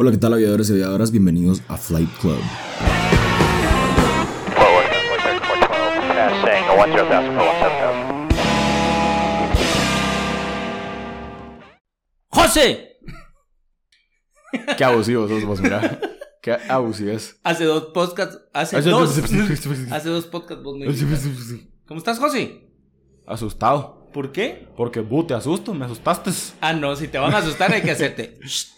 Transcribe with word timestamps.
Hola, 0.00 0.12
¿qué 0.12 0.18
tal 0.18 0.32
aviadores 0.32 0.70
y 0.70 0.74
aviadoras? 0.74 1.10
Bienvenidos 1.10 1.60
a 1.66 1.76
Flight 1.76 2.08
Club. 2.20 2.38
¡José! 12.28 13.00
Qué 14.76 14.84
abusivo 14.84 15.26
sos 15.26 15.44
vos, 15.44 15.60
mira. 15.60 15.98
Qué 16.42 16.56
abusivo 16.68 17.10
es. 17.10 17.40
Hace 17.42 17.64
dos 17.64 17.86
podcasts. 17.86 18.38
Hace 18.52 18.80
dos. 18.82 19.18
hace 19.90 20.08
dos 20.10 20.26
podcasts 20.26 20.62
vos 20.62 20.78
me. 20.78 20.86
¿Cómo 21.88 21.98
estás, 21.98 22.20
José? 22.20 22.70
Asustado. 23.26 24.08
¿Por 24.12 24.30
qué? 24.30 24.68
Porque, 24.76 25.00
bu, 25.00 25.26
te 25.26 25.34
asusto, 25.34 25.74
me 25.74 25.86
asustaste. 25.86 26.30
Ah, 26.60 26.72
no, 26.72 26.94
si 26.94 27.08
te 27.08 27.18
van 27.18 27.34
a 27.34 27.38
asustar 27.38 27.72
hay 27.72 27.82
que 27.82 27.90
hacerte. 27.90 28.38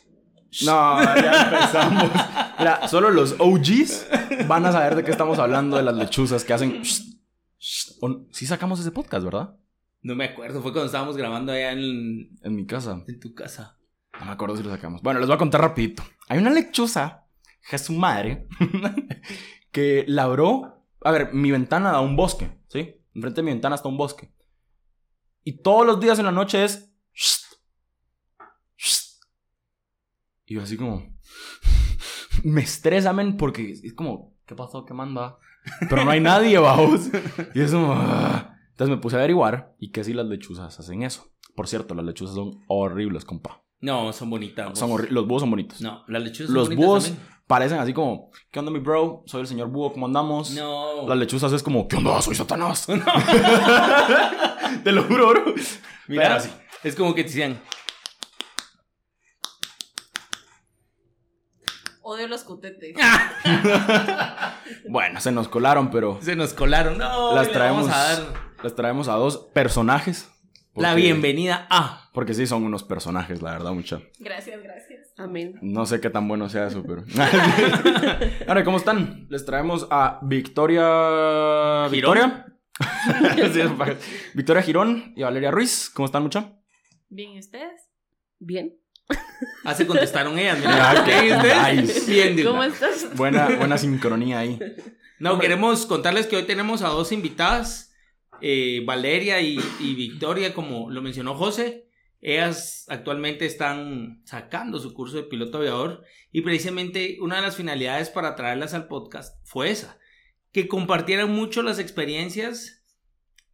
No, 0.66 1.02
ya 1.02 1.42
empezamos. 1.44 2.10
Mira, 2.58 2.88
solo 2.88 3.10
los 3.10 3.36
OGs 3.38 4.08
van 4.48 4.66
a 4.66 4.72
saber 4.72 4.96
de 4.96 5.04
qué 5.04 5.10
estamos 5.10 5.38
hablando 5.38 5.76
de 5.76 5.82
las 5.84 5.94
lechuzas 5.94 6.44
que 6.44 6.52
hacen. 6.52 6.82
Sí 6.84 8.46
sacamos 8.46 8.80
ese 8.80 8.90
podcast, 8.90 9.24
¿verdad? 9.24 9.56
No 10.02 10.14
me 10.14 10.24
acuerdo, 10.24 10.62
fue 10.62 10.72
cuando 10.72 10.86
estábamos 10.86 11.16
grabando 11.16 11.52
allá 11.52 11.72
en, 11.72 12.38
En 12.42 12.54
mi 12.56 12.66
casa. 12.66 13.04
en 13.06 13.20
tu 13.20 13.34
casa. 13.34 13.78
No 14.18 14.26
me 14.26 14.32
acuerdo 14.32 14.56
si 14.56 14.62
lo 14.62 14.70
sacamos. 14.70 15.02
Bueno, 15.02 15.20
les 15.20 15.28
voy 15.28 15.36
a 15.36 15.38
contar 15.38 15.60
rapidito. 15.60 16.02
Hay 16.28 16.38
una 16.38 16.50
lechuza, 16.50 17.26
que 17.68 17.76
es 17.76 17.82
su 17.82 17.92
madre, 17.92 18.46
que 19.72 20.04
labró... 20.08 20.84
A 21.02 21.10
ver, 21.12 21.32
mi 21.32 21.50
ventana 21.50 21.92
da 21.92 21.98
a 21.98 22.02
un 22.02 22.16
bosque, 22.16 22.50
¿sí? 22.68 22.96
Enfrente 23.14 23.40
de 23.40 23.44
mi 23.44 23.50
ventana 23.52 23.76
está 23.76 23.88
un 23.88 23.96
bosque. 23.96 24.30
Y 25.44 25.62
todos 25.62 25.86
los 25.86 26.00
días 26.00 26.18
en 26.18 26.26
la 26.26 26.32
noche 26.32 26.64
es... 26.64 26.92
Y 30.50 30.56
yo 30.56 30.62
así 30.62 30.76
como... 30.76 31.06
Me 32.42 32.62
estresa, 32.62 33.12
men, 33.12 33.36
porque 33.36 33.70
es 33.70 33.94
como... 33.94 34.34
¿Qué 34.46 34.56
pasó? 34.56 34.84
¿Qué 34.84 34.92
manda? 34.92 35.38
Pero 35.88 36.04
no 36.04 36.10
hay 36.10 36.20
nadie, 36.20 36.58
vamos. 36.58 37.02
Y 37.54 37.60
es 37.60 37.70
como... 37.70 37.92
ah. 37.92 38.56
Entonces 38.70 38.96
me 38.96 39.00
puse 39.00 39.14
a 39.14 39.20
averiguar 39.20 39.74
y 39.78 39.92
que 39.92 40.02
si 40.02 40.12
las 40.12 40.26
lechuzas 40.26 40.76
hacen 40.80 41.02
eso. 41.04 41.30
Por 41.54 41.68
cierto, 41.68 41.94
las 41.94 42.04
lechuzas 42.04 42.34
son 42.34 42.64
horribles, 42.66 43.24
compa. 43.24 43.62
No, 43.80 44.12
son 44.12 44.28
bonitas. 44.30 44.76
Son 44.76 44.90
los 45.10 45.26
búhos 45.28 45.42
son 45.42 45.50
bonitos. 45.50 45.80
No, 45.82 46.02
las 46.08 46.22
lechuzas 46.22 46.46
son 46.46 46.54
los 46.56 46.68
bonitas 46.68 46.84
búhos 46.86 47.04
también. 47.04 47.26
parecen 47.46 47.78
así 47.78 47.92
como, 47.92 48.30
¿qué 48.50 48.58
onda 48.58 48.72
mi 48.72 48.80
bro? 48.80 49.22
Soy 49.26 49.42
el 49.42 49.46
señor 49.46 49.68
búho, 49.68 49.92
¿cómo 49.92 50.06
andamos? 50.06 50.50
No. 50.52 51.06
Las 51.06 51.16
lechuzas 51.18 51.52
es 51.52 51.62
como, 51.62 51.86
¿qué 51.86 51.96
onda? 51.96 52.20
Soy 52.22 52.34
Satanás. 52.34 52.86
Te 54.82 54.92
lo 54.92 55.04
juro, 55.04 55.28
bro. 55.28 55.54
Mira, 56.08 56.22
Pero 56.22 56.34
así. 56.34 56.50
es 56.82 56.96
como 56.96 57.14
que 57.14 57.22
te 57.22 57.28
decían, 57.28 57.60
Odio 62.20 62.28
los 62.28 62.44
cutetes. 62.44 62.94
Bueno, 64.88 65.20
se 65.20 65.32
nos 65.32 65.48
colaron, 65.48 65.90
pero 65.90 66.18
se 66.20 66.36
nos 66.36 66.52
colaron. 66.52 66.98
No, 66.98 67.34
las 67.34 67.50
traemos, 67.50 67.86
vamos 67.86 67.96
a 67.96 67.98
dar 67.98 68.34
las 68.62 68.74
traemos 68.74 69.08
a 69.08 69.14
dos 69.14 69.38
personajes. 69.54 70.30
la 70.74 70.94
bienvenida 70.94 71.66
a. 71.70 72.10
Porque 72.12 72.34
sí 72.34 72.46
son 72.46 72.64
unos 72.64 72.84
personajes, 72.84 73.40
la 73.40 73.52
verdad, 73.52 73.72
mucho. 73.72 74.02
Gracias, 74.18 74.62
gracias. 74.62 75.14
Amén. 75.16 75.58
No 75.62 75.86
sé 75.86 76.00
qué 76.00 76.10
tan 76.10 76.28
bueno 76.28 76.48
sea 76.50 76.66
eso, 76.66 76.84
pero. 76.86 77.04
Ahora, 78.48 78.64
¿cómo 78.64 78.76
están? 78.76 79.26
Les 79.30 79.44
traemos 79.46 79.86
a 79.90 80.18
Victoria. 80.22 81.88
¿Victoria? 81.90 82.46
Victoria 84.34 84.62
Girón 84.62 85.14
y 85.16 85.22
Valeria 85.22 85.50
Ruiz. 85.50 85.90
¿Cómo 85.94 86.06
están, 86.06 86.22
mucho? 86.22 86.58
Bien, 87.08 87.30
¿y 87.32 87.38
ustedes? 87.38 87.88
Bien. 88.38 88.76
Ah, 89.64 89.74
se 89.74 89.86
contestaron 89.86 90.38
ellas. 90.38 90.58
Mira, 90.58 91.02
qué 91.04 91.12
¿qué 91.12 91.82
nice. 91.82 92.10
Bien. 92.10 92.44
¿Cómo 92.44 92.64
estás? 92.64 93.14
Buena, 93.16 93.48
buena 93.56 93.76
sincronía 93.76 94.38
ahí. 94.38 94.58
No, 95.18 95.38
queremos 95.38 95.84
contarles 95.86 96.26
que 96.26 96.36
hoy 96.36 96.44
tenemos 96.44 96.82
a 96.82 96.88
dos 96.88 97.12
invitadas, 97.12 97.94
eh, 98.40 98.82
Valeria 98.86 99.40
y, 99.42 99.60
y 99.78 99.94
Victoria, 99.94 100.54
como 100.54 100.90
lo 100.90 101.02
mencionó 101.02 101.34
José. 101.34 101.90
Ellas 102.22 102.84
actualmente 102.88 103.46
están 103.46 104.22
sacando 104.24 104.78
su 104.78 104.92
curso 104.92 105.16
de 105.16 105.22
piloto 105.22 105.58
aviador 105.58 106.04
y 106.32 106.42
precisamente 106.42 107.16
una 107.20 107.36
de 107.36 107.42
las 107.42 107.56
finalidades 107.56 108.10
para 108.10 108.36
traerlas 108.36 108.74
al 108.74 108.88
podcast 108.88 109.38
fue 109.44 109.70
esa, 109.70 109.98
que 110.52 110.68
compartieran 110.68 111.30
mucho 111.30 111.62
las 111.62 111.78
experiencias 111.78 112.84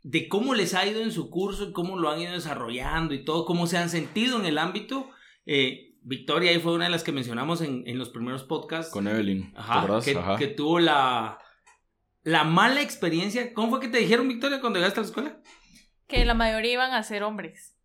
de 0.03 0.28
cómo 0.28 0.55
les 0.55 0.75
ha 0.75 0.87
ido 0.87 1.00
en 1.03 1.12
su 1.12 1.31
curso 1.31 1.65
y 1.69 1.73
cómo 1.73 1.97
lo 1.97 2.11
han 2.11 2.21
ido 2.21 2.33
desarrollando 2.33 3.15
y 3.15 3.25
todo, 3.25 3.44
cómo 3.44 3.67
se 3.67 3.78
han 3.78 3.91
sentido 3.91 4.38
en 4.38 4.47
el 4.47 4.59
ámbito. 4.59 5.11
Eh, 5.47 5.95
Victoria 6.03 6.51
ahí 6.51 6.61
fue 6.61 6.73
una 6.75 6.84
de 6.84 6.91
las 6.91 7.03
que 7.03 7.12
mencionamos 7.12 7.61
en, 7.62 7.83
en 7.87 7.99
los 7.99 8.11
primeros 8.11 8.45
podcasts. 8.45 8.93
Con 8.93 9.09
Evelyn. 9.09 9.53
¿Te 9.53 9.59
Ajá, 9.59 10.01
que, 10.05 10.11
Ajá. 10.17 10.37
que 10.37 10.47
tuvo 10.49 10.79
la, 10.79 11.39
la 12.23 12.45
mala 12.45 12.83
experiencia. 12.83 13.53
¿Cómo 13.55 13.71
fue 13.71 13.81
que 13.81 13.89
te 13.89 13.99
dijeron, 13.99 14.29
Victoria, 14.29 14.61
cuando 14.61 14.79
llegaste 14.79 15.01
a 15.01 15.03
la 15.03 15.09
escuela? 15.09 15.41
Que 16.06 16.25
la 16.25 16.35
mayoría 16.35 16.73
iban 16.75 16.93
a 16.93 17.03
ser 17.03 17.23
hombres. 17.25 17.77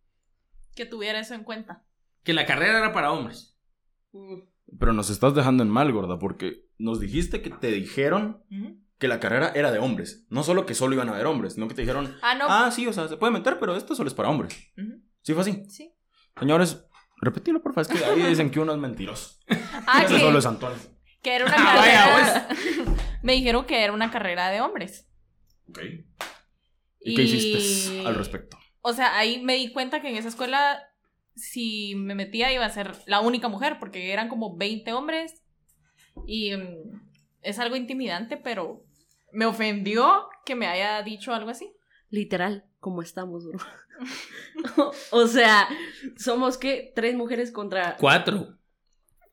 Que 0.76 0.86
tuviera 0.86 1.18
eso 1.20 1.34
en 1.34 1.42
cuenta. 1.44 1.84
Que 2.22 2.32
la 2.34 2.46
carrera 2.46 2.78
era 2.78 2.92
para 2.92 3.10
hombres. 3.10 3.58
Mm, 4.12 4.42
Pero 4.78 4.92
nos 4.92 5.10
estás 5.10 5.34
dejando 5.34 5.62
en 5.64 5.70
mal, 5.70 5.90
gorda, 5.92 6.18
porque 6.18 6.66
nos 6.78 7.00
dijiste 7.00 7.42
que 7.42 7.50
te 7.50 7.68
dijeron 7.72 8.44
que 8.98 9.08
la 9.08 9.18
carrera 9.18 9.50
era 9.54 9.72
de 9.72 9.80
hombres. 9.80 10.24
No 10.30 10.44
solo 10.44 10.64
que 10.64 10.74
solo 10.74 10.94
iban 10.94 11.08
a 11.08 11.14
haber 11.14 11.26
hombres, 11.26 11.54
sino 11.54 11.66
que 11.66 11.74
te 11.74 11.82
dijeron, 11.82 12.14
Ah, 12.22 12.34
no. 12.36 12.46
ah, 12.48 12.70
sí, 12.70 12.86
o 12.86 12.92
sea, 12.92 13.08
se 13.08 13.16
puede 13.16 13.32
meter, 13.32 13.58
pero 13.58 13.74
esto 13.74 13.96
solo 13.96 14.06
es 14.08 14.14
para 14.14 14.28
hombres. 14.28 14.54
¿Sí 15.22 15.32
fue 15.34 15.42
así? 15.42 15.64
Sí. 15.68 15.92
Señores, 16.38 16.86
repetilo, 17.22 17.62
por 17.62 17.72
favor. 17.74 17.90
Es 17.92 17.98
que 18.00 18.04
ahí 18.04 18.22
dicen 18.22 18.50
que 18.50 18.60
uno 18.60 18.72
es 18.72 18.78
mentiroso. 18.78 19.38
Ah, 19.86 20.02
Eso 20.04 20.18
solo 20.18 20.32
que, 20.32 20.38
es 20.38 20.46
Antonio. 20.46 20.78
que 21.22 21.34
era 21.34 21.46
una 21.46 21.54
Ah, 21.56 21.76
vaya, 21.76 22.48
carrera. 22.48 22.48
Me 23.22 23.32
dijeron 23.32 23.64
que 23.64 23.82
era 23.82 23.92
una 23.92 24.10
carrera 24.10 24.48
de 24.50 24.60
hombres. 24.60 25.08
Ok. 25.68 25.78
¿Y 27.00 27.14
qué 27.16 27.22
hiciste 27.22 28.06
al 28.06 28.14
respecto? 28.14 28.58
O 28.80 28.92
sea, 28.92 29.16
ahí 29.16 29.40
me 29.42 29.54
di 29.54 29.72
cuenta 29.72 30.00
que 30.02 30.08
en 30.08 30.16
esa 30.16 30.28
escuela, 30.28 30.82
si 31.34 31.94
me 31.96 32.14
metía, 32.14 32.52
iba 32.52 32.64
a 32.64 32.70
ser 32.70 32.96
la 33.06 33.20
única 33.20 33.48
mujer, 33.48 33.78
porque 33.78 34.12
eran 34.12 34.28
como 34.28 34.56
20 34.56 34.92
hombres. 34.92 35.42
Y 36.26 36.54
mm, 36.56 37.00
es 37.42 37.58
algo 37.58 37.76
intimidante, 37.76 38.36
pero 38.36 38.84
me 39.32 39.46
ofendió 39.46 40.28
que 40.44 40.54
me 40.56 40.66
haya 40.66 41.02
dicho 41.02 41.32
algo 41.32 41.50
así. 41.50 41.72
Literal, 42.10 42.66
como 42.80 43.02
estamos, 43.02 43.44
bro. 43.46 43.58
o 45.10 45.26
sea, 45.26 45.68
somos 46.16 46.58
que 46.58 46.92
tres 46.94 47.14
mujeres 47.14 47.50
contra. 47.52 47.96
Cuatro. 47.98 48.58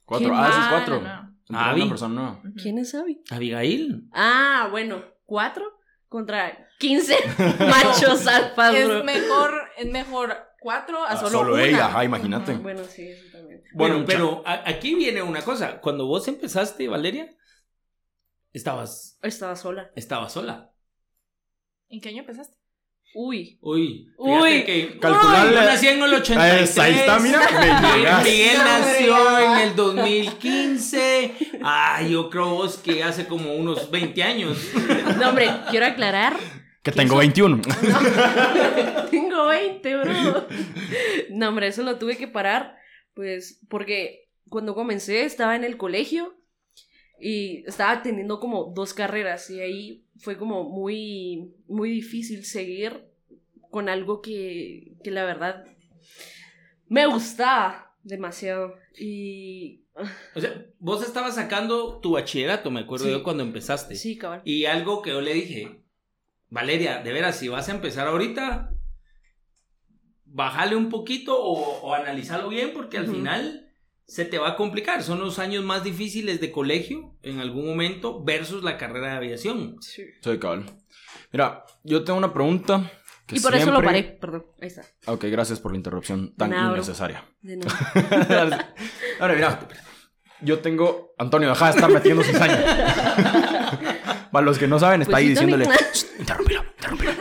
Cuatro. 0.06 0.30
Qué 0.30 0.36
Ah, 0.36 0.52
sí, 0.52 0.60
es 0.60 0.66
Ah, 0.66 0.70
cuatro. 0.72 1.02
no, 1.02 1.08
no. 1.24 1.30
Entró 1.50 1.60
Avi. 1.66 1.82
una 1.82 1.90
persona 1.90 2.14
nueva. 2.16 2.42
¿Quién 2.62 2.78
es 2.78 2.94
Abby? 2.94 3.22
Abigail. 3.32 4.08
Ah, 4.14 4.68
bueno, 4.72 5.04
cuatro 5.26 5.66
contra 6.08 6.68
15 6.80 7.16
machos 7.60 8.28
alfas. 8.28 8.76
Es 8.76 9.04
mejor, 9.04 9.54
es 9.78 9.88
mejor 9.92 10.36
cuatro 10.60 11.04
a 11.04 11.10
Ah, 11.12 11.18
solo, 11.18 11.30
solo 11.30 11.54
una. 11.56 11.64
ella, 11.64 11.86
ajá, 11.88 12.04
imagínate. 12.06 12.54
Bueno, 12.54 12.84
sí, 12.84 13.08
eso 13.08 13.26
también. 13.32 13.64
Bueno, 13.74 13.96
Bueno, 13.96 14.06
pero 14.08 14.44
a- 14.46 14.68
aquí 14.70 14.94
viene 14.96 15.22
una 15.24 15.42
cosa. 15.42 15.80
Cuando 15.82 16.06
vos 16.06 16.28
empezaste, 16.28 16.88
Valeria, 16.88 17.36
estabas, 18.54 19.18
Estaba 19.24 19.56
sola. 19.56 19.92
estabas 19.96 20.34
sola. 20.34 20.72
¿En 21.90 22.00
qué 22.02 22.10
año 22.10 22.20
empezaste? 22.20 22.56
Uy. 23.14 23.58
Uy, 23.62 24.08
Uy. 24.18 24.64
que 24.66 25.00
Calcularle- 25.00 25.54
Yo 25.56 25.64
nací 25.64 25.88
en 25.88 26.02
el 26.04 26.14
83. 26.14 26.78
Ahí 26.78 26.94
está, 26.94 27.20
mira, 27.20 27.40
me 27.52 28.24
Miguel, 28.24 28.58
nació 28.58 29.40
en 29.40 29.60
el 29.68 29.76
2015. 29.76 31.34
Ay, 31.64 32.12
yo 32.12 32.30
creo 32.30 32.50
vos 32.52 32.78
que 32.78 33.04
hace 33.04 33.26
como 33.26 33.54
unos 33.56 33.90
20 33.90 34.22
años. 34.24 34.58
No, 35.20 35.30
hombre, 35.30 35.50
quiero 35.72 35.88
aclarar. 35.88 36.38
Que 36.84 36.92
tengo 36.92 37.18
21. 37.18 37.62
Tengo 39.12 39.48
20, 39.48 39.98
bro. 39.98 40.48
No, 41.32 41.50
hombre, 41.50 41.68
eso 41.68 41.84
lo 41.84 41.98
tuve 41.98 42.16
que 42.16 42.28
parar, 42.28 42.78
pues, 43.16 43.60
porque 43.70 44.30
cuando 44.50 44.76
comencé 44.76 45.26
estaba 45.26 45.56
en 45.56 45.64
el 45.66 45.78
colegio 45.78 46.36
y 47.20 47.64
estaba 47.68 48.02
teniendo 48.02 48.40
como 48.40 48.72
dos 48.74 48.94
carreras 48.94 49.50
y 49.50 49.60
ahí 49.60 50.06
fue 50.20 50.38
como 50.38 50.64
muy, 50.64 51.52
muy 51.68 51.90
difícil 51.90 52.46
seguir 52.46 53.06
con 53.72 53.90
algo 53.90 54.22
que, 54.22 54.94
que 55.04 55.12
la 55.12 55.24
verdad 55.26 55.66
me 56.88 57.06
gustaba 57.08 57.96
demasiado. 58.04 58.76
Y 58.98 59.84
O 60.36 60.40
sea, 60.42 60.66
vos 60.80 61.04
estabas 61.06 61.36
sacando 61.36 62.00
tu 62.00 62.12
bachillerato, 62.12 62.72
me 62.72 62.82
acuerdo 62.82 63.06
Sí. 63.06 63.12
yo 63.12 63.24
cuando 63.24 63.44
empezaste. 63.44 63.96
sí, 63.96 64.18
cabal. 64.18 64.42
Y 64.46 64.66
algo 64.66 65.02
que 65.02 65.12
yo 65.12 65.22
le 65.22 65.34
dije, 65.34 65.82
Valeria, 66.50 67.02
de 67.04 67.12
veras, 67.14 67.38
si 67.38 67.48
vas 67.48 67.70
a 67.70 67.74
empezar 67.74 68.08
ahorita, 68.08 68.72
bájale 70.26 70.76
un 70.76 70.90
poquito 70.90 71.38
o, 71.42 71.82
o 71.82 71.94
analízalo 71.94 72.50
bien 72.50 72.72
porque 72.74 72.98
al 72.98 73.08
final 73.08 73.69
se 74.10 74.26
te 74.26 74.38
va 74.40 74.50
a 74.50 74.56
complicar. 74.56 75.04
Son 75.04 75.20
los 75.20 75.38
años 75.40 75.64
más 75.64 75.84
difíciles 75.84 76.42
de 76.42 76.52
colegio 76.52 77.14
en 77.22 77.40
algún 77.40 77.66
momento 77.68 78.24
versus 78.24 78.64
la 78.64 78.78
carrera 78.78 79.10
de 79.12 79.18
aviación. 79.18 79.78
Sí. 79.82 80.04
Soy 80.22 80.40
cabal. 80.40 80.66
Mira, 81.32 81.64
yo 81.84 82.04
tengo 82.04 82.18
una 82.18 82.34
pregunta. 82.34 82.92
que 83.28 83.36
Y 83.38 83.40
por 83.40 83.54
eso 83.56 83.72
lo 83.72 83.82
paré, 83.84 84.04
perdón. 84.04 84.46
Ahí 84.60 84.68
está. 84.68 84.84
Ok, 85.06 85.26
gracias 85.26 85.60
por 85.60 85.72
la 85.72 85.78
interrupción 85.78 86.34
tan 86.36 86.50
Nada, 86.50 86.68
bro. 86.70 86.76
innecesaria. 86.78 87.24
De 87.42 87.58
nada. 88.30 88.74
Ahora, 89.20 89.36
mira, 89.36 89.60
yo 90.42 90.60
tengo. 90.60 91.14
Antonio, 91.20 91.50
deja 91.50 91.66
de 91.66 91.72
estar 91.76 91.92
metiendo 91.92 92.24
cizaña. 92.24 92.66
Para 94.32 94.46
los 94.46 94.58
que 94.58 94.68
no 94.68 94.80
saben, 94.80 95.02
está 95.02 95.12
Pues 95.14 95.22
ahí 95.24 95.36
sí, 95.36 95.42
Tony. 95.42 95.54
diciéndole. 95.58 95.80
"Shh, 95.94 96.06
Interrumpilo, 96.20 96.64
interrumpilo. 96.78 97.12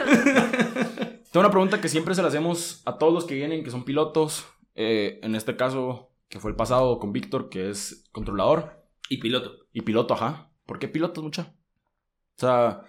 Tengo 1.30 1.40
una 1.40 1.50
pregunta 1.50 1.80
que 1.80 1.88
siempre 1.88 2.14
se 2.14 2.22
la 2.22 2.28
hacemos 2.28 2.82
a 2.86 2.96
todos 2.98 3.12
los 3.12 3.24
que 3.26 3.34
vienen, 3.34 3.62
que 3.62 3.70
son 3.70 3.84
pilotos. 3.84 4.46
Eh, 4.74 5.20
en 5.22 5.34
este 5.34 5.56
caso, 5.56 6.10
que 6.28 6.40
fue 6.40 6.50
el 6.50 6.56
pasado 6.56 6.98
con 6.98 7.12
Víctor, 7.12 7.48
que 7.48 7.70
es 7.70 8.08
controlador. 8.12 8.84
Y 9.08 9.18
piloto. 9.18 9.66
Y 9.72 9.82
piloto, 9.82 10.14
ajá. 10.14 10.50
¿Por 10.66 10.78
qué 10.78 10.88
pilotos, 10.88 11.24
mucha? 11.24 11.54
O 12.36 12.40
sea, 12.40 12.82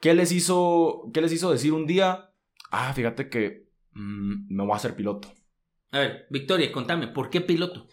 ¿qué 0.00 0.14
les 0.14 0.32
hizo, 0.32 1.10
qué 1.12 1.20
les 1.20 1.32
hizo 1.32 1.50
decir 1.50 1.72
un 1.72 1.86
día? 1.86 2.30
Ah, 2.70 2.92
fíjate 2.92 3.28
que 3.28 3.68
mm, 3.92 4.54
me 4.54 4.62
voy 4.62 4.72
a 4.72 4.76
hacer 4.76 4.94
piloto. 4.94 5.32
A 5.90 5.98
ver, 5.98 6.26
Victoria, 6.30 6.72
contame, 6.72 7.08
¿por 7.08 7.30
qué 7.30 7.40
piloto? 7.40 7.86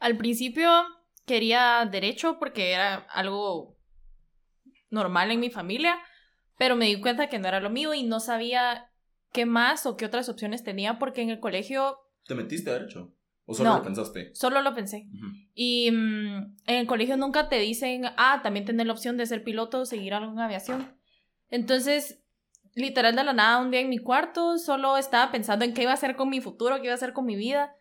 Al 0.00 0.16
principio 0.16 0.70
quería 1.24 1.86
derecho 1.90 2.38
porque 2.38 2.72
era 2.72 2.94
algo 2.94 3.76
normal 4.90 5.30
en 5.30 5.40
mi 5.40 5.50
familia, 5.50 5.98
pero 6.58 6.76
me 6.76 6.86
di 6.86 7.00
cuenta 7.00 7.28
que 7.28 7.38
no 7.38 7.48
era 7.48 7.60
lo 7.60 7.70
mío 7.70 7.94
y 7.94 8.02
no 8.02 8.20
sabía 8.20 8.90
qué 9.32 9.46
más 9.46 9.86
o 9.86 9.96
qué 9.96 10.06
otras 10.06 10.28
opciones 10.28 10.62
tenía 10.62 10.98
porque 10.98 11.22
en 11.22 11.30
el 11.30 11.40
colegio 11.40 11.98
¿Te 12.26 12.34
metiste 12.34 12.70
a 12.70 12.74
derecho? 12.74 13.15
¿O 13.48 13.54
solo 13.54 13.70
No. 13.70 13.76
lo 13.78 13.82
pensaste? 13.84 14.34
solo 14.34 14.60
lo 14.60 14.74
pensé. 14.74 15.08
Y 15.54 15.90
mm, 15.90 16.56
en 16.66 16.76
el 16.76 16.86
colegio 16.86 17.16
nunca 17.16 17.48
te 17.48 17.58
dicen, 17.60 18.04
ah, 18.16 18.40
también 18.42 18.64
tener 18.66 18.86
la 18.86 18.92
opción 18.92 19.16
de 19.16 19.24
ser 19.26 19.44
piloto 19.44 19.80
o 19.80 19.84
seguir 19.86 20.14
algo 20.14 20.32
en 20.32 20.38
aviación. 20.40 20.98
Entonces, 21.48 22.22
literal 22.74 23.14
de 23.14 23.24
la 23.24 23.32
nada, 23.32 23.58
un 23.62 23.70
día 23.70 23.80
en 23.80 23.88
mi 23.88 23.98
cuarto, 23.98 24.58
solo 24.58 24.96
estaba 24.98 25.30
pensando 25.30 25.64
en 25.64 25.74
qué 25.74 25.82
iba 25.82 25.92
a 25.92 25.94
hacer 25.94 26.16
con 26.16 26.28
mi 26.28 26.40
futuro, 26.40 26.76
qué 26.76 26.84
iba 26.84 26.92
a 26.92 26.96
hacer 26.96 27.12
con 27.12 27.24
mi 27.24 27.36
vida. 27.36 27.72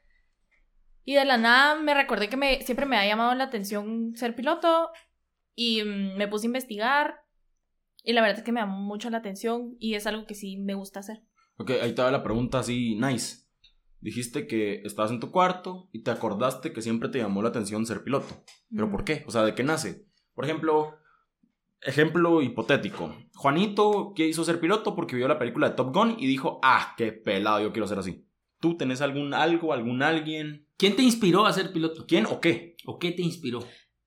Y 1.04 1.16
de 1.16 1.26
la 1.26 1.38
nada 1.38 1.76
me 1.76 1.94
recordé 1.94 2.30
que 2.30 2.38
me, 2.38 2.62
siempre 2.62 2.86
me 2.86 2.98
ha 2.98 3.06
llamado 3.08 3.34
la 3.36 3.44
atención 3.46 4.16
ser 4.16 4.36
piloto 4.36 4.90
y 5.56 5.84
mm, 5.84 6.16
me 6.18 6.28
puse 6.28 6.46
a 6.46 6.50
investigar. 6.50 7.16
Y 8.04 8.14
la 8.14 8.22
verdad 8.22 8.38
es 8.38 8.44
que 8.44 8.52
me 8.52 8.60
llamó 8.60 8.78
mucho 8.82 9.10
la 9.10 9.18
atención 9.18 9.76
y 9.80 9.96
es 9.96 10.06
algo 10.06 10.28
que 10.28 10.36
sí 10.36 10.58
me 10.58 10.76
gusta 10.76 11.00
hacer. 11.00 11.24
Ok, 11.58 11.72
ahí 11.82 11.94
va 11.94 12.12
la 12.12 12.22
pregunta 12.24 12.60
así, 12.60 12.96
nice. 12.96 13.45
Dijiste 14.06 14.46
que 14.46 14.82
estabas 14.84 15.10
en 15.10 15.20
tu 15.20 15.32
cuarto 15.32 15.90
y 15.92 16.04
te 16.04 16.12
acordaste 16.12 16.72
que 16.74 16.84
siempre 16.84 17.10
te 17.10 17.18
llamó 17.18 17.42
la 17.42 17.50
atención 17.50 17.88
ser 17.88 18.04
piloto. 18.04 18.46
¿Pero 18.70 18.86
Mm. 18.86 18.92
por 18.92 19.04
qué? 19.04 19.24
O 19.26 19.32
sea, 19.32 19.42
¿de 19.42 19.56
qué 19.56 19.64
nace? 19.64 20.06
Por 20.36 20.46
ejemplo, 20.46 21.00
ejemplo 21.82 22.44
hipotético. 22.44 23.18
Juanito 23.34 24.14
quiso 24.16 24.44
ser 24.44 24.60
piloto 24.60 24.96
porque 24.96 25.16
vio 25.16 25.28
la 25.28 25.40
película 25.40 25.70
de 25.70 25.76
Top 25.76 25.92
Gun 25.92 26.18
y 26.20 26.28
dijo, 26.28 26.60
ah, 26.62 26.94
qué 26.96 27.14
pelado, 27.14 27.62
yo 27.62 27.72
quiero 27.72 27.88
ser 27.88 27.98
así. 27.98 28.28
¿Tú 28.60 28.78
tenés 28.78 29.02
algún 29.02 29.34
algo, 29.34 29.74
algún 29.74 30.04
alguien? 30.04 30.68
¿Quién 30.78 30.96
te 30.96 31.02
inspiró 31.02 31.48
a 31.48 31.54
ser 31.54 31.74
piloto? 31.74 32.06
¿Quién 32.08 32.28
o 32.28 32.40
qué? 32.40 32.76
¿O 32.86 33.00
qué 33.00 33.12
te 33.12 33.24
inspiró? 33.24 33.60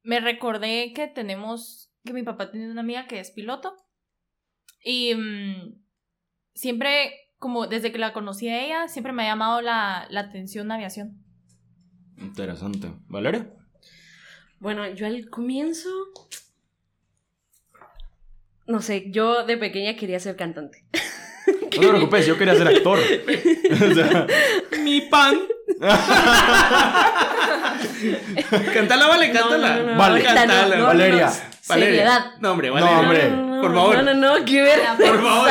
me 0.05 0.21
recordé 0.21 0.93
que 0.95 1.09
tenemos, 1.09 1.93
que 2.05 2.13
mi 2.13 2.23
papá 2.23 2.53
tiene 2.53 2.71
una 2.71 2.83
amiga 2.83 3.09
que 3.09 3.19
es 3.19 3.33
piloto. 3.33 3.75
Y 4.83 5.15
mm, 5.17 5.75
siempre, 6.55 7.11
como 7.39 7.67
desde 7.67 7.93
que 7.93 7.99
la 7.99 8.13
conocí 8.13 8.49
a 8.49 8.63
ella, 8.65 8.89
siempre 8.89 9.13
me 9.13 9.23
ha 9.25 9.27
llamado 9.33 9.61
la, 9.61 10.07
la 10.11 10.21
atención 10.21 10.69
la 10.69 10.75
aviación. 10.75 11.17
Interesante. 12.19 12.91
¿Valeria? 13.09 13.49
Bueno, 14.61 14.87
yo 14.89 15.07
al 15.07 15.29
comienzo. 15.31 15.89
No 18.67 18.83
sé, 18.83 19.11
yo 19.11 19.45
de 19.47 19.57
pequeña 19.57 19.97
quería 19.97 20.19
ser 20.21 20.37
cantante. 20.37 20.85
No 21.47 21.69
te 21.71 21.79
preocupes, 21.89 22.27
yo 22.27 22.37
quería 22.37 22.55
ser 22.55 22.69
actor. 22.69 22.99
O 23.71 23.95
sea, 23.95 24.27
Mi 24.83 25.03
pan. 25.03 25.37
cántala, 28.75 29.07
vale, 29.09 29.31
cántala. 29.31 29.77
No, 29.77 29.83
no, 29.85 29.93
no, 29.93 29.99
Vale. 29.99 30.23
Cántala, 30.23 30.67
no, 30.69 30.77
no, 30.77 30.85
Valeria. 30.87 31.27
no, 31.27 31.33
Valeria. 31.69 31.97
Seriedad. 31.97 32.27
No, 32.41 32.53
hombre, 32.53 32.69
No, 32.69 32.75
Valeria. 32.75 32.99
hombre. 32.99 33.31
No, 33.31 33.47
no, 33.57 33.63
Por 33.63 33.75
favor. 33.75 33.97
No, 33.97 34.03
no, 34.15 34.39
no, 34.39 34.45
que 34.45 34.63
ver. 34.63 34.81
Por 34.99 35.23
favor. 35.23 35.51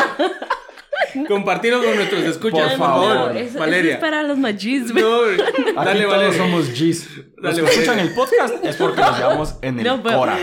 Compartirlo 1.27 1.83
con 1.83 1.95
nuestros 1.95 2.23
escuchas, 2.23 2.69
Por 2.71 2.77
favor. 2.79 3.35
Eso, 3.37 3.49
eso 3.49 3.59
Valeria. 3.59 3.93
es 3.95 3.99
para 3.99 4.23
los 4.23 4.37
machis. 4.37 4.91
güey. 4.91 5.03
No, 5.03 5.21
Aquí 5.23 5.37
dale, 5.75 6.01
todos 6.03 6.17
Valeria. 6.17 6.37
somos 6.37 6.69
G's. 6.69 7.09
Los 7.37 7.55
Dale, 7.55 7.67
que 7.67 7.73
escuchan 7.73 7.99
el 7.99 8.13
podcast 8.13 8.65
es 8.65 8.75
porque 8.75 9.01
nos 9.01 9.17
llevamos 9.17 9.55
en 9.61 9.79
el 9.79 9.85
No, 9.85 10.03
pero- 10.03 10.17
Cora. 10.19 10.37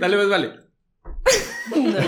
Dale, 0.00 0.16
pues, 0.16 0.28
vale. 0.28 0.52
No. 1.74 1.98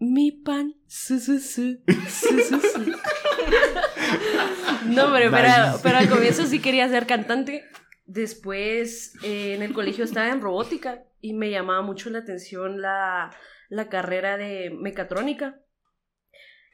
Mi 0.00 0.32
pan. 0.32 0.74
Su, 0.86 1.20
su, 1.20 1.38
su, 1.38 1.78
su, 2.08 2.40
su, 2.40 2.60
su. 2.60 2.92
No, 4.86 5.04
hombre, 5.04 5.30
pero, 5.30 5.46
Nice. 5.48 5.78
pero 5.82 5.98
al 5.98 6.08
comienzo 6.08 6.46
sí 6.46 6.58
quería 6.58 6.88
ser 6.88 7.06
cantante. 7.06 7.64
Después 8.06 9.14
eh, 9.22 9.54
en 9.54 9.62
el 9.62 9.72
colegio 9.72 10.04
estaba 10.04 10.28
en 10.30 10.40
robótica 10.40 11.04
y 11.20 11.32
me 11.34 11.50
llamaba 11.50 11.82
mucho 11.82 12.10
la 12.10 12.18
atención 12.20 12.80
la, 12.82 13.30
la 13.68 13.88
carrera 13.88 14.36
de 14.36 14.70
mecatrónica. 14.76 15.60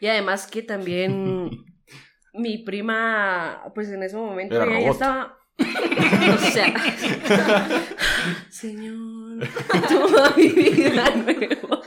Y 0.01 0.07
además 0.09 0.47
que 0.47 0.63
también 0.63 1.51
mi 2.35 2.59
prima, 2.59 3.63
pues 3.75 3.89
en 3.91 4.03
ese 4.03 4.17
momento 4.17 4.55
Era 4.57 4.65
ella 4.67 4.75
ya 4.75 4.81
robot. 4.81 4.93
estaba... 4.95 5.39
O 6.35 6.39
sea, 6.39 6.75
señor, 8.51 9.49
toda 9.89 10.31
mi 10.37 10.49
vida 10.49 11.11
nuevo. 11.17 11.81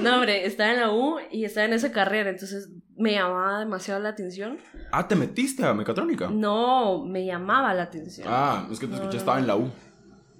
No, 0.00 0.14
hombre, 0.16 0.46
estaba 0.46 0.70
en 0.72 0.80
la 0.80 0.90
U 0.90 1.18
y 1.30 1.44
estaba 1.44 1.66
en 1.66 1.74
esa 1.74 1.92
carrera, 1.92 2.30
entonces 2.30 2.70
me 2.96 3.12
llamaba 3.12 3.58
demasiado 3.60 4.00
la 4.00 4.10
atención. 4.10 4.58
Ah, 4.92 5.06
¿te 5.06 5.16
metiste 5.16 5.64
a 5.64 5.74
mecatrónica? 5.74 6.28
No, 6.30 7.04
me 7.04 7.24
llamaba 7.26 7.74
la 7.74 7.84
atención. 7.84 8.26
Ah, 8.30 8.66
es 8.70 8.78
que 8.78 8.86
te 8.86 8.92
No, 8.92 8.96
escuché, 8.96 9.14
no, 9.16 9.18
estaba 9.18 9.38
en 9.38 9.46
la 9.46 9.56
U. 9.56 9.70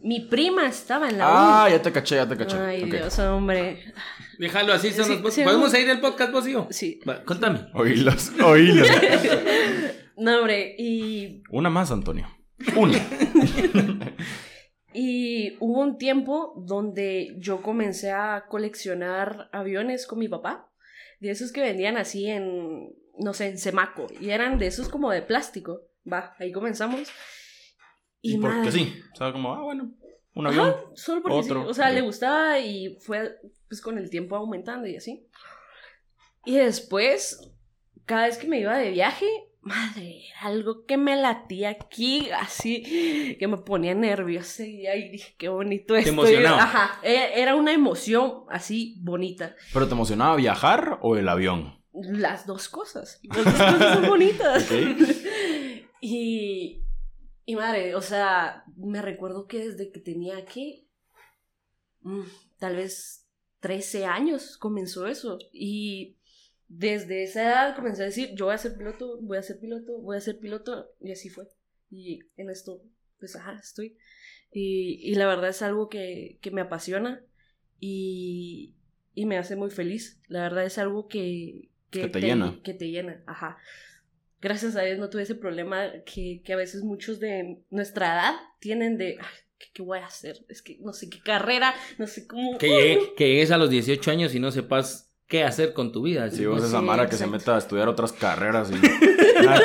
Mi 0.02 0.20
prima 0.20 0.66
estaba 0.68 1.08
en 1.08 1.18
la 1.18 1.64
Ah, 1.64 1.68
ya 1.70 1.82
te 1.82 1.90
caché, 1.92 2.16
ya 2.16 2.28
te 2.28 2.36
caché. 2.36 2.56
Ay. 2.56 2.84
Dios, 2.90 3.18
hombre. 3.18 3.82
Déjalo 4.38 4.72
así. 4.72 4.92
son 4.92 5.04
Sí, 5.04 5.12
los 5.14 5.22
pod- 5.22 5.30
sí, 5.30 5.42
¿Podemos 5.42 5.70
vamos. 5.72 5.80
ir 5.80 5.86
del 5.88 6.00
podcast, 6.00 6.32
vos 6.32 6.46
y 6.46 6.52
yo? 6.52 6.66
Sí. 6.70 7.00
Va, 7.08 7.24
contame. 7.24 7.66
Oílos, 7.74 8.32
oílos. 8.44 8.86
No, 10.20 10.38
hombre, 10.40 10.74
y, 10.76 11.44
Una 11.50 11.70
más, 11.70 11.92
Antonio. 11.92 12.26
Una. 12.74 12.98
y 14.92 15.56
hubo 15.60 15.80
un 15.80 15.96
tiempo 15.98 16.54
donde 16.66 17.36
yo 17.38 17.62
comencé 17.62 18.10
a 18.10 18.46
coleccionar 18.48 19.48
aviones 19.52 20.06
con 20.08 20.18
mi 20.18 20.28
papá. 20.28 20.70
De 21.20 21.30
esos 21.30 21.52
que 21.52 21.60
vendían 21.60 21.96
así 21.96 22.26
en, 22.28 22.88
no 23.18 23.32
sé, 23.32 23.48
en 23.48 23.58
Semaco. 23.58 24.06
Y 24.20 24.30
eran 24.30 24.58
de 24.58 24.66
esos 24.68 24.88
como 24.88 25.10
de 25.12 25.22
plástico. 25.22 25.82
Va, 26.10 26.34
ahí 26.38 26.50
comenzamos. 26.52 27.08
Y 28.22 28.38
porque 28.38 28.56
madre, 28.56 28.72
sí. 28.72 29.00
O 29.12 29.16
sea, 29.16 29.32
como, 29.32 29.54
ah, 29.54 29.62
bueno, 29.62 29.92
un 30.34 30.46
Ajá, 30.46 30.60
avión. 30.62 30.76
solo 30.94 31.22
porque 31.22 31.36
otro, 31.38 31.62
sí. 31.64 31.68
O 31.70 31.74
sea, 31.74 31.90
le 31.90 32.00
gustaba 32.00 32.58
y 32.58 32.98
fue 33.00 33.38
pues 33.68 33.80
con 33.80 33.98
el 33.98 34.10
tiempo 34.10 34.36
aumentando 34.36 34.86
y 34.86 34.96
así. 34.96 35.26
Y 36.44 36.56
después, 36.56 37.50
cada 38.06 38.26
vez 38.26 38.38
que 38.38 38.46
me 38.46 38.58
iba 38.60 38.76
de 38.78 38.90
viaje, 38.90 39.26
madre, 39.60 40.22
algo 40.40 40.86
que 40.86 40.96
me 40.96 41.14
latía 41.16 41.68
aquí, 41.70 42.30
así, 42.30 43.36
que 43.38 43.46
me 43.48 43.58
ponía 43.58 43.94
nerviosa 43.94 44.64
y 44.64 44.86
ahí 44.86 45.10
dije, 45.10 45.34
qué 45.36 45.48
bonito 45.48 45.94
esto. 45.94 46.10
emocionaba. 46.10 46.62
Ajá, 46.62 47.00
e- 47.02 47.40
era 47.40 47.54
una 47.54 47.72
emoción 47.72 48.44
así 48.48 48.96
bonita. 49.00 49.54
¿Pero 49.72 49.86
te 49.86 49.92
emocionaba 49.94 50.36
viajar 50.36 50.98
o 51.02 51.16
el 51.16 51.28
avión? 51.28 51.78
Las 51.92 52.46
dos 52.46 52.68
cosas. 52.68 53.20
Las 53.24 53.44
dos 53.44 53.54
cosas 53.54 53.94
son 53.94 54.08
bonitas. 54.08 54.68
Y, 56.00 56.80
y 57.48 57.56
madre, 57.56 57.94
o 57.94 58.02
sea, 58.02 58.62
me 58.76 59.00
recuerdo 59.00 59.46
que 59.46 59.70
desde 59.70 59.90
que 59.90 60.00
tenía 60.00 60.44
que, 60.44 60.84
mm, 62.02 62.24
tal 62.58 62.76
vez 62.76 63.26
13 63.60 64.04
años 64.04 64.58
comenzó 64.58 65.06
eso. 65.06 65.38
Y 65.50 66.18
desde 66.68 67.22
esa 67.22 67.42
edad 67.44 67.74
comencé 67.74 68.02
a 68.02 68.04
decir, 68.04 68.34
yo 68.34 68.44
voy 68.44 68.54
a 68.54 68.58
ser 68.58 68.76
piloto, 68.76 69.18
voy 69.22 69.38
a 69.38 69.42
ser 69.42 69.58
piloto, 69.60 69.98
voy 69.98 70.18
a 70.18 70.20
ser 70.20 70.38
piloto. 70.38 70.90
Y 71.00 71.10
así 71.10 71.30
fue. 71.30 71.48
Y 71.90 72.18
en 72.36 72.50
esto, 72.50 72.82
pues, 73.18 73.34
ajá, 73.34 73.58
estoy. 73.58 73.96
Y, 74.52 75.00
y 75.10 75.14
la 75.14 75.26
verdad 75.26 75.48
es 75.48 75.62
algo 75.62 75.88
que, 75.88 76.36
que 76.42 76.50
me 76.50 76.60
apasiona 76.60 77.24
y, 77.80 78.74
y 79.14 79.24
me 79.24 79.38
hace 79.38 79.56
muy 79.56 79.70
feliz. 79.70 80.20
La 80.26 80.42
verdad 80.42 80.66
es 80.66 80.76
algo 80.76 81.08
que, 81.08 81.70
Que 81.90 82.08
te 82.08 82.20
llena. 82.20 82.60
Que 82.62 82.74
te 82.74 82.90
llena, 82.90 83.22
ajá. 83.26 83.56
Gracias 84.40 84.76
a 84.76 84.82
Dios 84.82 84.98
no 84.98 85.08
tuve 85.10 85.22
ese 85.22 85.34
problema 85.34 85.84
que, 86.06 86.42
que 86.44 86.52
a 86.52 86.56
veces 86.56 86.82
muchos 86.82 87.18
de 87.20 87.58
nuestra 87.70 88.06
edad 88.14 88.34
tienen 88.60 88.96
de, 88.96 89.16
"Ay, 89.20 89.26
¿qué, 89.58 89.66
qué 89.74 89.82
voy 89.82 89.98
a 89.98 90.06
hacer? 90.06 90.36
Es 90.48 90.62
que 90.62 90.78
no 90.80 90.92
sé 90.92 91.08
qué 91.10 91.20
carrera, 91.20 91.74
no 91.98 92.06
sé 92.06 92.26
cómo... 92.26 92.56
Que, 92.58 92.68
llegue- 92.98 93.14
que 93.16 93.28
llegues 93.28 93.50
a 93.50 93.58
los 93.58 93.68
18 93.70 94.10
años 94.10 94.34
y 94.34 94.40
no 94.40 94.50
sepas 94.52 95.10
qué 95.26 95.42
hacer 95.44 95.72
con 95.72 95.90
tu 95.92 96.02
vida. 96.02 96.30
Si 96.30 96.46
vos 96.46 96.60
Sí, 96.60 96.68
esa 96.68 96.80
Mara 96.80 97.08
que 97.08 97.16
se 97.16 97.26
meta 97.26 97.56
a 97.56 97.58
estudiar 97.58 97.88
otras 97.88 98.12
carreras 98.12 98.70
y... 98.70 98.74
Nada 99.44 99.60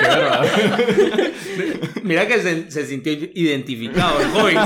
que. 0.46 1.34
Mira 2.04 2.28
que 2.28 2.40
se, 2.42 2.70
se 2.72 2.86
sintió 2.86 3.14
identificado 3.14 4.20
el 4.22 4.28
joven. 4.30 4.58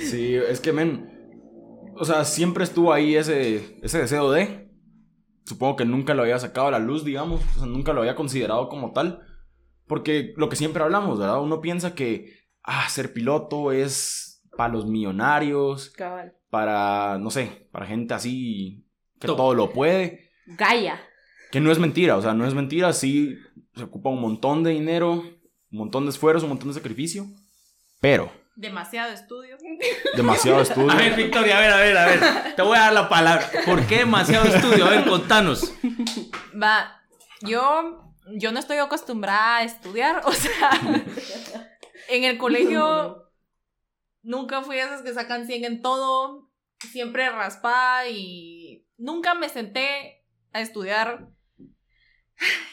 Sí, 0.00 0.34
es 0.36 0.60
que, 0.60 0.72
men... 0.72 1.14
O 1.96 2.04
sea, 2.04 2.24
siempre 2.24 2.62
estuvo 2.64 2.92
ahí 2.92 3.16
ese, 3.16 3.76
ese 3.82 3.98
deseo 3.98 4.30
de... 4.30 4.67
Supongo 5.48 5.76
que 5.76 5.84
nunca 5.86 6.12
lo 6.14 6.22
había 6.22 6.38
sacado 6.38 6.66
a 6.68 6.70
la 6.70 6.78
luz, 6.78 7.04
digamos. 7.04 7.40
O 7.56 7.58
sea, 7.60 7.66
nunca 7.66 7.92
lo 7.94 8.00
había 8.00 8.14
considerado 8.14 8.68
como 8.68 8.92
tal. 8.92 9.22
Porque 9.86 10.34
lo 10.36 10.48
que 10.50 10.56
siempre 10.56 10.82
hablamos, 10.82 11.18
¿verdad? 11.18 11.40
Uno 11.42 11.60
piensa 11.62 11.94
que... 11.94 12.36
ah, 12.62 12.86
ser 12.90 13.14
piloto 13.14 13.72
es 13.72 14.44
para 14.56 14.72
los 14.74 14.86
millonarios, 14.86 15.90
Cabal. 15.90 16.34
para, 16.50 17.16
no 17.18 17.30
sé, 17.30 17.68
para 17.72 17.86
gente 17.86 18.12
así 18.12 18.84
que 19.20 19.28
Top. 19.28 19.36
todo 19.36 19.54
lo 19.54 19.70
puede. 19.72 20.30
Gaia. 20.46 21.00
Que 21.50 21.60
no 21.60 21.70
es 21.70 21.78
mentira, 21.78 22.16
o 22.16 22.22
sea, 22.22 22.34
no 22.34 22.44
es 22.46 22.54
mentira, 22.54 22.92
sí 22.92 23.38
se 23.74 23.84
ocupa 23.84 24.10
un 24.10 24.20
montón 24.20 24.64
de 24.64 24.72
dinero, 24.72 25.12
un 25.12 25.78
montón 25.78 26.04
de 26.04 26.10
esfuerzo, 26.10 26.44
un 26.44 26.50
montón 26.50 26.68
de 26.68 26.74
sacrificio, 26.74 27.26
pero 28.00 28.30
Demasiado 28.58 29.12
estudio. 29.12 29.56
demasiado 30.16 30.60
estudio. 30.60 30.90
A 30.90 30.96
ver, 30.96 31.14
Victoria, 31.14 31.58
a 31.58 31.60
ver, 31.60 31.70
a 31.70 31.76
ver, 31.76 31.96
a 31.96 32.06
ver. 32.06 32.56
Te 32.56 32.62
voy 32.62 32.76
a 32.76 32.80
dar 32.80 32.92
la 32.92 33.08
palabra. 33.08 33.48
¿Por 33.64 33.86
qué 33.86 33.98
demasiado 33.98 34.48
estudio? 34.48 34.84
A 34.84 34.90
ver, 34.90 35.04
contanos. 35.04 35.72
Va, 36.60 37.00
yo, 37.42 38.12
yo 38.32 38.50
no 38.50 38.58
estoy 38.58 38.78
acostumbrada 38.78 39.58
a 39.58 39.62
estudiar, 39.62 40.22
o 40.24 40.32
sea, 40.32 40.70
en 42.08 42.24
el 42.24 42.36
colegio 42.36 43.30
nunca 44.22 44.62
fui 44.62 44.74
de 44.74 44.82
esas 44.82 45.02
que 45.02 45.14
sacan 45.14 45.46
100 45.46 45.64
en 45.64 45.80
todo, 45.80 46.50
siempre 46.90 47.30
raspada 47.30 48.08
y 48.08 48.84
nunca 48.96 49.34
me 49.34 49.48
senté 49.48 50.24
a 50.52 50.60
estudiar. 50.60 51.28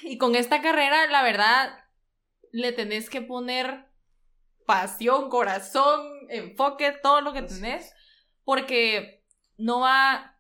Y 0.01 0.17
con 0.17 0.35
esta 0.35 0.63
carrera, 0.63 1.05
la 1.11 1.21
verdad, 1.21 1.77
le 2.51 2.71
tenés 2.71 3.07
que 3.07 3.21
poner 3.21 3.84
pasión, 4.65 5.29
corazón, 5.29 6.07
enfoque, 6.29 6.93
todo 7.01 7.22
lo 7.22 7.34
que 7.34 7.41
tenés, 7.43 7.93
porque 8.43 9.24
no 9.57 9.79
va, 9.81 10.38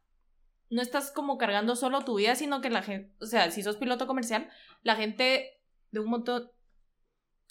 no 0.69 0.81
estás 0.81 1.11
como 1.11 1.37
cargando 1.37 1.75
solo 1.75 2.01
tu 2.03 2.15
vida, 2.15 2.35
sino 2.35 2.61
que 2.61 2.69
la 2.69 2.81
gente, 2.81 3.13
o 3.21 3.25
sea, 3.25 3.51
si 3.51 3.63
sos 3.63 3.77
piloto 3.77 4.07
comercial, 4.07 4.49
la 4.83 4.95
gente 4.95 5.61
de 5.91 5.99
un 5.99 6.09
montón, 6.09 6.51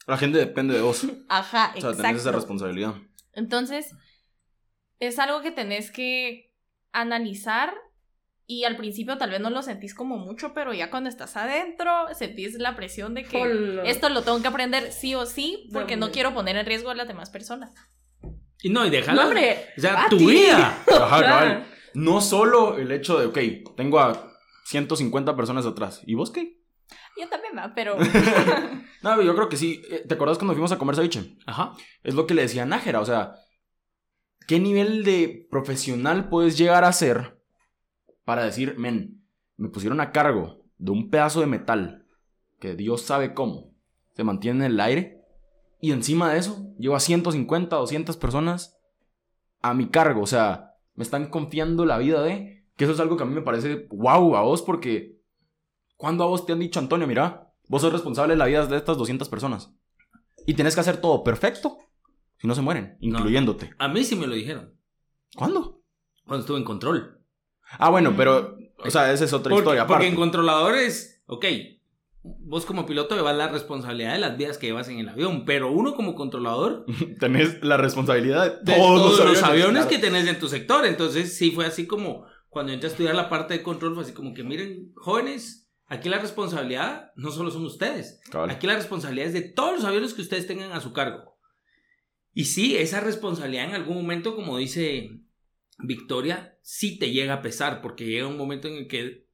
La 0.06 0.18
gente 0.18 0.38
depende 0.38 0.74
de 0.74 0.82
vos. 0.82 1.06
ajá, 1.28 1.72
O 1.76 1.80
sea, 1.80 1.90
tenés 1.90 1.98
esa 1.98 2.10
exacto. 2.10 2.32
responsabilidad. 2.32 2.94
Entonces, 3.32 3.94
es 5.00 5.18
algo 5.18 5.40
que 5.40 5.50
tenés 5.50 5.90
que 5.90 6.54
analizar 6.92 7.74
y 8.46 8.64
al 8.64 8.76
principio 8.76 9.16
tal 9.16 9.30
vez 9.30 9.40
no 9.40 9.50
lo 9.50 9.62
sentís 9.62 9.94
como 9.94 10.18
mucho, 10.18 10.52
pero 10.54 10.74
ya 10.74 10.90
cuando 10.90 11.08
estás 11.08 11.36
adentro 11.36 11.90
sentís 12.14 12.54
la 12.54 12.76
presión 12.76 13.14
de 13.14 13.24
que 13.24 13.40
Hola. 13.40 13.82
esto 13.84 14.08
lo 14.10 14.22
tengo 14.22 14.40
que 14.42 14.48
aprender 14.48 14.92
sí 14.92 15.14
o 15.14 15.24
sí 15.24 15.68
porque 15.72 15.96
no 15.96 16.10
quiero 16.10 16.34
poner 16.34 16.56
en 16.56 16.66
riesgo 16.66 16.90
a 16.90 16.94
las 16.94 17.08
demás 17.08 17.30
personas. 17.30 17.72
Y 18.62 18.70
no, 18.70 18.86
y 18.86 18.90
déjala. 18.90 19.22
No, 19.22 19.28
hombre. 19.28 19.66
O 19.76 19.80
sea, 19.80 20.06
tu 20.08 20.18
ti. 20.18 20.26
vida. 20.26 20.82
Ajá, 20.88 21.22
cabal. 21.22 21.66
No 21.94 22.20
solo 22.20 22.78
el 22.78 22.90
hecho 22.92 23.18
de, 23.18 23.26
ok, 23.26 23.76
tengo 23.76 24.00
a 24.00 24.32
150 24.66 25.36
personas 25.36 25.66
atrás. 25.66 26.02
¿Y 26.06 26.14
vos 26.14 26.30
qué? 26.30 26.60
Yo 27.20 27.28
también, 27.28 27.56
¿va? 27.56 27.72
pero 27.74 27.96
No, 29.02 29.22
yo 29.22 29.34
creo 29.34 29.48
que 29.48 29.56
sí. 29.56 29.82
Eh, 29.90 30.04
¿Te 30.06 30.14
acuerdas 30.14 30.38
cuando 30.38 30.54
fuimos 30.54 30.72
a 30.72 30.78
comer 30.78 30.96
ceviche? 30.96 31.36
Ajá. 31.46 31.72
Es 32.02 32.14
lo 32.14 32.26
que 32.26 32.34
le 32.34 32.42
decía 32.42 32.62
a 32.62 32.66
Nájera, 32.66 33.00
o 33.00 33.06
sea, 33.06 33.34
¿qué 34.48 34.58
nivel 34.58 35.04
de 35.04 35.46
profesional 35.50 36.28
puedes 36.28 36.58
llegar 36.58 36.84
a 36.84 36.92
ser 36.92 37.33
para 38.24 38.44
decir, 38.44 38.76
men, 38.78 39.22
me 39.56 39.68
pusieron 39.68 40.00
a 40.00 40.12
cargo 40.12 40.64
de 40.78 40.90
un 40.90 41.10
pedazo 41.10 41.40
de 41.40 41.46
metal 41.46 42.06
que 42.58 42.74
Dios 42.74 43.02
sabe 43.02 43.34
cómo 43.34 43.72
se 44.14 44.24
mantiene 44.24 44.64
en 44.66 44.72
el 44.72 44.80
aire 44.80 45.20
y 45.80 45.92
encima 45.92 46.32
de 46.32 46.38
eso 46.38 46.72
llevo 46.78 46.96
a 46.96 47.00
150, 47.00 47.76
200 47.76 48.16
personas 48.16 48.78
a 49.60 49.74
mi 49.74 49.88
cargo, 49.88 50.22
o 50.22 50.26
sea, 50.26 50.74
me 50.94 51.02
están 51.04 51.28
confiando 51.30 51.84
la 51.86 51.98
vida 51.98 52.22
de 52.22 52.64
que 52.76 52.84
eso 52.84 52.92
es 52.92 53.00
algo 53.00 53.16
que 53.16 53.22
a 53.22 53.26
mí 53.26 53.34
me 53.34 53.42
parece 53.42 53.86
wow 53.90 54.36
a 54.36 54.42
vos 54.42 54.62
porque 54.62 55.20
cuando 55.96 56.24
a 56.24 56.26
vos 56.26 56.44
te 56.46 56.52
han 56.52 56.58
dicho, 56.60 56.80
Antonio, 56.80 57.06
mira, 57.06 57.52
vos 57.68 57.82
sos 57.82 57.92
responsable 57.92 58.34
de 58.34 58.38
la 58.38 58.46
vida 58.46 58.66
de 58.66 58.76
estas 58.76 58.96
200 58.98 59.28
personas 59.28 59.72
y 60.46 60.54
tenés 60.54 60.74
que 60.74 60.80
hacer 60.80 61.00
todo 61.00 61.22
perfecto 61.24 61.78
si 62.38 62.46
no 62.46 62.54
se 62.54 62.62
mueren, 62.62 62.96
No. 63.00 63.18
incluyéndote. 63.18 63.72
A 63.78 63.88
mí 63.88 64.04
sí 64.04 64.16
me 64.16 64.26
lo 64.26 64.34
dijeron. 64.34 64.74
¿Cuándo? 65.36 65.82
Cuando 66.26 66.40
estuve 66.42 66.58
en 66.58 66.64
control. 66.64 67.20
Ah, 67.78 67.90
bueno, 67.90 68.14
pero, 68.16 68.56
o 68.78 68.90
sea, 68.90 69.12
esa 69.12 69.24
es 69.24 69.32
otra 69.32 69.50
Porque, 69.50 69.62
historia 69.62 69.86
porque 69.86 70.04
aparte. 70.04 70.08
en 70.08 70.16
controladores, 70.16 71.22
ok, 71.26 71.44
vos 72.22 72.64
como 72.64 72.86
piloto 72.86 73.14
llevas 73.14 73.36
la 73.36 73.48
responsabilidad 73.48 74.14
de 74.14 74.18
las 74.18 74.36
vidas 74.36 74.58
que 74.58 74.66
llevas 74.66 74.88
en 74.88 74.98
el 74.98 75.08
avión, 75.08 75.44
pero 75.44 75.70
uno 75.70 75.94
como 75.94 76.14
controlador 76.14 76.86
Tenés 77.20 77.62
la 77.62 77.76
responsabilidad 77.76 78.60
de 78.62 78.74
todos, 78.74 79.16
todos, 79.16 79.30
los 79.30 79.42
aviones, 79.42 79.84
claro. 79.84 79.88
que 79.88 79.98
tenés 79.98 80.26
en 80.26 80.38
tu 80.38 80.48
sector. 80.48 80.86
Entonces 80.86 81.36
sí 81.36 81.50
fue 81.50 81.66
así 81.66 81.86
como 81.86 82.24
cuando 82.48 82.72
entré 82.72 82.88
a 82.88 82.92
estudiar 82.92 83.14
la 83.14 83.28
parte 83.28 83.54
de 83.54 83.62
control, 83.62 83.94
fue 83.94 84.04
así 84.04 84.12
como 84.12 84.32
que 84.32 84.44
miren, 84.44 84.92
jóvenes, 84.94 85.68
aquí 85.86 86.08
la 86.08 86.18
responsabilidad 86.18 87.10
no 87.16 87.30
solo 87.30 87.50
son 87.50 87.64
ustedes, 87.64 88.20
Cabal. 88.30 88.48
aquí 88.50 88.66
la 88.66 88.76
responsabilidad 88.76 89.26
es 89.26 89.34
de 89.34 89.42
todos 89.42 89.74
los 89.74 89.84
aviones 89.84 90.14
que 90.14 90.22
ustedes 90.22 90.46
tengan 90.46 90.72
a 90.72 90.80
su 90.80 90.92
cargo. 90.92 91.36
Y 92.32 92.46
sí, 92.46 92.76
esa 92.76 93.00
responsabilidad 93.00 93.66
en 93.66 93.74
algún 93.74 93.96
momento, 93.96 94.34
como 94.34 94.56
dice 94.58 95.10
Victoria, 95.78 96.53
sí 96.64 96.98
te 96.98 97.10
llega 97.10 97.34
a 97.34 97.42
pesar, 97.42 97.82
porque 97.82 98.06
llega 98.06 98.26
un 98.26 98.38
momento 98.38 98.68
en 98.68 98.74
el 98.74 98.88
que 98.88 99.28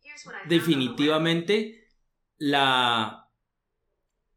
definitivamente 0.49 1.87
la, 2.37 3.29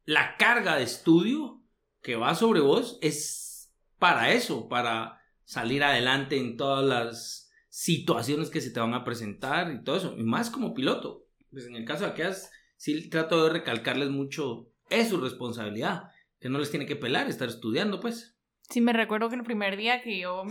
la 0.06 0.38
carga 0.38 0.78
de 0.78 0.84
estudio 0.84 1.62
que 2.02 2.16
va 2.16 2.36
sobre 2.36 2.60
vos 2.60 3.00
es 3.02 3.74
para 3.98 4.32
eso, 4.32 4.70
para 4.70 5.22
salir 5.44 5.84
adelante 5.84 6.38
en 6.38 6.56
todas 6.56 6.86
las 6.86 7.52
situaciones 7.68 8.52
que 8.52 8.62
se 8.62 8.70
te 8.70 8.80
van 8.80 8.94
a 8.94 9.04
presentar 9.04 9.72
y 9.72 9.84
todo 9.84 9.98
eso, 9.98 10.16
y 10.16 10.24
más 10.24 10.52
como 10.52 10.76
piloto. 10.76 11.26
Pues 11.50 11.66
en 11.66 11.76
el 11.76 11.86
caso 11.86 12.04
de 12.06 12.12
aquellas, 12.12 12.52
sí 12.78 13.10
trato 13.10 13.44
de 13.44 13.54
recalcarles 13.54 14.10
mucho, 14.10 14.70
es 14.90 15.10
su 15.10 15.18
responsabilidad, 15.20 16.04
que 16.40 16.50
no 16.50 16.60
les 16.60 16.70
tiene 16.70 16.86
que 16.86 16.96
pelar 16.96 17.28
estar 17.28 17.48
estudiando, 17.48 18.00
pues. 18.00 18.38
sí 18.70 18.82
me 18.82 18.94
recuerdo 18.94 19.30
que 19.30 19.36
el 19.36 19.44
primer 19.44 19.78
día 19.78 20.04
que 20.04 20.20
yo 20.20 20.44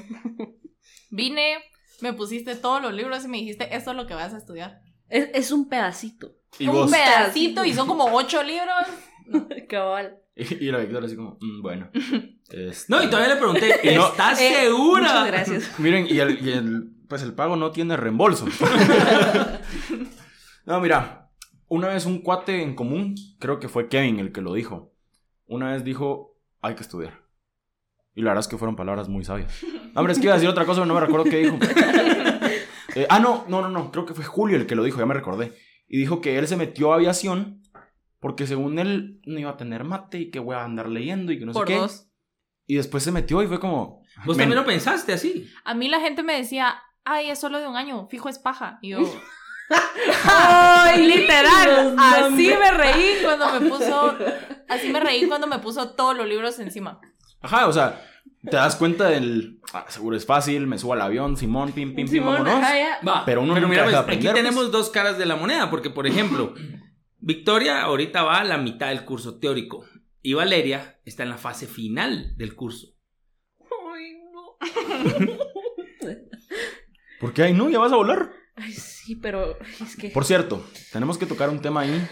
vine, 1.10 1.58
me 2.02 2.12
pusiste 2.12 2.54
todos 2.56 2.82
los 2.82 2.92
libros 2.92 3.24
y 3.24 3.28
me 3.28 3.38
dijiste, 3.38 3.74
esto 3.74 3.90
es 3.92 3.96
lo 3.96 4.06
que 4.06 4.14
vas 4.14 4.34
a 4.34 4.38
estudiar. 4.38 4.80
Es, 5.08 5.30
es 5.34 5.52
un 5.52 5.68
pedacito. 5.68 6.34
Y 6.58 6.66
un 6.68 6.74
vos. 6.74 6.90
pedacito 6.90 7.64
y 7.64 7.72
son 7.74 7.86
como 7.88 8.04
ocho 8.12 8.42
libros. 8.42 8.86
Cabal. 9.68 10.18
Y 10.34 10.70
la 10.70 10.78
Victoria 10.78 11.06
así 11.06 11.16
como, 11.16 11.36
"Mm, 11.40 11.62
bueno. 11.62 11.90
este, 12.50 12.84
No, 12.88 13.02
y 13.02 13.08
todavía 13.10 13.34
le 13.34 13.36
pregunté, 13.40 13.80
no- 13.94 14.08
¿estás 14.08 14.40
Eh, 14.40 14.54
segura? 14.64 15.02
Muchas 15.02 15.26
gracias. 15.26 15.78
Miren, 15.78 16.06
y 16.08 16.18
el, 16.18 16.46
y 16.46 16.50
el- 16.52 16.90
pues 17.08 17.22
el 17.22 17.34
pago 17.34 17.56
no 17.56 17.70
tiene 17.70 17.96
reembolso. 17.98 18.46
no, 20.64 20.80
mira, 20.80 21.30
una 21.68 21.88
vez 21.88 22.06
un 22.06 22.22
cuate 22.22 22.62
en 22.62 22.74
común, 22.74 23.14
creo 23.38 23.58
que 23.58 23.68
fue 23.68 23.88
Kevin 23.88 24.18
el 24.20 24.32
que 24.32 24.40
lo 24.40 24.54
dijo. 24.54 24.92
Una 25.46 25.72
vez 25.72 25.84
dijo, 25.84 26.38
hay 26.60 26.74
que 26.74 26.82
estudiar. 26.82 27.20
Y 28.14 28.22
la 28.22 28.30
verdad 28.30 28.40
es 28.40 28.48
que 28.48 28.58
fueron 28.58 28.76
palabras 28.76 29.08
muy 29.08 29.24
sabias. 29.24 29.52
Hombre, 29.94 30.12
es 30.12 30.18
que 30.18 30.26
iba 30.26 30.34
a 30.34 30.36
decir 30.36 30.48
otra 30.48 30.64
cosa, 30.66 30.80
pero 30.80 30.86
no 30.86 30.94
me 30.94 31.00
recuerdo 31.00 31.24
qué 31.30 31.38
dijo. 31.38 31.58
Eh, 32.94 33.06
ah, 33.08 33.20
no, 33.20 33.46
no, 33.48 33.62
no, 33.62 33.70
no, 33.70 33.90
creo 33.90 34.04
que 34.04 34.12
fue 34.12 34.22
Julio 34.22 34.54
el 34.58 34.66
que 34.66 34.74
lo 34.74 34.84
dijo, 34.84 34.98
ya 34.98 35.06
me 35.06 35.14
recordé. 35.14 35.56
Y 35.88 35.96
dijo 35.96 36.20
que 36.20 36.36
él 36.38 36.46
se 36.46 36.58
metió 36.58 36.92
a 36.92 36.96
aviación 36.96 37.62
porque 38.20 38.46
según 38.46 38.78
él 38.78 39.18
no 39.24 39.40
iba 39.40 39.48
a 39.48 39.56
tener 39.56 39.82
mate 39.84 40.18
y 40.18 40.30
que 40.30 40.40
voy 40.40 40.56
a 40.56 40.64
andar 40.64 40.90
leyendo 40.90 41.32
y 41.32 41.38
que 41.38 41.46
no 41.46 41.52
Por 41.52 41.66
sé 41.66 41.72
qué. 41.72 41.78
dos. 41.80 42.10
Y 42.66 42.74
después 42.74 43.02
se 43.02 43.10
metió 43.10 43.42
y 43.42 43.46
fue 43.46 43.58
como... 43.60 44.02
Vos 44.26 44.36
"Men, 44.36 44.44
también 44.44 44.60
lo 44.60 44.66
pensaste 44.66 45.14
así. 45.14 45.50
A 45.64 45.72
mí 45.72 45.88
la 45.88 46.00
gente 46.00 46.22
me 46.22 46.34
decía, 46.34 46.82
ay, 47.04 47.30
es 47.30 47.38
solo 47.38 47.60
de 47.60 47.66
un 47.66 47.76
año, 47.76 48.08
fijo 48.08 48.28
es 48.28 48.38
paja. 48.38 48.78
Y 48.82 48.90
yo, 48.90 48.98
¡Ay, 50.24 51.06
literal, 51.06 51.96
así 51.98 52.48
me 52.48 52.70
reí 52.72 53.16
cuando 53.22 53.58
me 53.58 53.68
puso, 53.70 54.18
así 54.68 54.90
me 54.90 55.00
reí 55.00 55.26
cuando 55.26 55.46
me 55.46 55.58
puso 55.60 55.94
todos 55.94 56.16
los 56.16 56.26
libros 56.26 56.58
encima. 56.58 57.00
Ajá, 57.42 57.66
o 57.66 57.72
sea, 57.72 58.04
te 58.42 58.56
das 58.56 58.76
cuenta 58.76 59.08
del. 59.08 59.60
Ah, 59.72 59.86
seguro 59.88 60.16
es 60.16 60.26
fácil, 60.26 60.66
me 60.66 60.78
subo 60.78 60.92
al 60.94 61.00
avión, 61.02 61.36
Simón, 61.36 61.72
pim, 61.72 61.94
pim, 61.94 62.08
pim, 62.08 62.24
vámonos. 62.24 62.54
ajá. 62.54 63.00
Va, 63.06 63.24
Pero 63.24 63.42
uno 63.42 63.54
nunca 63.54 63.68
mira, 63.68 63.84
pues, 63.84 63.94
aquí 63.96 64.02
aprender, 64.04 64.34
tenemos 64.34 64.64
pues. 64.64 64.72
dos 64.72 64.90
caras 64.90 65.18
de 65.18 65.26
la 65.26 65.36
moneda, 65.36 65.70
porque 65.70 65.90
por 65.90 66.06
ejemplo, 66.06 66.54
Victoria 67.18 67.82
ahorita 67.82 68.22
va 68.22 68.40
a 68.40 68.44
la 68.44 68.58
mitad 68.58 68.88
del 68.88 69.04
curso 69.04 69.38
teórico 69.38 69.84
y 70.22 70.34
Valeria 70.34 71.00
está 71.04 71.22
en 71.22 71.30
la 71.30 71.38
fase 71.38 71.66
final 71.66 72.36
del 72.36 72.54
curso. 72.54 72.88
Ay, 73.94 74.14
no. 74.32 74.56
¿Por 77.20 77.32
qué 77.32 77.42
ahí 77.44 77.52
no? 77.54 77.68
¿Ya 77.70 77.78
vas 77.78 77.92
a 77.92 77.96
volar? 77.96 78.30
Ay, 78.56 78.72
sí, 78.72 79.16
pero 79.16 79.56
ay, 79.60 79.74
es 79.80 79.96
que. 79.96 80.08
Por 80.10 80.24
cierto, 80.24 80.64
tenemos 80.92 81.18
que 81.18 81.26
tocar 81.26 81.48
un 81.48 81.60
tema 81.60 81.80
ahí 81.82 82.08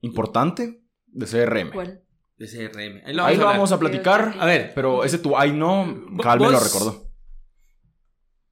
importante 0.00 0.82
de 1.06 1.26
CRM. 1.26 1.70
¿Cuál? 1.72 2.02
De 2.40 2.46
CRM. 2.48 3.02
Ahí 3.04 3.36
lo 3.36 3.44
vamos 3.44 3.70
a 3.70 3.78
platicar. 3.78 4.34
A 4.40 4.46
ver, 4.46 4.72
Pero 4.74 5.04
ese 5.04 5.18
tu 5.18 5.36
ay 5.36 5.52
no, 5.52 5.84
Vo- 5.84 6.22
Cal 6.22 6.40
me 6.40 6.48
lo 6.50 6.58
recordó. 6.58 7.06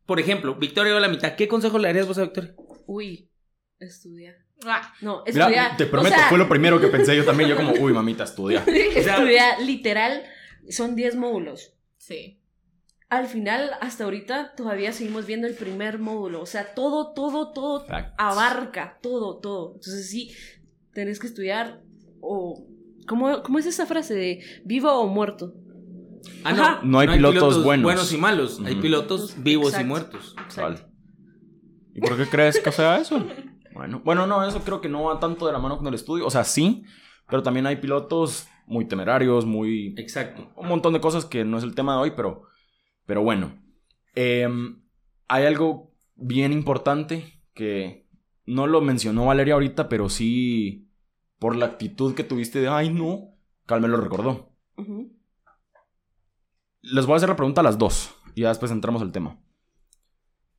por 0.05 0.21
ejemplo, 0.21 0.55
Victoria 0.57 0.95
a 0.95 1.01
la 1.01 1.09
mitad. 1.09 1.35
¿Qué 1.37 1.49
consejo 1.49 1.79
le 1.79 1.89
darías 1.89 2.07
vos 2.07 2.19
a 2.19 2.23
Victoria? 2.23 2.55
Uy, 2.87 3.31
estudiar. 3.79 4.37
Ah, 4.67 4.93
No, 5.01 5.23
Mira, 5.27 5.45
estudiar. 5.47 5.77
te 5.79 5.87
prometo, 5.87 6.15
o 6.17 6.19
sea, 6.19 6.29
fue 6.29 6.37
lo 6.39 6.49
primero 6.51 6.79
que 6.81 6.89
pensé 6.89 7.17
yo 7.17 7.25
también. 7.25 7.49
Yo 7.49 7.57
como, 7.57 7.73
uy, 7.81 7.93
mamita, 7.95 8.25
estudia. 8.25 8.63
estudiar, 8.67 9.61
literal, 9.63 10.23
son 10.69 10.95
10 10.95 11.17
módulos. 11.17 11.75
sí. 11.97 12.35
Al 13.11 13.27
final, 13.27 13.71
hasta 13.81 14.05
ahorita, 14.05 14.55
todavía 14.55 14.93
seguimos 14.93 15.25
viendo 15.25 15.47
el 15.47 15.55
primer 15.55 15.99
módulo. 15.99 16.43
O 16.43 16.47
sea, 16.47 16.75
todo, 16.75 17.15
todo, 17.15 17.53
todo 17.55 17.87
Facts. 17.87 18.13
abarca, 18.19 18.99
todo, 19.01 19.39
todo. 19.39 19.77
Entonces, 19.77 20.11
sí, 20.11 20.31
tenés 20.93 21.19
que 21.19 21.27
estudiar 21.29 21.81
o... 22.21 22.67
¿Cómo, 23.09 23.43
cómo 23.43 23.59
es 23.59 23.67
esa 23.67 23.87
frase 23.87 24.15
de 24.15 24.45
vivo 24.65 24.93
o 24.93 25.07
muerto? 25.07 25.55
Ah, 26.45 26.51
Ajá. 26.51 26.81
No 26.83 26.99
hay 26.99 27.09
pilotos 27.09 27.65
buenos. 27.65 28.13
y 28.13 28.19
malos. 28.19 28.61
Hay 28.65 28.77
pilotos 28.77 29.43
vivos 29.43 29.75
y 29.79 29.85
muertos. 29.85 30.37
Vale. 30.57 30.79
¿Y 31.95 32.01
por 32.01 32.17
qué 32.17 32.27
crees 32.27 32.61
que 32.61 32.71
sea 32.71 32.99
eso? 32.99 33.25
Bueno, 33.73 34.03
bueno, 34.05 34.27
no, 34.27 34.47
eso 34.47 34.61
creo 34.61 34.81
que 34.81 34.89
no 34.89 35.05
va 35.05 35.21
tanto 35.21 35.47
de 35.47 35.53
la 35.53 35.59
mano 35.59 35.79
con 35.79 35.87
el 35.87 35.95
estudio. 35.95 36.27
O 36.27 36.31
sea, 36.31 36.45
sí, 36.45 36.85
pero 37.29 37.43
también 37.43 37.67
hay 37.67 37.77
pilotos 37.77 38.47
muy 38.67 38.87
temerarios, 38.87 39.47
muy... 39.47 39.95
Exacto. 39.97 40.53
Un 40.57 40.69
montón 40.69 40.93
de 40.93 41.01
cosas 41.01 41.25
que 41.25 41.45
no 41.45 41.59
es 41.59 41.65
el 41.65 41.75
tema 41.75 41.95
de 41.95 42.01
hoy, 42.01 42.13
pero, 42.15 42.43
pero 43.07 43.23
bueno. 43.23 43.59
Em, 44.15 44.83
hay 45.29 45.47
algo 45.47 45.95
bien 46.17 46.53
importante 46.53 47.41
que 47.55 48.07
no 48.47 48.67
lo 48.67 48.81
mencionó 48.81 49.27
Valeria 49.27 49.55
ahorita, 49.55 49.89
pero 49.89 50.09
sí 50.09 50.88
por 51.39 51.57
la 51.57 51.67
actitud 51.67 52.15
que 52.15 52.25
tuviste 52.25 52.61
de, 52.61 52.69
ay, 52.69 52.91
no, 52.91 53.35
Cal 53.67 53.81
me 53.81 53.89
lo 53.89 53.99
recordó. 53.99 54.53
Les 56.81 57.07
voy 57.07 57.15
a 57.15 57.17
hacer 57.17 57.29
la 57.29 57.37
pregunta 57.37 57.61
a 57.61 57.65
las 57.65 57.79
dos 57.79 58.15
y 58.35 58.43
ya 58.43 58.49
después 58.49 58.73
entramos 58.73 59.03
al 59.03 59.13
tema. 59.13 59.39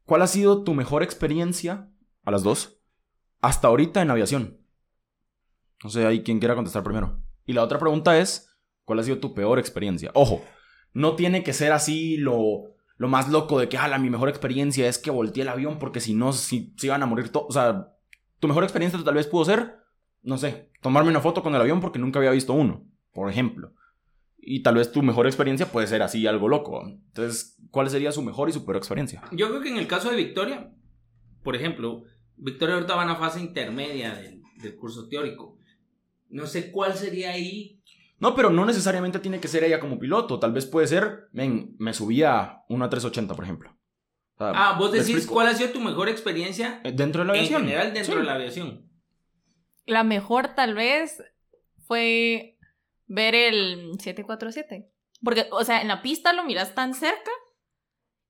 ¿Cuál 0.06 0.22
ha 0.22 0.28
sido 0.28 0.64
tu 0.64 0.74
mejor 0.74 1.04
experiencia, 1.04 1.92
a 2.24 2.32
las 2.32 2.44
dos, 2.44 2.82
hasta 3.42 3.68
ahorita 3.68 4.02
en 4.02 4.12
aviación? 4.12 4.60
No 5.84 5.90
sé, 5.90 6.06
hay 6.06 6.24
quien 6.24 6.40
quiera 6.40 6.56
contestar 6.56 6.84
primero. 6.84 7.22
Y 7.46 7.54
la 7.54 7.64
otra 7.64 7.80
pregunta 7.80 8.18
es, 8.18 8.56
¿cuál 8.86 9.00
ha 9.00 9.04
sido 9.04 9.20
tu 9.20 9.34
peor 9.34 9.60
experiencia? 9.60 10.12
Ojo, 10.14 10.44
no 10.94 11.16
tiene 11.16 11.44
que 11.44 11.54
ser 11.54 11.72
así 11.72 12.18
lo, 12.18 12.76
lo 12.98 13.08
más 13.08 13.30
loco 13.30 13.60
de 13.60 13.70
que, 13.70 13.78
ala, 13.78 13.98
mi 13.98 14.10
mejor 14.10 14.30
experiencia 14.30 14.88
es 14.88 14.98
que 14.98 15.10
volteé 15.10 15.44
el 15.44 15.50
avión 15.50 15.80
porque 15.80 16.00
si 16.00 16.14
no, 16.14 16.34
si, 16.34 16.74
se 16.78 16.88
iban 16.88 17.02
a 17.02 17.06
morir 17.06 17.30
todos. 17.30 17.48
O 17.50 17.52
sea, 17.54 17.94
tu 18.40 18.48
mejor 18.48 18.64
experiencia 18.64 19.02
tal 19.04 19.16
vez 19.16 19.28
pudo 19.28 19.46
ser, 19.46 19.79
no 20.22 20.38
sé, 20.38 20.70
tomarme 20.82 21.10
una 21.10 21.22
foto 21.22 21.42
con 21.44 21.56
el 21.56 21.62
avión 21.62 21.80
porque 21.82 22.00
nunca 22.00 22.20
había 22.20 22.32
visto 22.32 22.54
uno, 22.54 22.86
por 23.14 23.30
ejemplo. 23.30 23.74
Y 24.42 24.64
tal 24.64 24.76
vez 24.76 24.92
tu 24.92 25.02
mejor 25.04 25.28
experiencia 25.28 25.72
puede 25.72 25.88
ser 25.88 26.02
así, 26.02 26.26
algo 26.26 26.48
loco. 26.48 26.82
Entonces, 26.88 27.58
¿cuál 27.72 27.90
sería 27.90 28.12
su 28.12 28.22
mejor 28.22 28.50
y 28.50 28.54
su 28.54 28.66
peor 28.66 28.78
experiencia? 28.78 29.22
Yo 29.32 29.50
creo 29.50 29.62
que 29.62 29.70
en 29.70 29.78
el 29.78 29.88
caso 29.88 30.10
de 30.10 30.16
Victoria, 30.16 30.72
por 31.44 31.56
ejemplo, 31.56 32.04
Victoria 32.38 32.76
ahorita 32.76 32.96
va 32.96 33.02
a 33.02 33.06
una 33.06 33.16
fase 33.18 33.42
intermedia 33.42 34.16
del, 34.16 34.42
del 34.62 34.76
curso 34.78 35.08
teórico. 35.10 35.58
No 36.30 36.46
sé 36.48 36.72
cuál 36.72 36.94
sería 36.96 37.32
ahí. 37.32 37.82
No, 38.20 38.36
pero 38.36 38.50
no 38.50 38.66
necesariamente 38.66 39.20
tiene 39.20 39.40
que 39.40 39.48
ser 39.48 39.64
ella 39.64 39.80
como 39.80 40.00
piloto. 40.00 40.40
Tal 40.40 40.52
vez 40.54 40.66
puede 40.66 40.88
ser, 40.88 41.28
ven, 41.32 41.76
me 41.80 41.94
subía 41.94 42.64
una 42.70 42.90
380, 42.90 43.34
por 43.36 43.44
ejemplo. 43.44 43.72
O 44.36 44.38
sea, 44.38 44.52
Ah, 44.56 44.78
vos 44.80 44.92
¿me 44.92 45.00
decís 45.00 45.26
cuál 45.28 45.48
ha 45.48 45.54
sido 45.54 45.72
tu 45.72 45.82
mejor 45.82 46.08
experiencia 46.10 46.82
Eh, 46.84 46.92
Dentro 46.94 47.22
de 47.22 47.28
la 47.28 47.34
en 47.34 47.40
aviación. 47.40 47.62
general 47.64 47.94
dentro 47.94 48.14
Sí. 48.14 48.20
de 48.20 48.26
la 48.26 48.34
aviación. 48.36 48.89
La 49.90 50.04
mejor 50.04 50.56
tal 50.56 50.76
vez 50.76 51.22
fue 51.88 52.58
ver 53.08 53.36
el 53.36 53.98
747. 54.00 54.90
Porque, 55.24 55.48
o 55.52 55.64
sea, 55.64 55.82
en 55.82 55.88
la 55.88 56.02
pista 56.02 56.32
lo 56.34 56.44
miras 56.44 56.76
tan 56.76 56.94
cerca 56.94 57.32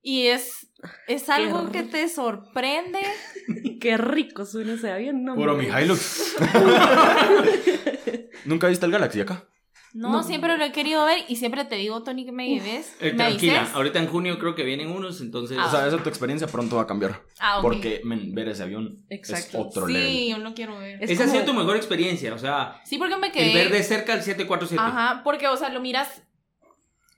y 0.02 0.26
es, 0.28 0.72
es 1.06 1.28
algo 1.28 1.60
rico. 1.60 1.72
que 1.72 1.82
te 1.82 2.08
sorprende. 2.08 3.00
Qué 3.80 3.96
rico 3.96 4.46
suena 4.46 4.74
ese 4.74 4.90
avión, 4.90 5.24
¿no? 5.24 5.34
Puro 5.34 5.54
mi? 5.54 5.66
Hilux. 5.66 6.36
¿Nunca 8.44 8.68
viste 8.68 8.86
el 8.86 8.92
Galaxy 8.92 9.20
acá? 9.20 9.49
No, 9.92 10.10
No. 10.12 10.22
siempre 10.22 10.56
lo 10.56 10.64
he 10.64 10.70
querido 10.70 11.04
ver 11.04 11.24
y 11.26 11.36
siempre 11.36 11.64
te 11.64 11.74
digo, 11.74 12.02
Tony, 12.04 12.24
que 12.24 12.30
me 12.30 12.48
lleves. 12.48 12.94
Eh, 13.00 13.10
me 13.10 13.16
tranquila, 13.24 13.58
avises. 13.60 13.74
ahorita 13.74 13.98
en 13.98 14.06
junio 14.06 14.38
creo 14.38 14.54
que 14.54 14.62
vienen 14.62 14.88
unos, 14.90 15.20
entonces... 15.20 15.58
Ah. 15.60 15.66
O 15.66 15.70
sea, 15.70 15.86
esa 15.88 15.98
tu 16.00 16.08
experiencia 16.08 16.46
pronto 16.46 16.76
va 16.76 16.82
a 16.82 16.86
cambiar. 16.86 17.22
Ah, 17.40 17.56
ok. 17.58 17.62
Porque 17.62 18.00
men, 18.04 18.32
ver 18.32 18.48
ese 18.48 18.62
avión 18.62 19.04
Exacto. 19.08 19.58
es 19.58 19.66
otro 19.66 19.88
level. 19.88 20.06
Sí, 20.08 20.28
yo 20.30 20.38
lo 20.38 20.54
quiero 20.54 20.78
ver. 20.78 21.02
Es 21.02 21.10
esa 21.10 21.24
ha 21.24 21.26
como- 21.26 21.40
sido 21.40 21.52
tu 21.52 21.58
mejor 21.58 21.76
experiencia, 21.76 22.32
o 22.34 22.38
sea, 22.38 22.80
Sí, 22.84 22.98
porque 22.98 23.16
me 23.16 23.26
el 23.28 23.32
quedé. 23.32 23.52
ver 23.52 23.70
de 23.72 23.82
cerca 23.82 24.12
el 24.14 24.22
747. 24.22 24.80
Ajá, 24.80 25.22
porque, 25.24 25.48
o 25.48 25.56
sea, 25.56 25.70
lo 25.70 25.80
miras 25.80 26.22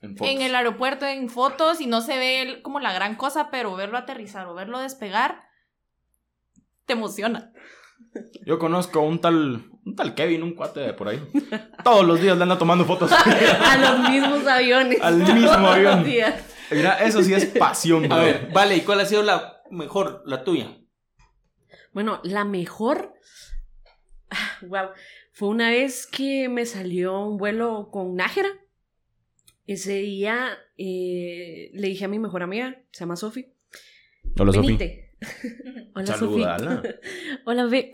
En 0.01 0.17
fotos. 0.17 0.33
en 0.33 0.41
el 0.41 0.55
aeropuerto 0.55 1.05
en 1.05 1.29
fotos 1.29 1.79
y 1.79 1.85
no 1.85 2.01
se 2.01 2.17
ve 2.17 2.41
el- 2.41 2.61
como 2.63 2.79
la 2.79 2.91
gran 2.91 3.15
cosa, 3.15 3.51
pero 3.51 3.75
verlo 3.75 3.99
aterrizar 3.99 4.47
o 4.47 4.55
verlo 4.55 4.79
despegar 4.79 5.43
te 6.87 6.93
emociona. 6.93 7.51
Yo 8.45 8.57
conozco 8.59 9.01
un 9.01 9.19
tal, 9.21 9.69
un 9.85 9.95
tal 9.95 10.15
Kevin, 10.15 10.43
un 10.43 10.53
cuate 10.53 10.79
de 10.79 10.93
por 10.93 11.09
ahí. 11.09 11.21
Todos 11.83 12.05
los 12.05 12.21
días 12.21 12.37
le 12.37 12.43
anda 12.43 12.57
tomando 12.57 12.85
fotos. 12.85 13.11
A 13.13 13.77
los 13.77 14.09
mismos 14.09 14.47
aviones. 14.47 14.99
Al 15.01 15.17
mismo 15.17 15.33
Todos 15.47 15.59
los 15.59 15.67
avión. 15.67 16.03
días. 16.03 16.43
Mira, 16.71 17.03
eso 17.03 17.21
sí 17.21 17.33
es 17.33 17.45
pasión. 17.45 18.11
A 18.11 18.19
ver, 18.19 18.49
vale, 18.53 18.77
¿y 18.77 18.81
cuál 18.81 18.99
ha 19.01 19.05
sido 19.05 19.23
la 19.23 19.61
mejor, 19.69 20.23
la 20.25 20.43
tuya? 20.43 20.77
Bueno, 21.91 22.19
la 22.23 22.45
mejor. 22.45 23.13
Wow. 24.61 24.89
Fue 25.31 25.49
una 25.49 25.69
vez 25.69 26.05
que 26.07 26.47
me 26.47 26.65
salió 26.65 27.19
un 27.21 27.37
vuelo 27.37 27.89
con 27.91 28.15
Nájera. 28.15 28.49
Ese 29.65 29.93
día 29.93 30.57
eh, 30.77 31.71
le 31.73 31.87
dije 31.87 32.05
a 32.05 32.07
mi 32.07 32.19
mejor 32.19 32.43
amiga, 32.43 32.75
se 32.91 33.01
llama 33.01 33.15
Sofi. 33.15 33.51
Hola, 34.37 34.51
Sofi. 34.53 34.77
Hola, 35.95 36.05
Sofi. 36.05 36.17
Saludala. 36.43 36.83
Hola, 37.45 37.65
Ve. 37.65 37.91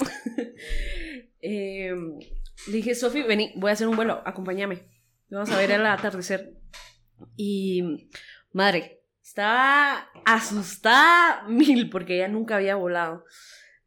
Eh, 1.41 1.93
le 2.67 2.73
dije, 2.73 2.95
Sofi, 2.95 3.23
vení, 3.23 3.53
voy 3.55 3.69
a 3.69 3.73
hacer 3.73 3.87
un 3.87 3.95
vuelo, 3.95 4.21
acompáñame. 4.25 4.83
Vamos 5.29 5.49
a 5.51 5.57
ver 5.57 5.71
el 5.71 5.85
atardecer. 5.85 6.53
Y, 7.35 8.09
madre, 8.51 9.03
estaba 9.23 10.09
asustada 10.25 11.43
mil 11.47 11.89
porque 11.89 12.15
ella 12.15 12.27
nunca 12.27 12.57
había 12.57 12.75
volado. 12.75 13.25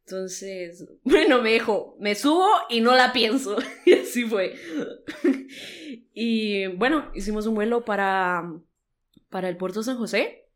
Entonces, 0.05 0.85
bueno, 1.03 1.41
me 1.41 1.53
dijo, 1.53 1.95
me 1.99 2.15
subo 2.15 2.47
y 2.69 2.81
no 2.81 2.95
la 2.95 3.13
pienso. 3.13 3.57
Y 3.85 3.93
así 3.93 4.25
fue. 4.25 4.55
Y 6.13 6.67
bueno, 6.67 7.11
hicimos 7.13 7.45
un 7.47 7.55
vuelo 7.55 7.83
para, 7.83 8.43
para 9.29 9.49
el 9.49 9.57
puerto 9.57 9.83
San 9.83 9.97
José. 9.97 10.47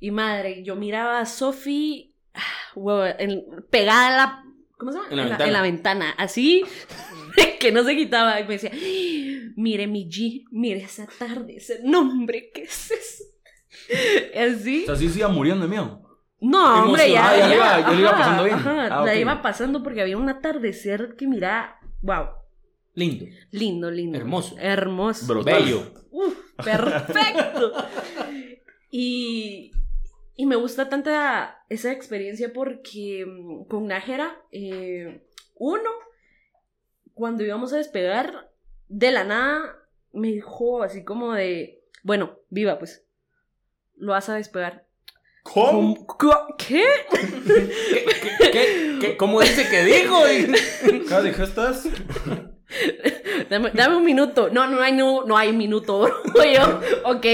Y 0.00 0.12
madre, 0.12 0.62
yo 0.62 0.76
miraba 0.76 1.18
a 1.18 1.26
Sofi 1.26 2.14
ah, 2.34 3.16
pegada 3.70 4.10
en 4.10 4.16
la, 4.16 4.44
¿cómo 4.78 4.92
se 4.92 4.98
llama? 4.98 5.10
En 5.10 5.16
la 5.16 5.24
ventana. 5.24 5.46
en 5.46 5.52
la 5.52 5.62
ventana, 5.62 6.10
así 6.16 6.64
que 7.60 7.72
no 7.72 7.84
se 7.84 7.96
quitaba. 7.96 8.40
Y 8.40 8.44
me 8.44 8.58
decía, 8.58 8.70
mire 9.56 9.86
mi 9.86 10.08
G, 10.08 10.44
mire 10.50 10.80
esa 10.82 11.06
tarde, 11.18 11.56
ese 11.56 11.80
nombre, 11.84 12.50
¿qué 12.54 12.62
es 12.62 12.90
eso? 12.90 13.24
Así. 14.38 14.82
O 14.84 14.86
sea, 14.86 14.96
sí 14.96 15.08
se 15.08 15.18
iba 15.20 15.28
muriendo 15.28 15.64
de 15.64 15.70
miedo. 15.70 16.02
No, 16.40 16.84
hombre, 16.84 17.10
ya, 17.10 17.36
ya 17.36 17.48
ya, 17.48 17.54
iba- 17.54 17.80
ya 17.80 17.90
le 17.90 18.00
iba 18.00 18.10
ajá, 18.10 18.18
pasando 18.18 18.44
bien. 18.44 18.56
ajá, 18.56 18.86
Ah, 19.00 19.04
La 19.04 19.14
iba 19.16 19.42
pasando 19.42 19.82
porque 19.82 20.02
había 20.02 20.16
un 20.16 20.28
atardecer 20.28 21.14
que 21.16 21.26
mira, 21.26 21.78
wow, 22.02 22.26
Lindo, 22.94 23.26
lindo, 23.52 23.90
lindo. 23.90 24.18
Hermoso. 24.18 24.56
Hermoso. 24.58 25.26
Brutal. 25.26 25.54
bello. 25.62 25.92
Uf, 26.10 26.34
perfecto. 26.64 27.72
y, 28.90 29.70
y 30.38 30.46
me 30.46 30.54
gusta 30.54 30.88
tanta 30.88 31.64
esa 31.68 31.90
experiencia 31.90 32.52
porque 32.52 33.26
mm, 33.26 33.64
con 33.64 33.88
Nájera, 33.88 34.40
eh, 34.52 35.26
uno, 35.56 35.90
cuando 37.12 37.42
íbamos 37.42 37.72
a 37.72 37.78
despegar, 37.78 38.48
de 38.86 39.10
la 39.10 39.24
nada 39.24 39.76
me 40.12 40.28
dijo 40.28 40.84
así 40.84 41.02
como 41.04 41.32
de, 41.34 41.82
bueno, 42.04 42.38
viva 42.50 42.78
pues, 42.78 43.04
lo 43.96 44.12
vas 44.12 44.28
a 44.28 44.36
despegar. 44.36 44.86
¿Cómo? 45.42 46.06
¿Qué? 46.56 46.84
¿Qué, 47.10 48.06
qué, 48.38 48.50
qué, 48.52 48.98
qué- 49.00 49.16
cómo 49.16 49.40
dice 49.40 49.68
que 49.68 49.82
dijo? 49.84 50.22
¿Qué 50.24 51.22
dijiste? 51.24 51.60
Dame, 53.50 53.70
dame 53.74 53.96
un 53.96 54.04
minuto. 54.04 54.50
No, 54.50 54.68
no 54.68 54.80
hay, 54.80 54.92
no, 54.92 55.24
no 55.24 55.36
hay 55.36 55.52
minuto. 55.52 56.00
bro. 56.34 56.44
yo, 56.44 56.80
ok. 57.04 57.24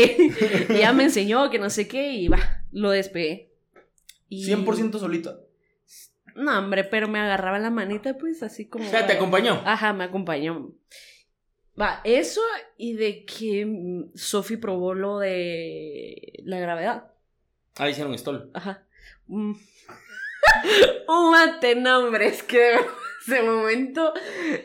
Y 0.70 0.78
ya 0.78 0.92
me 0.94 1.04
enseñó 1.04 1.50
que 1.50 1.58
no 1.58 1.68
sé 1.68 1.86
qué 1.88 2.12
y 2.12 2.28
va, 2.28 2.38
lo 2.74 2.90
despegué. 2.90 3.50
Y- 4.28 4.44
100% 4.44 4.98
solita. 4.98 5.38
No, 6.34 6.58
hombre, 6.58 6.82
pero 6.82 7.06
me 7.06 7.20
agarraba 7.20 7.58
la 7.60 7.70
manita, 7.70 8.18
pues 8.18 8.42
así 8.42 8.66
como. 8.66 8.84
O 8.84 8.90
sea, 8.90 9.06
te 9.06 9.12
acompañó. 9.12 9.62
Ajá, 9.64 9.92
me 9.92 10.04
acompañó. 10.04 10.72
Va, 11.80 12.00
eso 12.04 12.40
y 12.76 12.94
de 12.94 13.24
que 13.24 14.04
Sophie 14.14 14.58
probó 14.58 14.94
lo 14.94 15.18
de 15.18 16.32
la 16.44 16.58
gravedad. 16.58 17.12
Ah, 17.76 17.88
hicieron 17.88 18.14
stall. 18.14 18.50
Ajá. 18.52 18.84
Mm. 19.26 19.54
Un 21.08 21.30
mate, 21.32 21.76
no, 21.76 22.00
hombre, 22.00 22.26
es 22.26 22.42
que 22.42 22.58
de 22.58 22.76
ese 23.26 23.42
momento 23.42 24.12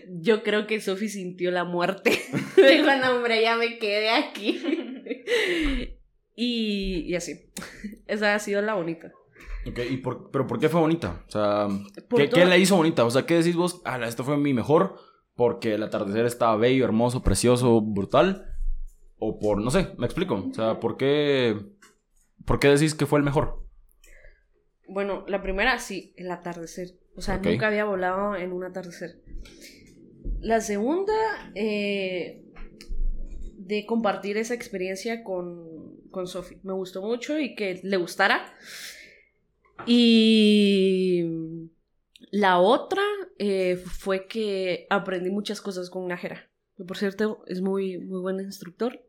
yo 0.08 0.44
creo 0.44 0.68
que 0.68 0.82
Sophie 0.82 1.10
sintió 1.10 1.52
la 1.52 1.64
muerte. 1.64 2.12
Dijo, 2.58 2.96
no, 3.02 3.16
hombre, 3.16 3.42
ya 3.42 3.56
me 3.56 3.78
quedé 3.80 4.10
aquí. 4.10 4.60
y, 6.36 7.06
y 7.08 7.16
así. 7.16 7.42
Esa 8.10 8.34
ha 8.34 8.40
sido 8.40 8.62
la 8.62 8.74
bonita. 8.74 9.12
Ok, 9.68 9.80
¿y 9.90 9.98
por, 9.98 10.32
pero 10.32 10.48
por 10.48 10.60
qué 10.60 10.68
fue 10.68 10.82
bonita? 10.82 11.24
O 11.28 11.32
sea, 11.32 11.68
¿qué, 12.16 12.30
qué 12.30 12.46
la 12.46 12.58
hizo 12.58 12.76
bonita? 12.76 13.06
O 13.06 13.12
sea, 13.12 13.26
¿qué 13.26 13.36
decís 13.36 13.56
vos? 13.56 13.82
Ah, 13.86 14.00
esto 14.06 14.24
fue 14.24 14.38
mi 14.38 14.54
mejor 14.54 14.96
porque 15.36 15.76
el 15.76 15.84
atardecer 15.84 16.26
estaba 16.26 16.58
bello, 16.58 16.84
hermoso, 16.84 17.24
precioso, 17.24 17.80
brutal. 17.80 18.58
O 19.20 19.40
por, 19.40 19.62
no 19.62 19.72
sé, 19.72 19.90
me 19.98 20.06
explico. 20.06 20.48
O 20.50 20.54
sea, 20.54 20.80
¿por 20.80 20.98
qué, 20.98 21.56
por 22.46 22.60
qué 22.60 22.70
decís 22.70 22.96
que 22.96 23.06
fue 23.06 23.20
el 23.20 23.26
mejor? 23.26 23.66
Bueno, 24.88 25.24
la 25.28 25.42
primera 25.42 25.78
sí, 25.80 26.14
el 26.18 26.32
atardecer. 26.32 26.98
O 27.16 27.22
sea, 27.22 27.38
nunca 27.38 27.68
había 27.68 27.86
volado 27.86 28.36
en 28.36 28.52
un 28.52 28.64
atardecer. 28.64 29.22
La 30.42 30.62
segunda, 30.62 31.14
eh, 31.54 32.44
de 33.58 33.86
compartir 33.86 34.38
esa 34.38 34.56
experiencia 34.56 35.24
con, 35.24 35.79
con 36.12 36.28
Sophie. 36.28 36.60
Me 36.64 36.74
gustó 36.74 37.02
mucho 37.02 37.38
y 37.40 37.56
que 37.56 37.80
le 37.84 37.98
gustara. 37.98 38.54
Y 39.86 41.24
la 42.32 42.60
otra 42.60 43.02
eh, 43.38 43.76
fue 43.86 44.28
que 44.28 44.88
aprendí 44.90 45.30
muchas 45.30 45.62
cosas 45.62 45.90
con 45.90 46.08
Nájera. 46.08 46.50
Que 46.78 46.84
por 46.84 46.98
cierto, 46.98 47.44
es 47.48 47.62
muy, 47.62 47.98
muy 47.98 48.20
buen 48.22 48.40
instructor. 48.40 49.02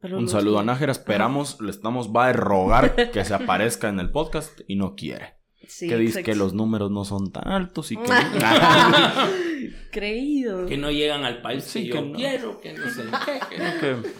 Pero 0.00 0.16
Un 0.18 0.24
no 0.24 0.30
saludo 0.30 0.58
a 0.58 0.64
Nájera. 0.64 0.92
Esperamos, 0.92 1.60
le 1.60 1.70
estamos, 1.70 2.10
va 2.14 2.28
a 2.28 2.32
rogar 2.32 3.10
que 3.10 3.24
se 3.24 3.34
aparezca 3.34 3.88
en 3.88 4.00
el 4.00 4.10
podcast 4.10 4.60
y 4.66 4.76
no 4.76 4.94
quiere. 4.96 5.34
Sí, 5.68 5.88
que 5.88 5.96
dice 5.96 6.20
exacto. 6.20 6.32
que 6.32 6.38
los 6.38 6.54
números 6.54 6.90
no 6.90 7.04
son 7.04 7.30
tan 7.32 7.46
altos 7.48 7.92
y 7.92 7.96
que. 7.96 8.02
Creído. 9.92 10.66
Que 10.66 10.76
no 10.78 10.90
llegan 10.90 11.24
al 11.24 11.42
país 11.42 11.64
Sí, 11.64 11.82
que 11.82 11.88
yo 11.88 11.94
que 11.96 12.02
no. 12.02 12.12
quiero, 12.14 12.60
que 12.60 12.72
no 12.72 12.90
sé 12.90 13.02
qué, 13.26 13.40
que 13.56 13.58
no- 13.62 13.80
que 14.02 14.10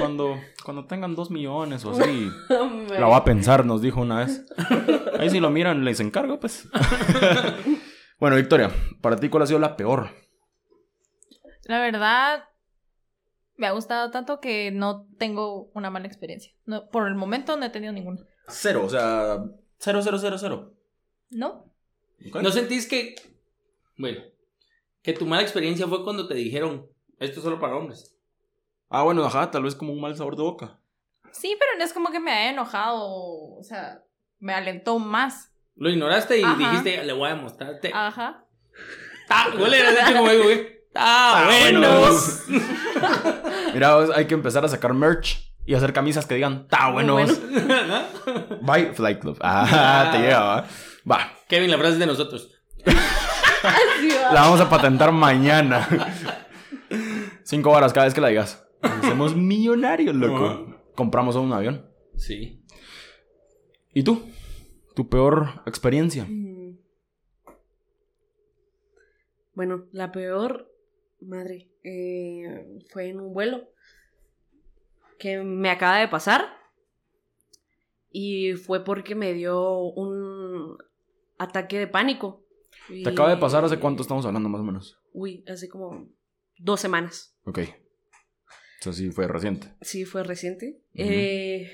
cuando, 0.00 0.40
cuando 0.64 0.86
tengan 0.86 1.14
dos 1.14 1.30
millones 1.30 1.84
o 1.84 1.90
así, 1.90 2.30
la 2.48 3.06
va 3.06 3.18
a 3.18 3.24
pensar, 3.24 3.64
nos 3.64 3.82
dijo 3.82 4.00
una 4.00 4.20
vez. 4.20 4.44
Ahí 5.18 5.30
si 5.30 5.40
lo 5.40 5.50
miran, 5.50 5.84
les 5.84 6.00
encargo, 6.00 6.40
pues. 6.40 6.68
bueno, 8.18 8.36
Victoria, 8.36 8.70
para 9.00 9.16
ti, 9.16 9.28
¿cuál 9.28 9.42
ha 9.42 9.46
sido 9.46 9.58
la 9.58 9.76
peor? 9.76 10.10
La 11.64 11.78
verdad, 11.80 12.44
me 13.56 13.66
ha 13.66 13.72
gustado 13.72 14.10
tanto 14.10 14.40
que 14.40 14.70
no 14.70 15.06
tengo 15.18 15.70
una 15.74 15.90
mala 15.90 16.06
experiencia. 16.06 16.52
No, 16.64 16.88
por 16.88 17.06
el 17.06 17.14
momento 17.14 17.56
no 17.56 17.66
he 17.66 17.70
tenido 17.70 17.92
ninguna. 17.92 18.26
Cero, 18.48 18.82
o 18.84 18.88
sea, 18.88 19.44
cero, 19.78 20.00
cero, 20.02 20.18
cero, 20.18 20.36
cero. 20.38 20.74
¿No? 21.30 21.70
¿No 22.42 22.50
sentís 22.50 22.88
que, 22.88 23.14
bueno, 23.96 24.20
que 25.02 25.12
tu 25.12 25.26
mala 25.26 25.42
experiencia 25.42 25.86
fue 25.86 26.02
cuando 26.04 26.26
te 26.26 26.34
dijeron, 26.34 26.86
esto 27.18 27.38
es 27.38 27.44
solo 27.44 27.60
para 27.60 27.76
hombres? 27.76 28.16
Ah, 28.90 29.02
bueno, 29.04 29.24
ajá, 29.24 29.50
tal 29.52 29.62
vez 29.62 29.76
como 29.76 29.92
un 29.92 30.00
mal 30.00 30.16
sabor 30.16 30.36
de 30.36 30.42
boca. 30.42 30.78
Sí, 31.30 31.56
pero 31.58 31.78
no 31.78 31.84
es 31.84 31.92
como 31.92 32.10
que 32.10 32.18
me 32.18 32.32
haya 32.32 32.50
enojado. 32.50 32.98
O 33.00 33.62
sea, 33.62 34.02
me 34.40 34.52
alentó 34.52 34.98
más. 34.98 35.52
Lo 35.76 35.88
ignoraste 35.88 36.40
y 36.40 36.42
Ajá. 36.42 36.56
dijiste, 36.56 37.04
le 37.04 37.12
voy 37.12 37.30
a 37.30 37.36
mostrarte. 37.36 37.92
Ajá. 37.94 38.44
Ah, 39.28 39.46
¿cuál 39.56 39.72
era 39.72 39.90
ese 39.92 40.14
como 40.14 40.28
digo, 40.28 40.42
güey? 40.42 40.80
Ah, 40.94 41.44
bueno. 41.46 41.80
buenos. 41.80 42.42
Mira, 43.74 43.94
vos, 43.94 44.10
hay 44.14 44.26
que 44.26 44.34
empezar 44.34 44.64
a 44.64 44.68
sacar 44.68 44.92
merch 44.92 45.54
y 45.64 45.74
hacer 45.74 45.92
camisas 45.92 46.26
que 46.26 46.34
digan, 46.34 46.66
¡ta 46.66 46.88
Muy 46.90 47.04
buenos! 47.04 47.40
Bye, 48.60 48.92
Flight 48.92 49.20
Club. 49.20 49.38
Ah, 49.40 50.08
te 50.12 50.18
llega, 50.18 50.40
va. 50.40 50.64
Va, 51.08 51.32
Kevin, 51.48 51.70
la 51.70 51.78
frase 51.78 51.92
es 51.92 51.98
de 52.00 52.06
nosotros. 52.06 52.50
La 54.32 54.40
vamos 54.42 54.60
a 54.60 54.68
patentar 54.68 55.12
mañana. 55.12 55.86
Cinco 57.44 57.70
horas 57.70 57.92
cada 57.92 58.06
vez 58.06 58.14
que 58.14 58.20
la 58.20 58.28
digas. 58.28 58.66
Somos 59.02 59.36
millonarios, 59.36 60.14
loco. 60.14 60.66
Compramos 60.94 61.36
un 61.36 61.52
avión. 61.52 61.86
Sí. 62.16 62.62
¿Y 63.92 64.02
tú? 64.02 64.22
¿Tu 64.94 65.08
peor 65.08 65.62
experiencia? 65.66 66.26
Mm. 66.28 66.78
Bueno, 69.54 69.86
la 69.92 70.12
peor, 70.12 70.72
madre, 71.20 71.70
eh, 71.82 72.78
fue 72.90 73.08
en 73.08 73.20
un 73.20 73.34
vuelo 73.34 73.68
que 75.18 75.38
me 75.38 75.70
acaba 75.70 75.98
de 75.98 76.08
pasar 76.08 76.46
y 78.10 78.54
fue 78.54 78.84
porque 78.84 79.14
me 79.14 79.34
dio 79.34 79.78
un 79.78 80.78
ataque 81.38 81.78
de 81.78 81.86
pánico. 81.86 82.44
¿Te 82.88 83.08
acaba 83.08 83.30
de 83.30 83.36
pasar 83.36 83.64
hace 83.64 83.78
cuánto 83.78 84.02
estamos 84.02 84.24
hablando, 84.24 84.48
más 84.48 84.60
o 84.60 84.64
menos? 84.64 84.98
Uy, 85.12 85.44
hace 85.46 85.68
como 85.68 86.08
dos 86.58 86.80
semanas. 86.80 87.36
Ok. 87.44 87.60
Eso 88.80 88.94
sí 88.94 89.10
fue 89.10 89.28
reciente. 89.28 89.68
Sí, 89.82 90.06
fue 90.06 90.24
reciente. 90.24 90.80
Eh, 90.94 91.70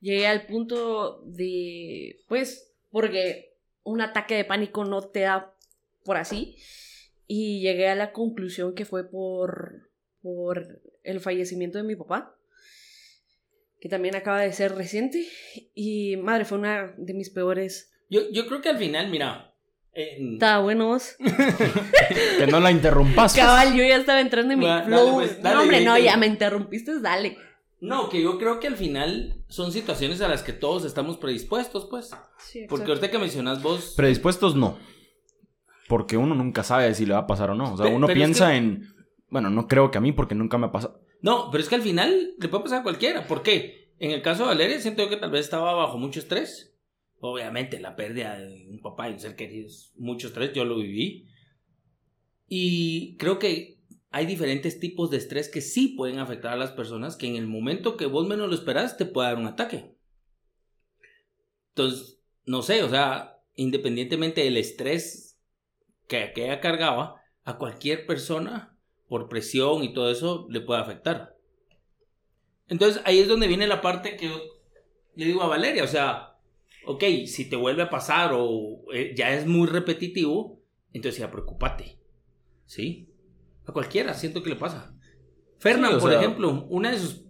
llegué 0.00 0.26
al 0.26 0.46
punto 0.46 1.22
de, 1.24 2.20
pues, 2.28 2.74
porque 2.90 3.54
un 3.82 4.02
ataque 4.02 4.34
de 4.34 4.44
pánico 4.44 4.84
no 4.84 5.00
te 5.08 5.20
da 5.20 5.54
por 6.04 6.18
así. 6.18 6.56
Y 7.26 7.60
llegué 7.60 7.88
a 7.88 7.94
la 7.94 8.12
conclusión 8.12 8.74
que 8.74 8.84
fue 8.84 9.08
por, 9.08 9.88
por 10.20 10.82
el 11.02 11.20
fallecimiento 11.20 11.78
de 11.78 11.84
mi 11.84 11.96
papá, 11.96 12.36
que 13.80 13.88
también 13.88 14.16
acaba 14.16 14.42
de 14.42 14.52
ser 14.52 14.74
reciente. 14.74 15.26
Y 15.74 16.18
madre, 16.18 16.44
fue 16.44 16.58
una 16.58 16.94
de 16.98 17.14
mis 17.14 17.30
peores. 17.30 17.90
Yo, 18.10 18.30
yo 18.30 18.46
creo 18.46 18.60
que 18.60 18.68
al 18.68 18.78
final, 18.78 19.08
mira. 19.08 19.54
En- 19.96 20.34
Estaba 20.34 20.62
bueno 20.62 20.86
vos. 20.88 21.16
Que 22.38 22.46
no 22.46 22.60
la 22.60 22.70
interrumpas. 22.70 23.34
Cabal, 23.34 23.74
yo 23.74 23.82
ya 23.84 23.96
estaba 23.96 24.20
entrando 24.20 24.52
en 24.52 24.58
mi 24.60 24.66
dale, 24.66 24.84
flow. 24.86 25.14
pues, 25.14 25.42
dale, 25.42 25.56
no, 25.56 25.62
hombre, 25.62 25.84
no, 25.84 25.98
ya 25.98 26.16
me 26.16 26.26
interrumpiste, 26.26 27.00
dale. 27.00 27.36
No, 27.80 28.08
que 28.08 28.22
yo 28.22 28.38
creo 28.38 28.58
que 28.60 28.66
al 28.68 28.76
final 28.76 29.44
son 29.48 29.70
situaciones 29.72 30.20
a 30.22 30.28
las 30.28 30.42
que 30.42 30.52
todos 30.52 30.84
estamos 30.84 31.18
predispuestos, 31.18 31.86
pues. 31.90 32.10
Sí, 32.38 32.66
Porque 32.68 32.86
ahorita 32.88 33.10
que 33.10 33.18
mencionas 33.18 33.62
vos. 33.62 33.94
Predispuestos 33.96 34.54
no. 34.54 34.78
Porque 35.88 36.16
uno 36.16 36.34
nunca 36.34 36.62
sabe 36.64 36.94
si 36.94 37.06
le 37.06 37.12
va 37.14 37.20
a 37.20 37.26
pasar 37.26 37.50
o 37.50 37.54
no. 37.54 37.74
O 37.74 37.76
sea, 37.76 37.86
uno 37.86 38.06
pero 38.06 38.18
es 38.18 38.24
piensa 38.24 38.50
que- 38.50 38.56
en. 38.56 38.82
Bueno, 39.28 39.50
no 39.50 39.66
creo 39.68 39.90
que 39.90 39.98
a 39.98 40.00
mí 40.00 40.12
porque 40.12 40.34
nunca 40.34 40.56
me 40.58 40.66
ha 40.66 40.72
pasado. 40.72 41.00
No, 41.20 41.50
pero 41.50 41.62
es 41.62 41.68
que 41.68 41.74
al 41.74 41.82
final 41.82 42.34
le 42.38 42.48
puede 42.48 42.64
pasar 42.64 42.80
a 42.80 42.82
cualquiera. 42.82 43.26
¿Por 43.26 43.42
qué? 43.42 43.92
En 43.98 44.10
el 44.10 44.22
caso 44.22 44.42
de 44.42 44.48
Valeria, 44.48 44.80
siento 44.80 45.02
yo 45.02 45.08
que 45.08 45.16
tal 45.16 45.30
vez 45.30 45.44
estaba 45.44 45.72
bajo 45.74 45.98
mucho 45.98 46.18
estrés. 46.20 46.75
Obviamente, 47.32 47.80
la 47.80 47.96
pérdida 47.96 48.38
de 48.38 48.68
un 48.68 48.80
papá 48.80 49.08
y 49.08 49.14
un 49.14 49.20
ser 49.20 49.36
querido 49.36 49.66
es 49.66 49.92
mucho 49.96 50.28
estrés. 50.28 50.52
Yo 50.52 50.64
lo 50.64 50.78
viví. 50.78 51.26
Y 52.48 53.16
creo 53.16 53.38
que 53.38 53.80
hay 54.10 54.26
diferentes 54.26 54.80
tipos 54.80 55.10
de 55.10 55.16
estrés 55.16 55.48
que 55.48 55.60
sí 55.60 55.88
pueden 55.88 56.18
afectar 56.18 56.52
a 56.52 56.56
las 56.56 56.72
personas 56.72 57.16
que 57.16 57.26
en 57.26 57.36
el 57.36 57.46
momento 57.46 57.96
que 57.96 58.06
vos 58.06 58.26
menos 58.26 58.48
lo 58.48 58.54
esperas 58.54 58.96
te 58.96 59.04
puede 59.04 59.28
dar 59.28 59.38
un 59.38 59.46
ataque. 59.46 59.94
Entonces, 61.70 62.20
no 62.44 62.62
sé, 62.62 62.82
o 62.82 62.88
sea, 62.88 63.42
independientemente 63.56 64.42
del 64.42 64.56
estrés 64.56 65.38
que, 66.08 66.32
que 66.34 66.44
ella 66.44 66.60
cargaba, 66.60 67.20
a 67.44 67.58
cualquier 67.58 68.06
persona, 68.06 68.76
por 69.08 69.28
presión 69.28 69.84
y 69.84 69.92
todo 69.92 70.10
eso, 70.10 70.46
le 70.50 70.60
puede 70.60 70.80
afectar. 70.80 71.36
Entonces, 72.68 73.02
ahí 73.04 73.20
es 73.20 73.28
donde 73.28 73.46
viene 73.46 73.66
la 73.66 73.80
parte 73.80 74.16
que 74.16 74.28
yo 74.28 74.40
le 75.14 75.26
digo 75.26 75.42
a 75.42 75.48
Valeria, 75.48 75.84
o 75.84 75.88
sea, 75.88 76.35
ok, 76.86 77.04
si 77.26 77.48
te 77.48 77.56
vuelve 77.56 77.82
a 77.82 77.90
pasar 77.90 78.30
o 78.34 78.82
eh, 78.92 79.14
ya 79.16 79.34
es 79.34 79.46
muy 79.46 79.66
repetitivo, 79.66 80.62
entonces 80.92 81.20
ya 81.20 81.30
preocúpate. 81.30 81.98
¿Sí? 82.64 83.08
A 83.64 83.72
cualquiera, 83.72 84.14
siento 84.14 84.42
que 84.42 84.50
le 84.50 84.56
pasa. 84.56 84.94
Fernán, 85.58 85.94
Sí, 85.94 86.00
por 86.00 86.10
sea- 86.10 86.20
ejemplo, 86.20 86.66
una 86.68 86.90
de 86.90 86.98
sus. 86.98 87.22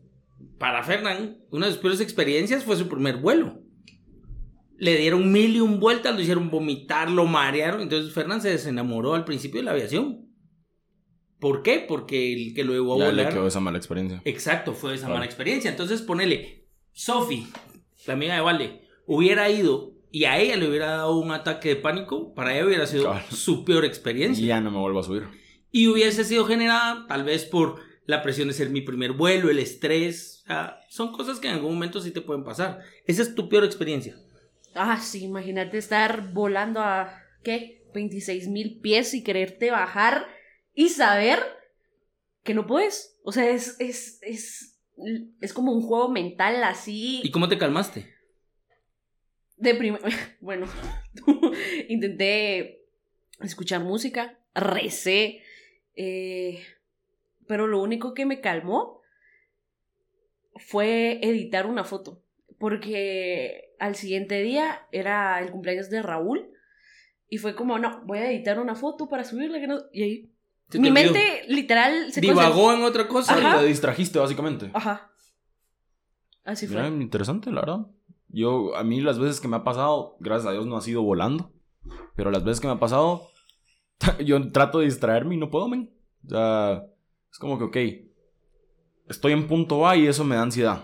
Para 0.58 0.82
Fernán, 0.82 1.38
una 1.50 1.66
de 1.66 1.72
sus 1.72 1.80
peores 1.80 2.00
experiencias 2.00 2.64
fue 2.64 2.76
su 2.76 2.88
primer 2.88 3.16
vuelo. 3.18 3.62
Le 4.78 4.96
dieron 4.98 5.32
mil 5.32 5.56
y 5.56 5.60
un 5.60 5.80
vueltas, 5.80 6.14
lo 6.14 6.20
hicieron 6.20 6.50
vomitar, 6.50 7.10
lo 7.10 7.24
marearon. 7.24 7.80
Entonces 7.80 8.12
Fernán 8.12 8.42
se 8.42 8.50
desenamoró 8.50 9.14
al 9.14 9.24
principio 9.24 9.60
de 9.60 9.64
la 9.64 9.70
aviación. 9.72 10.26
¿Por 11.38 11.62
qué? 11.62 11.84
Porque 11.86 12.32
el 12.32 12.54
que 12.54 12.64
lo 12.64 12.72
llevó 12.72 12.94
a 13.02 13.06
Ya 13.06 13.12
le 13.12 13.28
quedó 13.28 13.46
esa 13.46 13.60
mala 13.60 13.78
experiencia. 13.78 14.20
Exacto, 14.24 14.72
fue 14.74 14.94
esa 14.94 15.02
Claro. 15.06 15.14
mala 15.14 15.26
experiencia. 15.26 15.70
Entonces 15.70 16.02
ponele, 16.02 16.66
Sophie, 16.92 17.46
la 18.06 18.14
amiga 18.14 18.34
de 18.34 18.40
Vale, 18.40 18.80
hubiera 19.06 19.48
ido 19.50 19.92
y 20.10 20.24
a 20.24 20.38
ella 20.38 20.56
le 20.56 20.68
hubiera 20.68 20.86
dado 20.92 21.18
un 21.18 21.30
ataque 21.32 21.70
de 21.70 21.76
pánico, 21.76 22.32
para 22.34 22.54
ella 22.54 22.66
hubiera 22.66 22.86
sido 22.86 23.04
Claro. 23.04 23.26
su 23.30 23.64
peor 23.64 23.84
Y 23.84 23.88
experiencia. 23.88 24.46
ya 24.46 24.60
no 24.60 24.70
me 24.70 24.78
vuelvo 24.78 25.00
a 25.00 25.02
subir. 25.02 25.24
Y 25.70 25.88
hubiese 25.88 26.24
sido 26.24 26.44
generada 26.46 27.06
tal 27.08 27.24
vez 27.24 27.44
por 27.44 27.80
la 28.06 28.22
presión 28.22 28.48
de 28.48 28.54
ser 28.54 28.70
mi 28.70 28.80
primer 28.80 29.12
vuelo, 29.12 29.50
el 29.50 29.58
estrés. 29.58 30.42
o 30.44 30.46
sea, 30.46 30.80
son 30.88 31.12
cosas 31.12 31.40
que 31.40 31.48
en 31.48 31.54
algún 31.54 31.74
momento 31.74 32.00
sí 32.00 32.12
te 32.12 32.20
pueden 32.20 32.44
pasar. 32.44 32.78
Esa 33.04 33.22
es 33.22 33.34
tu 33.34 33.48
peor 33.48 33.64
experiencia. 33.64 34.16
Ah, 34.74 34.98
sí, 35.00 35.24
imagínate 35.24 35.76
estar 35.78 36.32
volando 36.32 36.80
a, 36.80 37.12
¿qué? 37.42 37.82
26 37.94 38.48
mil 38.48 38.80
pies 38.80 39.12
y 39.14 39.22
quererte 39.24 39.70
bajar 39.70 40.26
y 40.74 40.90
saber 40.90 41.40
que 42.44 42.54
no 42.54 42.66
puedes. 42.66 43.18
O 43.24 43.32
sea, 43.32 43.48
es, 43.50 43.76
es, 43.80 44.18
es, 44.22 44.78
es 45.40 45.52
como 45.52 45.72
un 45.72 45.82
juego 45.82 46.08
mental 46.10 46.62
así. 46.62 47.20
¿Y 47.24 47.30
cómo 47.30 47.48
te 47.48 47.58
calmaste? 47.58 48.14
De 49.56 49.74
prim- 49.74 49.98
Bueno, 50.40 50.66
intenté 51.88 52.84
escuchar 53.40 53.82
música, 53.82 54.38
recé, 54.54 55.42
eh, 55.94 56.62
pero 57.46 57.66
lo 57.66 57.80
único 57.82 58.14
que 58.14 58.26
me 58.26 58.40
calmó 58.40 59.00
fue 60.56 61.18
editar 61.22 61.66
una 61.66 61.84
foto, 61.84 62.22
porque 62.58 63.74
al 63.78 63.94
siguiente 63.94 64.40
día 64.42 64.86
era 64.92 65.38
el 65.40 65.50
cumpleaños 65.50 65.90
de 65.90 66.02
Raúl 66.02 66.50
y 67.28 67.38
fue 67.38 67.54
como, 67.54 67.78
no, 67.78 68.02
voy 68.06 68.18
a 68.18 68.30
editar 68.30 68.58
una 68.58 68.74
foto 68.74 69.08
para 69.08 69.24
subirla, 69.24 69.60
que 69.60 69.66
no- 69.66 69.80
y 69.92 70.02
ahí 70.02 70.32
mi 70.74 70.88
olvidó. 70.88 71.12
mente 71.12 71.44
literal 71.48 72.12
se 72.12 72.20
divagó 72.20 72.72
en 72.72 72.82
otra 72.82 73.06
cosa. 73.06 73.34
Ajá. 73.36 73.60
Te 73.60 73.66
distrajiste, 73.66 74.18
básicamente. 74.18 74.70
Ajá. 74.74 75.10
Así 76.44 76.66
fue. 76.66 76.86
Interesante, 76.88 77.50
la 77.50 77.60
verdad. 77.60 77.86
Yo, 78.28 78.76
a 78.76 78.84
mí 78.84 79.00
las 79.00 79.18
veces 79.18 79.40
que 79.40 79.48
me 79.48 79.56
ha 79.56 79.64
pasado, 79.64 80.16
gracias 80.20 80.48
a 80.48 80.52
Dios 80.52 80.66
no 80.66 80.76
ha 80.76 80.80
sido 80.80 81.02
volando. 81.02 81.52
Pero 82.14 82.30
las 82.30 82.44
veces 82.44 82.60
que 82.60 82.66
me 82.66 82.74
ha 82.74 82.80
pasado, 82.80 83.28
yo 84.24 84.50
trato 84.52 84.78
de 84.78 84.86
distraerme 84.86 85.34
y 85.34 85.38
no 85.38 85.50
puedo, 85.50 85.68
men. 85.68 85.90
O 86.26 86.28
sea, 86.28 86.84
es 87.30 87.38
como 87.38 87.58
que, 87.58 87.64
ok. 87.64 89.08
estoy 89.08 89.32
en 89.32 89.46
punto 89.46 89.86
A 89.86 89.96
y 89.96 90.06
eso 90.06 90.24
me 90.24 90.36
da 90.36 90.42
ansiedad. 90.42 90.82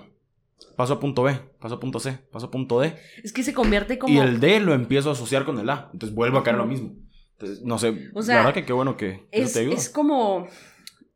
Paso 0.77 0.95
a 0.95 1.01
punto 1.01 1.25
B, 1.25 1.39
paso 1.59 1.75
a 1.75 1.81
punto 1.81 1.99
C, 1.99 2.13
paso 2.31 2.47
a 2.47 2.51
punto 2.51 2.81
D. 2.81 2.97
Es 3.23 3.33
que 3.33 3.43
se 3.43 3.53
convierte 3.53 3.99
como... 3.99 4.15
Y 4.15 4.19
el 4.19 4.41
D 4.41 4.61
lo 4.61 4.75
empiezo 4.75 5.09
a 5.11 5.13
asociar 5.13 5.45
con 5.45 5.59
el 5.59 5.69
A. 5.69 5.91
Entonces 5.93 6.15
vuelvo 6.15 6.39
a 6.39 6.45
caer 6.45 6.57
lo 6.57 6.67
mismo. 6.67 6.95
Entonces, 7.33 7.63
no 7.63 7.79
sé, 7.79 8.11
O 8.15 8.23
sea, 8.23 8.37
la 8.37 8.41
verdad 8.43 8.55
que 8.55 8.65
qué 8.65 8.73
bueno 8.73 8.97
que 8.97 9.27
es, 9.33 9.53
te 9.53 9.61
ayuda. 9.61 9.75
es 9.75 9.91
como... 9.91 10.47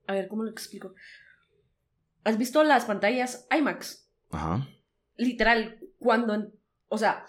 A 0.09 0.13
ver, 0.13 0.29
¿cómo 0.29 0.43
lo 0.43 0.51
explico? 0.51 0.95
¿Has 2.25 2.39
visto 2.39 2.63
las 2.65 2.85
pantallas 2.85 3.47
IMAX? 3.57 4.11
Ajá. 4.31 4.69
Literal, 5.17 5.79
cuando... 5.99 6.53
O 6.89 6.99
sea, 6.99 7.25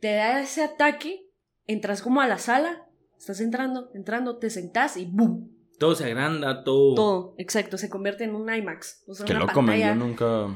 te 0.00 0.14
da 0.14 0.40
ese 0.40 0.62
ataque, 0.62 1.30
entras 1.66 2.02
como 2.02 2.20
a 2.20 2.26
la 2.26 2.38
sala, 2.38 2.86
estás 3.18 3.40
entrando, 3.40 3.90
entrando, 3.94 4.38
te 4.38 4.50
sentás 4.50 4.96
y 4.96 5.06
¡boom! 5.06 5.52
Todo 5.78 5.94
se 5.94 6.04
agranda, 6.04 6.64
todo. 6.64 6.94
Todo, 6.94 7.34
exacto, 7.38 7.76
se 7.76 7.90
convierte 7.90 8.24
en 8.24 8.34
un 8.34 8.52
IMAX. 8.52 9.04
O 9.06 9.14
sea, 9.14 9.26
Qué 9.26 9.32
una 9.34 9.46
loco, 9.46 9.62
yo 9.62 9.94
nunca... 9.94 10.48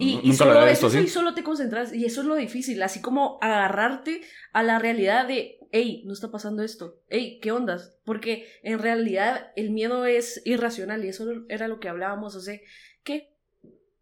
Y, 0.00 0.32
solo 0.34 0.52
lo 0.52 0.60
había 0.60 0.72
es 0.72 0.78
visto 0.78 0.86
eso 0.86 0.98
así. 0.98 1.06
y 1.06 1.10
solo 1.10 1.34
te 1.34 1.42
concentras. 1.42 1.92
Y 1.92 2.04
eso 2.04 2.20
es 2.20 2.26
lo 2.28 2.36
difícil, 2.36 2.80
así 2.82 3.00
como 3.00 3.38
agarrarte 3.40 4.20
a 4.52 4.62
la 4.62 4.78
realidad 4.78 5.26
de, 5.26 5.58
hey, 5.72 6.02
no 6.06 6.12
está 6.12 6.30
pasando 6.30 6.62
esto. 6.62 7.00
Hey, 7.08 7.40
¿qué 7.42 7.50
ondas? 7.50 7.96
Porque 8.04 8.46
en 8.62 8.78
realidad 8.78 9.50
el 9.56 9.70
miedo 9.70 10.06
es 10.06 10.40
irracional 10.44 11.04
y 11.04 11.08
eso 11.08 11.26
era 11.48 11.66
lo 11.66 11.80
que 11.80 11.88
hablábamos 11.88 12.36
hace. 12.36 12.62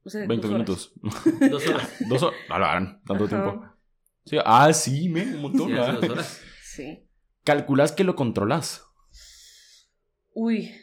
O 0.06 0.08
sea, 0.08 0.24
20 0.24 0.46
dos 0.46 0.54
horas. 0.54 0.92
minutos. 0.94 1.40
Dos 1.50 1.66
horas. 1.66 1.94
Dos 2.08 2.22
horas. 2.22 2.38
Tanto 3.04 3.24
Ajá. 3.24 3.28
tiempo. 3.28 3.66
Sí, 4.24 4.36
ah, 4.44 4.72
sí, 4.72 5.08
me, 5.08 5.22
un 5.22 5.42
montón. 5.42 5.68
Sí, 5.68 5.74
dos 5.74 6.10
horas. 6.10 6.42
Sí. 6.76 7.08
Calculas 7.42 7.92
que 7.92 8.04
lo 8.04 8.14
controlas. 8.16 8.84
Uy. 10.34 10.74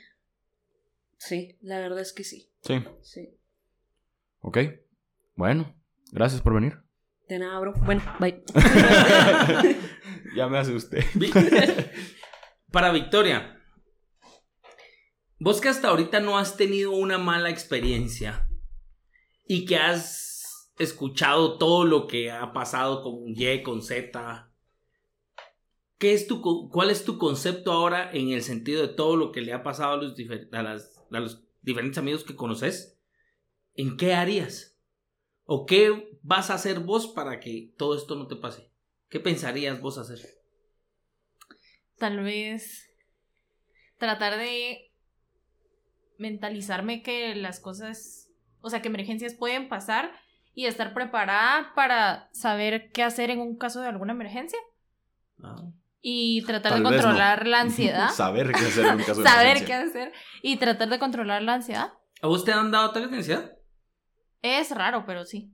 Sí, 1.19 1.55
la 1.61 1.77
verdad 1.77 1.99
es 1.99 2.13
que 2.13 2.23
sí. 2.23 2.51
Sí. 2.63 2.83
Sí. 3.03 3.29
Ok. 4.39 4.57
Bueno, 5.35 5.75
gracias 6.11 6.41
por 6.41 6.55
venir. 6.55 6.79
De 7.29 7.37
nada, 7.37 7.59
bro. 7.59 7.73
Bueno, 7.85 8.01
bye. 8.19 8.43
ya 10.35 10.47
me 10.47 10.57
asusté. 10.57 11.05
Para 12.71 12.91
Victoria. 12.91 13.61
Vos 15.37 15.61
que 15.61 15.69
hasta 15.69 15.89
ahorita 15.89 16.21
no 16.21 16.39
has 16.39 16.57
tenido 16.57 16.91
una 16.91 17.19
mala 17.19 17.51
experiencia 17.51 18.49
y 19.45 19.65
que 19.65 19.77
has 19.77 20.71
escuchado 20.77 21.57
todo 21.57 21.85
lo 21.85 22.07
que 22.07 22.31
ha 22.31 22.53
pasado 22.53 23.01
con 23.01 23.23
Y, 23.27 23.63
con 23.63 23.81
Z. 23.81 24.51
¿Qué 25.97 26.13
es 26.13 26.27
tu, 26.27 26.69
¿Cuál 26.69 26.89
es 26.89 27.05
tu 27.05 27.17
concepto 27.17 27.71
ahora 27.71 28.11
en 28.11 28.29
el 28.29 28.43
sentido 28.43 28.81
de 28.81 28.93
todo 28.93 29.15
lo 29.15 29.31
que 29.31 29.41
le 29.41 29.53
ha 29.53 29.63
pasado 29.63 29.93
a 29.93 29.97
los, 29.97 30.15
a 31.11 31.19
los 31.19 31.43
diferentes 31.61 31.97
amigos 31.97 32.23
que 32.23 32.35
conoces? 32.35 32.99
¿En 33.75 33.97
qué 33.97 34.13
harías? 34.13 34.77
¿O 35.45 35.65
qué 35.65 36.17
vas 36.21 36.49
a 36.49 36.55
hacer 36.55 36.79
vos 36.79 37.07
para 37.07 37.39
que 37.39 37.73
todo 37.77 37.95
esto 37.95 38.15
no 38.15 38.27
te 38.27 38.35
pase? 38.35 38.71
¿Qué 39.09 39.19
pensarías 39.19 39.79
vos 39.79 39.97
hacer? 39.97 40.19
Tal 41.97 42.23
vez 42.23 42.89
tratar 43.97 44.37
de 44.37 44.91
mentalizarme 46.17 47.03
que 47.03 47.35
las 47.35 47.59
cosas, 47.59 48.22
o 48.63 48.69
sea, 48.71 48.81
que 48.81 48.87
emergencias 48.87 49.35
pueden 49.35 49.69
pasar 49.69 50.11
y 50.55 50.65
estar 50.65 50.93
preparada 50.95 51.71
para 51.75 52.29
saber 52.31 52.89
qué 52.91 53.03
hacer 53.03 53.29
en 53.29 53.39
un 53.39 53.57
caso 53.57 53.81
de 53.81 53.87
alguna 53.89 54.13
emergencia 54.13 54.57
Ah. 55.43 55.61
y 56.01 56.41
tratar 56.45 56.71
Tal 56.73 56.83
de 56.83 56.89
no. 56.89 56.89
controlar 56.95 57.45
la 57.47 57.59
ansiedad. 57.61 58.09
Saber 58.13 58.51
qué 58.51 58.59
hacer 58.65 58.85
en 58.85 58.95
un 58.95 59.03
caso 59.03 59.21
de 59.21 59.29
saber 59.29 59.57
emergencia. 59.57 59.65
qué 59.67 59.73
hacer 59.89 60.13
y 60.41 60.57
tratar 60.57 60.89
de 60.89 60.99
controlar 60.99 61.41
la 61.43 61.53
ansiedad. 61.55 61.93
¿A 62.21 62.27
vos 62.27 62.43
te 62.45 62.51
han 62.53 62.71
dado 62.71 62.91
tal 62.91 63.13
ansiedad? 63.13 63.51
Es 64.41 64.71
raro, 64.71 65.05
pero 65.05 65.25
sí. 65.25 65.53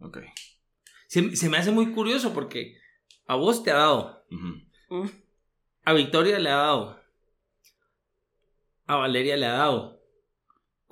Ok. 0.00 0.18
Se, 1.08 1.34
se 1.36 1.48
me 1.48 1.56
hace 1.58 1.70
muy 1.70 1.92
curioso 1.92 2.32
porque 2.34 2.76
a 3.26 3.34
vos 3.36 3.62
te 3.62 3.70
ha 3.70 3.76
dado. 3.76 4.24
Mm. 4.30 5.06
a 5.84 5.92
Victoria 5.92 6.38
le 6.38 6.50
ha 6.50 6.56
dado, 6.56 7.00
a 8.86 8.96
Valeria 8.96 9.36
le 9.36 9.46
ha 9.46 9.52
dado. 9.52 9.93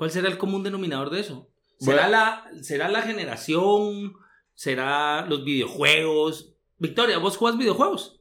¿Cuál 0.02 0.10
será 0.10 0.26
el 0.28 0.36
común 0.36 0.64
denominador 0.64 1.10
de 1.10 1.20
eso? 1.20 1.48
¿Será, 1.78 2.08
Bueno. 2.08 2.10
la, 2.10 2.50
¿Será 2.64 2.88
la 2.88 3.02
generación? 3.02 4.14
¿Será 4.52 5.24
los 5.26 5.44
videojuegos? 5.44 6.56
Victoria, 6.78 7.18
¿vos 7.18 7.36
jugás 7.36 7.56
videojuegos? 7.56 8.18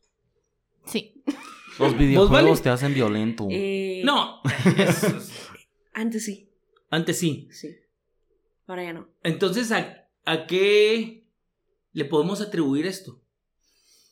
Sí. 0.86 1.24
Los 1.80 1.98
videojuegos 1.98 2.30
vale? 2.60 2.62
te 2.62 2.70
hacen 2.70 2.94
violento. 2.94 3.48
Eh, 3.50 4.04
No. 4.06 4.42
Es- 4.78 5.04
es- 5.06 5.32
Antes 5.96 6.24
sí, 6.24 6.52
antes 6.92 7.18
sí. 7.18 7.48
sí. 7.52 7.70
Ahora 8.68 8.84
ya 8.84 8.94
no. 8.94 9.10
Entonces, 9.24 9.72
¿a, 9.72 10.08
¿a 10.26 10.46
qué 10.46 11.26
le 11.94 12.06
podemos 12.06 12.42
atribuir 12.42 12.86
esto? 12.86 13.20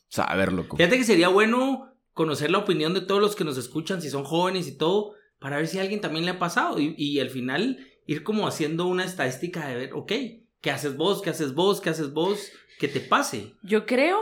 Saber, 0.08 0.52
loco. 0.52 0.76
Fíjate 0.76 0.98
que 0.98 1.04
sería 1.04 1.28
bueno 1.28 1.94
conocer 2.14 2.50
la 2.50 2.58
opinión 2.58 2.94
de 2.94 3.00
todos 3.02 3.20
los 3.20 3.36
que 3.36 3.44
nos 3.44 3.56
escuchan, 3.58 4.02
si 4.02 4.10
son 4.10 4.24
jóvenes 4.24 4.66
y 4.66 4.76
todo, 4.76 5.14
para 5.40 5.56
ver 5.56 5.66
si 5.66 5.78
a 5.78 5.82
alguien 5.82 6.00
también 6.00 6.24
le 6.24 6.30
ha 6.30 6.38
pasado 6.38 6.78
y, 6.78 6.94
y 6.96 7.18
al 7.18 7.30
final 7.30 7.86
ir 8.06 8.22
como 8.22 8.46
haciendo 8.46 8.86
una 8.86 9.04
estadística 9.04 9.66
de 9.68 9.74
ver, 9.76 9.92
ok, 9.94 10.12
¿qué 10.60 10.70
haces 10.70 10.96
vos? 10.96 11.22
¿Qué 11.22 11.30
haces 11.30 11.54
vos? 11.54 11.80
¿Qué 11.80 11.90
haces 11.90 12.12
vos? 12.12 12.52
Que 12.78 12.86
te 12.88 13.00
pase. 13.00 13.54
Yo 13.62 13.84
creo 13.86 14.20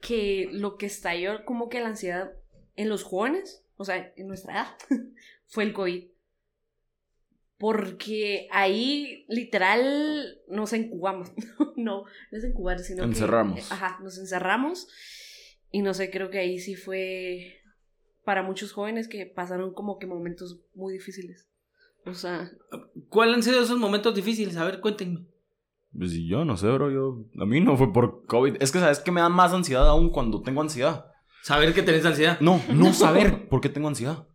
que 0.00 0.48
lo 0.52 0.76
que 0.76 0.86
estalló 0.86 1.44
como 1.44 1.68
que 1.68 1.80
la 1.80 1.88
ansiedad 1.88 2.32
en 2.76 2.88
los 2.88 3.02
jóvenes, 3.02 3.64
o 3.76 3.84
sea, 3.84 4.12
en 4.16 4.28
nuestra 4.28 4.52
edad, 4.52 4.76
fue 5.46 5.64
el 5.64 5.72
COVID. 5.72 6.04
Porque 7.58 8.46
ahí 8.52 9.24
literal 9.28 10.38
nos 10.48 10.72
encubamos. 10.72 11.32
no, 11.76 12.04
no 12.04 12.38
es 12.38 12.44
encubar, 12.44 12.78
sino 12.78 13.02
que- 13.02 13.08
Encerramos. 13.10 13.72
ajá, 13.72 13.98
nos 14.02 14.16
encerramos. 14.18 14.86
Y 15.70 15.82
no 15.82 15.92
sé, 15.92 16.10
creo 16.10 16.30
que 16.30 16.38
ahí 16.38 16.60
sí 16.60 16.76
fue 16.76 17.57
para 18.28 18.42
muchos 18.42 18.72
jóvenes 18.72 19.08
que 19.08 19.24
pasaron 19.24 19.72
como 19.72 19.98
que 19.98 20.06
momentos 20.06 20.60
muy 20.74 20.92
difíciles. 20.92 21.48
O 22.04 22.12
sea, 22.12 22.50
¿Cuáles 23.08 23.36
han 23.36 23.42
sido 23.42 23.62
esos 23.62 23.78
momentos 23.78 24.14
difíciles? 24.14 24.54
A 24.58 24.66
ver, 24.66 24.80
cuéntenme. 24.80 25.24
Pues 25.96 26.12
yo 26.12 26.44
no 26.44 26.58
sé, 26.58 26.68
bro. 26.68 26.90
Yo, 26.90 27.24
a 27.40 27.46
mí 27.46 27.62
no 27.62 27.78
fue 27.78 27.90
por 27.90 28.26
COVID. 28.26 28.56
Es 28.60 28.70
que, 28.70 28.80
¿sabes 28.80 29.00
que 29.00 29.10
Me 29.12 29.22
da 29.22 29.30
más 29.30 29.54
ansiedad 29.54 29.88
aún 29.88 30.10
cuando 30.10 30.42
tengo 30.42 30.60
ansiedad. 30.60 31.06
Saber 31.42 31.72
que 31.72 31.82
tenés 31.82 32.04
ansiedad. 32.04 32.38
No, 32.40 32.60
no 32.70 32.92
saber 32.92 33.48
por 33.48 33.62
qué 33.62 33.70
tengo 33.70 33.88
ansiedad. 33.88 34.26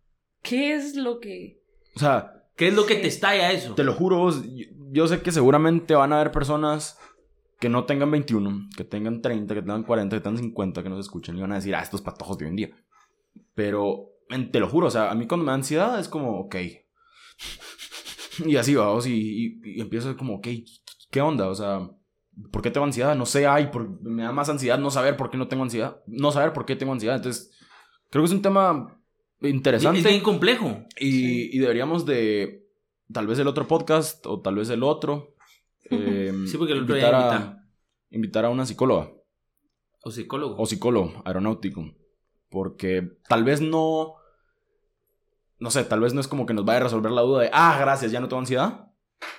¿qué 0.41 0.73
es 0.73 0.95
lo 0.95 1.19
que... 1.19 1.61
O 1.95 1.99
sea, 1.99 2.47
¿Qué 2.55 2.69
es 2.69 2.73
lo 2.73 2.87
que 2.87 2.95
te 2.95 3.05
estalla 3.05 3.51
eso? 3.51 3.75
te 3.75 3.83
lo 3.83 3.93
juro, 3.93 4.17
vos, 4.17 4.43
yo, 4.43 4.65
yo 4.91 5.07
sé 5.07 5.21
que 5.21 5.31
seguramente 5.31 5.93
van 5.93 6.13
a 6.13 6.19
haber 6.19 6.31
personas 6.31 6.97
que 7.59 7.69
no 7.69 7.85
tengan 7.85 8.09
21, 8.09 8.69
que 8.75 8.83
tengan 8.83 9.21
30, 9.21 9.53
que 9.53 9.61
tengan 9.61 9.83
40, 9.83 10.15
que 10.15 10.21
tengan 10.21 10.39
50, 10.39 10.81
que 10.81 10.89
no 10.89 10.95
se 10.95 11.01
escuchen 11.01 11.37
y 11.37 11.41
van 11.41 11.51
a 11.51 11.55
decir, 11.55 11.75
ah, 11.75 11.81
estos 11.81 12.01
patojos 12.01 12.39
de 12.39 12.45
hoy 12.45 12.49
en 12.49 12.55
día. 12.55 12.82
Pero, 13.55 14.09
te 14.51 14.59
lo 14.59 14.67
juro, 14.67 14.87
o 14.87 14.91
sea, 14.91 15.11
a 15.11 15.15
mí 15.15 15.27
cuando 15.27 15.45
me 15.45 15.51
da 15.51 15.55
ansiedad 15.55 15.99
es 15.99 16.07
como, 16.07 16.39
ok. 16.39 16.55
Y 18.45 18.55
así 18.55 18.73
vamos, 18.73 19.05
y, 19.05 19.13
y, 19.13 19.61
y 19.77 19.81
empiezo 19.81 20.17
como, 20.17 20.35
ok, 20.37 20.47
¿qué 21.11 21.21
onda? 21.21 21.47
O 21.49 21.53
sea, 21.55 21.87
¿por 22.51 22.63
qué 22.63 22.71
tengo 22.71 22.85
ansiedad? 22.85 23.15
No 23.15 23.27
sé, 23.27 23.45
ay, 23.45 23.67
por- 23.67 24.01
me 24.01 24.23
da 24.23 24.31
más 24.31 24.49
ansiedad 24.49 24.79
no 24.79 24.89
saber 24.89 25.15
por 25.17 25.29
qué 25.29 25.37
no 25.37 25.47
tengo 25.47 25.61
ansiedad. 25.61 26.01
No 26.07 26.31
saber 26.31 26.51
por 26.51 26.65
qué 26.65 26.75
tengo 26.75 26.93
ansiedad. 26.93 27.15
Entonces, 27.15 27.51
creo 28.09 28.23
que 28.23 28.27
es 28.29 28.33
un 28.33 28.41
tema 28.41 28.99
interesante. 29.41 29.99
Es 29.99 30.05
bien 30.05 30.21
complejo. 30.21 30.83
Y, 30.99 31.11
Sí. 31.11 31.49
y 31.53 31.59
deberíamos 31.59 32.07
de, 32.07 32.65
tal 33.11 33.27
vez 33.27 33.37
el 33.37 33.47
otro 33.47 33.67
podcast 33.67 34.25
o 34.25 34.41
tal 34.41 34.55
vez 34.55 34.69
el 34.71 34.81
otro, 34.81 35.35
eh, 35.91 36.33
Sí, 36.47 36.57
porque 36.57 36.73
el 36.73 36.83
otro 36.85 36.95
a, 36.95 37.57
invitar 38.09 38.45
a 38.45 38.49
una 38.49 38.65
psicóloga 38.65 39.11
O 40.03 40.09
psicólogo. 40.09 40.55
o 40.57 40.65
psicólogo 40.65 41.21
aeronáutico. 41.23 41.85
Porque 42.53 43.17
tal 43.27 43.43
vez 43.43 43.61
no, 43.61 44.13
no 45.57 45.71
sé, 45.71 45.83
tal 45.85 45.99
vez 46.01 46.13
no 46.13 46.21
es 46.21 46.27
como 46.27 46.45
que 46.45 46.53
nos 46.53 46.65
vaya 46.65 46.77
a 46.81 46.83
resolver 46.83 47.11
la 47.11 47.23
duda 47.23 47.41
de, 47.41 47.49
ah, 47.51 47.75
gracias, 47.79 48.11
ya 48.11 48.19
no 48.19 48.27
tengo 48.27 48.41
ansiedad. 48.41 48.91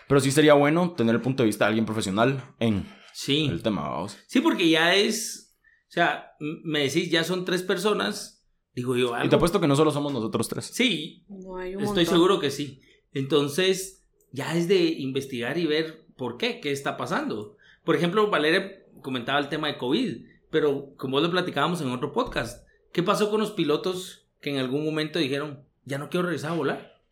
Pero 0.09 0.21
sí 0.21 0.33
sería 0.33 0.55
bueno 0.55 0.95
tener 0.97 1.15
el 1.15 1.21
punto 1.21 1.45
de 1.45 1.47
vista 1.47 1.65
de 1.65 1.69
alguien 1.69 1.87
profesional 1.87 2.43
en 2.59 2.85
sí. 3.13 3.47
el 3.47 3.63
tema, 3.63 3.89
vamos. 3.89 4.19
Sí, 4.27 4.41
porque 4.41 4.69
ya 4.69 4.97
es. 4.97 5.57
O 5.89 5.93
sea, 5.95 6.33
me 6.41 6.81
decís, 6.81 7.09
ya 7.09 7.23
son 7.23 7.45
tres 7.45 7.63
personas. 7.63 8.45
Digo 8.75 8.97
yo, 8.97 9.13
Y 9.23 9.29
te 9.29 9.37
apuesto 9.37 9.61
que 9.61 9.69
no 9.69 9.77
solo 9.77 9.93
somos 9.93 10.13
nosotros 10.13 10.49
tres. 10.49 10.65
Sí, 10.67 11.25
No 11.29 11.57
hay 11.57 11.77
un 11.77 11.83
estoy 11.85 11.99
montón. 12.05 12.07
seguro 12.17 12.41
que 12.41 12.51
sí. 12.51 12.81
Entonces, 13.13 14.05
ya 14.33 14.57
es 14.57 14.67
de 14.67 14.83
investigar 14.83 15.57
y 15.57 15.67
ver 15.67 16.07
por 16.17 16.37
qué, 16.37 16.59
qué 16.59 16.73
está 16.73 16.97
pasando. 16.97 17.57
Por 17.85 17.95
ejemplo, 17.95 18.29
Valeria 18.29 18.73
comentaba 19.03 19.39
el 19.39 19.49
tema 19.49 19.69
de 19.69 19.79
COVID, 19.79 20.27
pero 20.51 20.97
como 20.97 21.21
lo 21.21 21.31
platicábamos 21.31 21.81
en 21.83 21.91
otro 21.93 22.11
podcast, 22.13 22.64
¿qué 22.95 23.03
pasó 23.03 23.29
con 23.29 23.41
los 23.41 23.51
pilotos 23.51 24.29
que 24.41 24.51
en 24.51 24.59
algún 24.59 24.85
momento 24.85 25.19
dijeron, 25.19 25.65
ya 25.85 25.99
no 25.99 26.09
quiero 26.09 26.27
regresar 26.27 26.53
a 26.53 26.55
volar? 26.55 27.03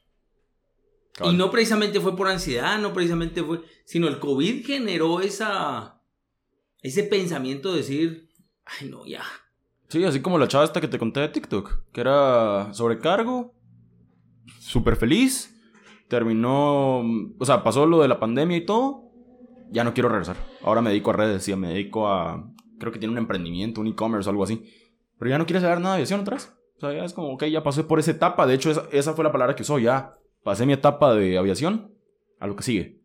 Cabal. 1.12 1.34
Y 1.34 1.36
no 1.36 1.50
precisamente 1.50 2.00
fue 2.00 2.16
por 2.16 2.28
ansiedad, 2.28 2.78
no 2.78 2.94
precisamente 2.94 3.42
fue, 3.42 3.60
sino 3.84 4.08
el 4.08 4.20
COVID 4.20 4.64
generó 4.64 5.20
esa, 5.20 6.00
ese 6.80 7.02
pensamiento 7.02 7.72
de 7.72 7.78
decir, 7.78 8.30
ay 8.64 8.88
no, 8.88 9.04
ya. 9.04 9.24
Sí, 9.88 10.02
así 10.04 10.22
como 10.22 10.38
la 10.38 10.48
chava 10.48 10.64
esta 10.64 10.80
que 10.80 10.88
te 10.88 10.98
conté 10.98 11.20
de 11.20 11.28
TikTok, 11.28 11.90
que 11.92 12.00
era 12.00 12.72
sobrecargo, 12.72 13.52
súper 14.60 14.96
feliz, 14.96 15.60
terminó, 16.08 17.00
o 17.00 17.44
sea, 17.44 17.64
pasó 17.64 17.86
lo 17.86 18.00
de 18.00 18.08
la 18.08 18.20
pandemia 18.20 18.56
y 18.56 18.64
todo, 18.64 19.10
ya 19.72 19.82
no 19.82 19.94
quiero 19.94 20.08
regresar. 20.08 20.36
Ahora 20.62 20.80
me 20.80 20.90
dedico 20.90 21.10
a 21.10 21.14
redes, 21.14 21.44
ya 21.44 21.56
me 21.56 21.68
dedico 21.68 22.08
a, 22.08 22.48
creo 22.78 22.92
que 22.92 23.00
tiene 23.00 23.12
un 23.12 23.18
emprendimiento, 23.18 23.80
un 23.80 23.88
e-commerce 23.88 24.28
o 24.28 24.30
algo 24.30 24.44
así. 24.44 24.64
Pero 25.22 25.30
ya 25.30 25.38
no 25.38 25.46
quiere 25.46 25.61
saber 25.61 25.78
nada 25.78 25.90
de 25.94 25.98
aviación 25.98 26.22
atrás. 26.22 26.52
O 26.78 26.80
sea, 26.80 26.92
ya 26.92 27.04
es 27.04 27.12
como, 27.12 27.28
ok, 27.35 27.44
ya 27.44 27.62
pasé 27.62 27.85
por 27.85 28.00
esa 28.00 28.11
etapa. 28.11 28.44
De 28.44 28.54
hecho, 28.54 28.72
esa, 28.72 28.88
esa 28.90 29.14
fue 29.14 29.22
la 29.22 29.30
palabra 29.30 29.54
que 29.54 29.62
usó, 29.62 29.78
ya 29.78 30.14
pasé 30.42 30.66
mi 30.66 30.72
etapa 30.72 31.14
de 31.14 31.38
aviación 31.38 31.94
a 32.40 32.48
lo 32.48 32.56
que 32.56 32.64
sigue. 32.64 33.00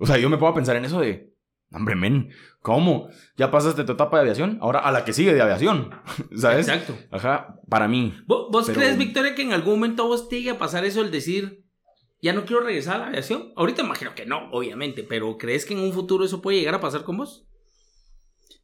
O 0.00 0.04
sea, 0.06 0.18
yo 0.18 0.28
me 0.28 0.36
puedo 0.36 0.52
pensar 0.52 0.74
en 0.74 0.84
eso 0.84 0.98
de, 0.98 1.32
hombre, 1.70 1.94
men, 1.94 2.30
¿cómo? 2.60 3.06
Ya 3.36 3.52
pasaste 3.52 3.84
tu 3.84 3.92
etapa 3.92 4.16
de 4.16 4.22
aviación, 4.22 4.58
ahora 4.60 4.80
a 4.80 4.90
la 4.90 5.04
que 5.04 5.12
sigue 5.12 5.32
de 5.32 5.42
aviación, 5.42 5.90
¿sabes? 6.36 6.66
Exacto. 6.66 6.98
Ajá, 7.12 7.54
para 7.68 7.86
mí. 7.86 8.12
¿Vos, 8.26 8.48
vos 8.50 8.66
Pero- 8.66 8.80
crees, 8.80 8.98
Victoria, 8.98 9.36
que 9.36 9.42
en 9.42 9.52
algún 9.52 9.74
momento 9.74 10.02
a 10.02 10.06
vos 10.06 10.28
te 10.28 10.38
llegue 10.38 10.50
a 10.50 10.58
pasar 10.58 10.84
eso 10.84 11.02
el 11.02 11.12
decir, 11.12 11.62
ya 12.20 12.32
no 12.32 12.46
quiero 12.46 12.64
regresar 12.64 12.96
a 12.96 12.98
la 12.98 13.06
aviación? 13.06 13.52
Ahorita 13.54 13.82
imagino 13.82 14.12
que 14.16 14.26
no, 14.26 14.50
obviamente, 14.50 15.04
pero 15.04 15.38
¿crees 15.38 15.64
que 15.64 15.74
en 15.74 15.78
un 15.84 15.92
futuro 15.92 16.24
eso 16.24 16.42
puede 16.42 16.58
llegar 16.58 16.74
a 16.74 16.80
pasar 16.80 17.04
con 17.04 17.18
vos? 17.18 17.46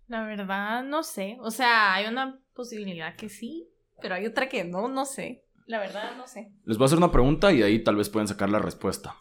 La 0.09 0.27
verdad, 0.27 0.83
no 0.83 1.05
sé. 1.05 1.37
O 1.41 1.53
sea, 1.53 1.95
hay 1.95 2.09
una 2.09 2.40
posibilidad 2.55 3.17
que 3.17 3.29
sí, 3.29 3.69
pero 4.01 4.15
hay 4.15 4.27
otra 4.27 4.49
que 4.49 4.65
no, 4.65 4.89
no 4.89 5.05
sé. 5.05 5.45
La 5.67 5.79
verdad, 5.79 6.17
no 6.17 6.27
sé. 6.27 6.53
Les 6.65 6.79
voy 6.79 6.85
a 6.85 6.87
hacer 6.87 6.99
una 6.99 7.13
pregunta 7.13 7.53
y 7.53 7.63
ahí 7.63 7.83
tal 7.85 7.97
vez 7.97 8.09
pueden 8.09 8.27
sacar 8.27 8.51
la 8.51 8.59
respuesta. 8.59 9.15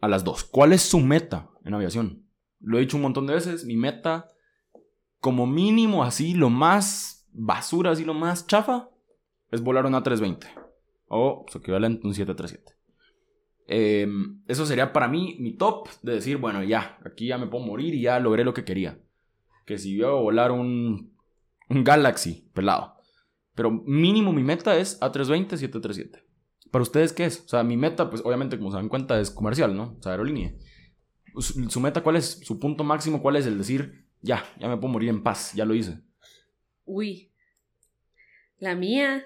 A 0.00 0.08
las 0.08 0.24
dos. 0.24 0.44
¿Cuál 0.44 0.72
es 0.72 0.82
su 0.82 1.00
meta 1.00 1.50
en 1.64 1.74
aviación? 1.74 2.26
Lo 2.60 2.78
he 2.78 2.80
dicho 2.80 2.96
un 2.96 3.02
montón 3.02 3.26
de 3.26 3.34
veces. 3.34 3.64
Mi 3.64 3.76
meta, 3.76 4.28
como 5.20 5.46
mínimo 5.46 6.02
así, 6.02 6.34
lo 6.34 6.50
más 6.50 7.28
basura, 7.32 7.90
así 7.90 8.04
lo 8.04 8.14
más 8.14 8.46
chafa, 8.46 8.88
es 9.50 9.60
volar 9.60 9.86
una 9.86 10.02
320. 10.02 10.48
O 11.08 11.44
su 11.48 11.58
equivalente, 11.58 12.06
un 12.06 12.14
737. 12.14 12.78
Eh, 13.70 14.08
eso 14.46 14.64
sería 14.64 14.94
para 14.94 15.08
mí 15.08 15.36
mi 15.40 15.54
top 15.56 15.88
de 16.02 16.14
decir, 16.14 16.38
bueno, 16.38 16.62
ya, 16.62 16.98
aquí 17.04 17.26
ya 17.26 17.36
me 17.36 17.48
puedo 17.48 17.66
morir 17.66 17.94
y 17.94 18.00
ya 18.00 18.18
logré 18.18 18.44
lo 18.44 18.54
que 18.54 18.64
quería. 18.64 18.98
Que 19.66 19.76
si 19.76 19.94
yo 19.94 20.22
volar 20.22 20.52
un, 20.52 21.17
un 21.68 21.84
Galaxy 21.84 22.48
pelado. 22.54 22.96
Pero 23.54 23.70
mínimo 23.70 24.32
mi 24.32 24.42
meta 24.42 24.76
es 24.76 25.00
A320, 25.00 25.56
737. 25.56 26.24
¿Para 26.70 26.82
ustedes 26.82 27.12
qué 27.12 27.24
es? 27.24 27.40
O 27.44 27.48
sea, 27.48 27.62
mi 27.62 27.76
meta, 27.76 28.10
pues 28.10 28.22
obviamente, 28.24 28.58
como 28.58 28.70
se 28.70 28.76
dan 28.76 28.88
cuenta, 28.88 29.18
es 29.20 29.30
comercial, 29.30 29.76
¿no? 29.76 29.96
O 29.98 30.02
sea, 30.02 30.12
aerolínea. 30.12 30.54
Su, 31.38 31.68
su 31.70 31.80
meta 31.80 32.02
cuál 32.02 32.16
es? 32.16 32.40
¿Su 32.42 32.58
punto 32.58 32.84
máximo 32.84 33.22
cuál 33.22 33.36
es? 33.36 33.46
El 33.46 33.58
decir, 33.58 34.06
ya, 34.20 34.44
ya 34.58 34.68
me 34.68 34.76
puedo 34.76 34.92
morir 34.92 35.08
en 35.08 35.22
paz, 35.22 35.52
ya 35.54 35.64
lo 35.64 35.74
hice. 35.74 36.00
Uy. 36.84 37.30
La 38.58 38.74
mía, 38.74 39.24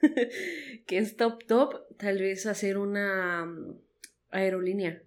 que 0.86 0.98
es 0.98 1.16
top 1.16 1.44
top, 1.46 1.74
tal 1.98 2.18
vez 2.18 2.46
hacer 2.46 2.78
una 2.78 3.44
mm, 3.44 3.74
aerolínea. 4.30 5.02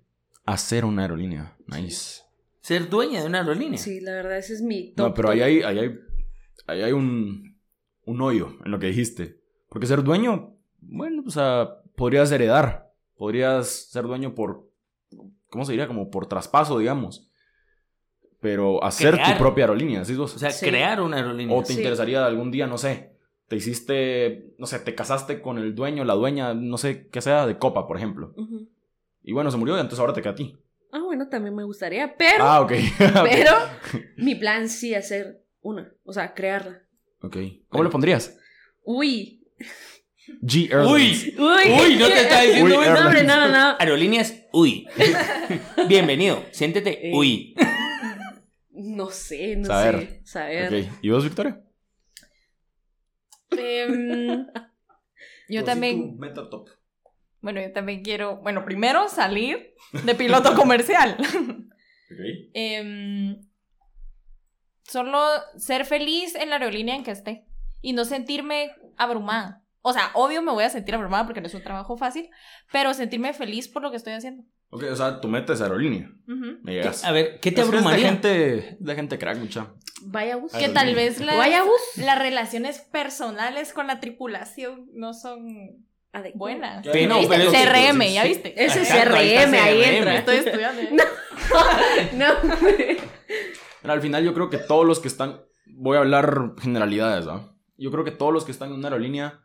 Hacer 0.45 0.85
una 0.85 1.03
aerolínea. 1.03 1.57
Nice. 1.67 2.21
Ser 2.61 2.89
dueña 2.89 3.21
de 3.21 3.27
una 3.27 3.39
aerolínea. 3.39 3.77
Sí, 3.77 3.99
la 3.99 4.13
verdad, 4.13 4.37
ese 4.37 4.53
es 4.53 4.61
mi 4.61 4.93
top. 4.93 5.07
No, 5.07 5.13
pero 5.13 5.29
top. 5.29 5.35
ahí 5.35 5.41
hay, 5.41 5.61
ahí 5.63 5.79
hay, 5.79 5.99
ahí 6.67 6.81
hay 6.81 6.91
un, 6.91 7.57
un 8.05 8.21
hoyo 8.21 8.57
en 8.65 8.71
lo 8.71 8.79
que 8.79 8.87
dijiste. 8.87 9.39
Porque 9.69 9.87
ser 9.87 10.03
dueño, 10.03 10.55
bueno, 10.81 11.23
o 11.25 11.29
sea, 11.31 11.77
podrías 11.95 12.31
heredar. 12.31 12.91
Podrías 13.15 13.67
ser 13.91 14.03
dueño 14.03 14.35
por, 14.35 14.69
¿cómo 15.49 15.65
se 15.65 15.71
diría? 15.73 15.87
Como 15.87 16.09
por 16.09 16.27
traspaso, 16.27 16.77
digamos. 16.79 17.29
Pero 18.39 18.83
hacer 18.83 19.13
Crear. 19.13 19.33
tu 19.33 19.39
propia 19.39 19.63
aerolínea, 19.65 20.03
¿sí 20.03 20.15
vos? 20.15 20.35
O 20.35 20.39
sea, 20.39 20.51
Sí. 20.51 20.65
crear 20.67 21.01
una 21.01 21.17
aerolínea. 21.17 21.55
O 21.55 21.61
te 21.61 21.67
Sí. 21.73 21.77
interesaría 21.79 22.25
algún 22.25 22.51
día, 22.51 22.67
no 22.67 22.77
sé, 22.77 23.15
te 23.47 23.55
hiciste, 23.55 24.53
no 24.57 24.65
sé, 24.67 24.79
te 24.79 24.95
casaste 24.95 25.41
con 25.41 25.57
el 25.57 25.75
dueño, 25.75 26.03
la 26.03 26.15
dueña, 26.15 26.53
no 26.53 26.77
sé, 26.77 27.07
qué 27.09 27.21
sea, 27.21 27.45
de 27.47 27.57
Copa, 27.57 27.87
por 27.87 27.95
ejemplo. 27.97 28.35
Y 29.23 29.31
bueno, 29.31 29.49
se 29.51 29.57
murió 29.57 29.77
y 29.77 29.79
entonces 29.79 29.99
ahora 29.99 30.13
te 30.13 30.21
queda 30.21 30.31
a 30.33 30.35
ti. 30.35 30.57
Ah, 30.91 31.01
bueno, 31.01 31.29
también 31.29 31.55
me 31.55 31.63
gustaría, 31.63 32.15
pero, 32.17 32.43
Ah, 32.43 32.61
ok. 32.61 32.71
Ok. 33.21 33.27
pero 33.31 33.51
mi 34.17 34.35
plan 34.35 34.67
sí 34.67 34.93
hacer 34.93 35.42
una, 35.63 35.91
o 36.03 36.13
sea, 36.13 36.33
crearla. 36.33 36.81
Ok. 37.21 37.37
¿Cómo 37.69 37.83
le 37.83 37.89
pondrías? 37.89 38.37
Uy. 38.83 39.39
G 40.41 40.71
Airlines. 40.71 41.33
Uy, 41.37 41.43
Uy, 41.43 41.71
uy, 41.71 41.95
no 41.97 42.07
te 42.07 42.21
está 42.21 42.41
diciendo 42.41 42.79
Uy. 42.79 42.85
No, 42.85 42.99
hombre, 43.05 43.23
no, 43.23 43.47
no. 43.49 43.75
Aerolíneas, 43.79 44.33
uy. 44.53 44.87
Bienvenido, 45.87 46.43
siéntete, 46.51 47.09
Eh. 47.09 47.11
uy. 47.15 47.55
No 48.75 49.09
sé, 49.09 49.55
no 49.55 49.65
Saber. 49.65 49.99
sé. 50.07 50.21
Saber. 50.25 50.73
Ok. 50.87 50.93
¿Y 51.01 51.09
vos, 51.09 51.23
Victoria? 51.23 51.63
Em, 53.51 54.45
yo 55.49 55.63
también, 55.63 56.17
Meta 56.17 56.49
top. 56.49 56.69
bueno, 57.41 57.61
yo 57.61 57.71
también 57.71 58.01
quiero, 58.03 58.37
bueno, 58.37 58.65
primero 58.65 59.07
salir 59.09 59.73
de 60.03 60.15
piloto 60.15 60.55
comercial. 60.55 61.17
Ok. 61.19 62.19
Em, 62.53 63.41
solo 64.87 65.19
ser 65.57 65.85
feliz 65.85 66.35
en 66.35 66.49
la 66.49 66.55
aerolínea 66.57 66.95
en 66.95 67.03
que 67.03 67.11
esté 67.11 67.45
y 67.81 67.93
no 67.93 68.05
sentirme 68.05 68.71
abrumada. 68.97 69.61
O 69.81 69.91
sea, 69.91 70.11
obvio 70.13 70.41
me 70.41 70.51
voy 70.53 70.63
a 70.63 70.69
sentir 70.69 70.95
abrumada 70.95 71.25
porque 71.25 71.41
no 71.41 71.47
es 71.47 71.53
un 71.53 71.63
trabajo 71.63 71.97
fácil, 71.97 72.29
pero 72.71 72.93
sentirme 72.93 73.33
feliz 73.33 73.67
por 73.67 73.81
lo 73.81 73.91
que 73.91 73.97
estoy 73.97 74.13
haciendo. 74.13 74.43
Ok, 74.69 74.83
o 74.91 74.95
sea, 74.95 75.19
tu 75.21 75.27
meta 75.27 75.53
es 75.53 75.61
aerolínea. 75.61 76.09
Me 76.25 76.73
llegas. 76.73 77.03
A 77.03 77.11
ver, 77.11 77.39
¿qué 77.41 77.51
te 77.51 77.61
Es 77.61 77.67
es 77.67 77.71
de 77.71 77.77
abrumaría? 77.77 78.07
gente, 78.07 78.77
de 78.79 78.95
gente 78.95 79.19
crack, 79.19 79.37
mucha. 79.37 79.73
Vaya 80.03 80.37
bus. 80.37 80.51
Que 80.53 80.69
tal 80.69 80.95
vez 80.95 81.19
las, 81.19 81.37
Vaya 81.37 81.63
bus. 81.63 81.73
las 81.97 82.17
relaciones 82.17 82.79
personales 82.79 83.71
con 83.73 83.85
la 83.87 83.99
tripulación 83.99 84.87
no 84.93 85.13
son 85.13 85.85
buenas. 86.33 86.85
Sí, 86.91 87.05
no, 87.05 87.19
pero- 87.27 87.51
CRM. 87.51 88.13
¿ya 88.13 88.23
viste? 88.23 88.53
Ese 88.63 88.79
ahí 88.79 89.01
CRM, 89.01 89.53
ahí 89.53 89.81
CRM. 89.81 89.95
entra. 89.97 90.15
Estoy 90.17 90.35
estudiando. 90.37 90.81
¿eh? 90.81 90.89
No. 92.13 92.25
Pero 93.83 93.93
al 93.93 94.01
final 94.01 94.23
yo 94.25 94.33
creo 94.33 94.49
que 94.49 94.57
todos 94.57 94.87
los 94.87 94.99
que 94.99 95.07
están, 95.09 95.41
voy 95.67 95.97
a 95.97 95.99
hablar 95.99 96.53
generalidades, 96.59 97.25
¿no? 97.27 97.55
Yo 97.77 97.91
creo 97.91 98.03
que 98.03 98.11
todos 98.11 98.33
los 98.33 98.45
que 98.45 98.51
están 98.51 98.69
en 98.69 98.75
una 98.79 98.87
aerolínea 98.87 99.41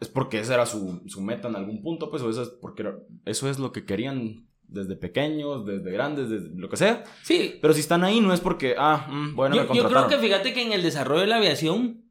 es 0.00 0.08
porque 0.08 0.38
esa 0.38 0.54
era 0.54 0.64
su, 0.66 1.02
su 1.06 1.20
meta 1.20 1.48
en 1.48 1.56
algún 1.56 1.82
punto, 1.82 2.10
pues, 2.10 2.22
o 2.22 2.30
eso 2.30 2.42
es 2.42 2.48
porque 2.48 2.82
era- 2.82 2.96
eso 3.26 3.48
es 3.50 3.58
lo 3.58 3.72
que 3.72 3.84
querían 3.84 4.46
desde 4.68 4.96
pequeños, 4.96 5.64
desde 5.66 5.90
grandes, 5.92 6.28
desde 6.30 6.50
lo 6.56 6.68
que 6.68 6.76
sea. 6.76 7.04
Sí, 7.22 7.58
Pero 7.60 7.72
si 7.74 7.80
están 7.80 8.02
ahí 8.04 8.20
no 8.20 8.32
es 8.32 8.40
porque, 8.40 8.74
ah, 8.78 9.06
mm, 9.10 9.34
bueno, 9.36 9.54
me 9.56 9.62
yo, 9.66 9.74
yo 9.74 9.88
creo 9.88 10.08
que 10.08 10.18
fíjate 10.18 10.52
que 10.54 10.62
en 10.62 10.72
el 10.72 10.82
desarrollo 10.82 11.20
de 11.20 11.26
la 11.28 11.36
aviación, 11.36 12.04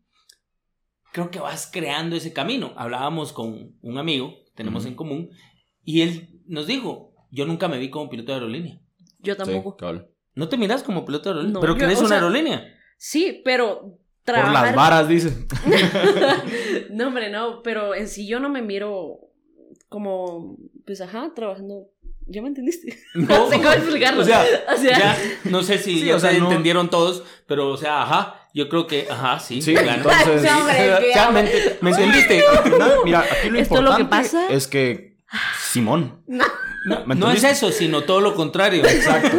creo 1.12 1.32
que 1.32 1.40
vas 1.40 1.70
creando 1.72 2.16
ese 2.16 2.34
camino. 2.34 2.74
Hablábamos 2.78 3.32
con 3.34 3.76
un 3.82 3.98
amigo 3.98 4.34
que 4.46 4.52
tenemos 4.56 4.86
en 4.86 4.96
común 4.96 5.30
y 5.84 6.02
él 6.02 6.42
nos 6.48 6.68
dijo, 6.68 7.14
yo 7.32 7.46
nunca 7.46 7.68
me 7.68 7.78
vi 7.78 7.90
como 7.90 8.10
piloto 8.10 8.32
de 8.32 8.34
aerolínea. 8.36 8.82
Yo 9.20 9.36
tampoco. 9.38 9.78
¿No 10.36 10.50
te 10.50 10.58
miras 10.58 10.84
como 10.84 11.06
piloto 11.06 11.30
de 11.30 11.36
aerolínea? 11.36 11.54
No, 11.54 11.60
¿Pero 11.62 11.76
querés 11.76 11.98
o 11.98 12.02
una 12.02 12.10
sea- 12.10 12.18
aerolínea? 12.18 12.66
Sí, 12.98 13.42
pero 13.44 13.80
Por 13.82 14.36
las 14.36 14.44
trabajar. 14.44 14.76
varas, 14.76 15.08
dice. 15.08 15.34
no, 16.92 17.08
hombre, 17.08 17.30
no, 17.30 17.62
pero 17.64 17.96
en 17.96 18.08
sí 18.08 18.28
yo 18.28 18.40
no 18.40 18.50
me 18.50 18.62
miro 18.62 19.20
como, 19.90 20.58
pues 20.86 21.02
ajá, 21.02 21.32
trabajando. 21.36 21.88
¿Ya 22.28 22.42
me 22.42 22.48
entendiste? 22.48 22.98
No 23.14 23.48
sé 23.50 23.58
cómo 23.58 23.72
explicarlo. 23.72 24.22
O 24.22 24.26
sea, 24.26 24.44
O 24.74 24.78
sea, 24.78 24.98
ya, 24.98 25.18
no 25.44 25.62
sé 25.62 25.78
si 25.78 26.00
Sí, 26.00 26.06
ya 26.08 26.16
o 26.16 26.20
sea, 26.20 26.32
no- 26.34 26.46
entendieron 26.46 26.90
todos, 26.90 27.24
pero 27.48 27.70
o 27.70 27.78
sea, 27.78 28.02
ajá, 28.02 28.48
yo 28.54 28.68
creo 28.68 28.88
que, 28.88 29.08
ajá, 29.10 29.40
sí. 29.40 29.62
Sí, 29.62 29.74
claro. 29.76 29.98
entonces... 29.98 30.42
No, 30.44 30.60
hombre, 30.60 30.94
O 30.94 31.14
sea, 31.14 31.30
¿me, 31.32 31.42
ent- 31.44 31.78
¿me 31.82 31.90
entendiste? 31.92 32.44
Mira, 33.04 33.20
aquí 33.20 33.50
lo 33.50 33.60
Esto 33.60 33.76
es 33.76 33.82
lo 33.84 33.96
que 33.96 34.02
importante 34.02 34.30
pasa. 34.38 34.48
es 34.50 34.68
que 34.68 35.18
Simón. 35.72 36.24
No. 36.28 36.46
No, 36.88 37.06
¿Me 37.06 37.16
no 37.16 37.32
es 37.32 37.44
eso, 37.44 37.72
sino 37.72 38.02
todo 38.04 38.22
lo 38.22 38.34
contrario. 38.36 38.84
Exacto. 38.86 39.38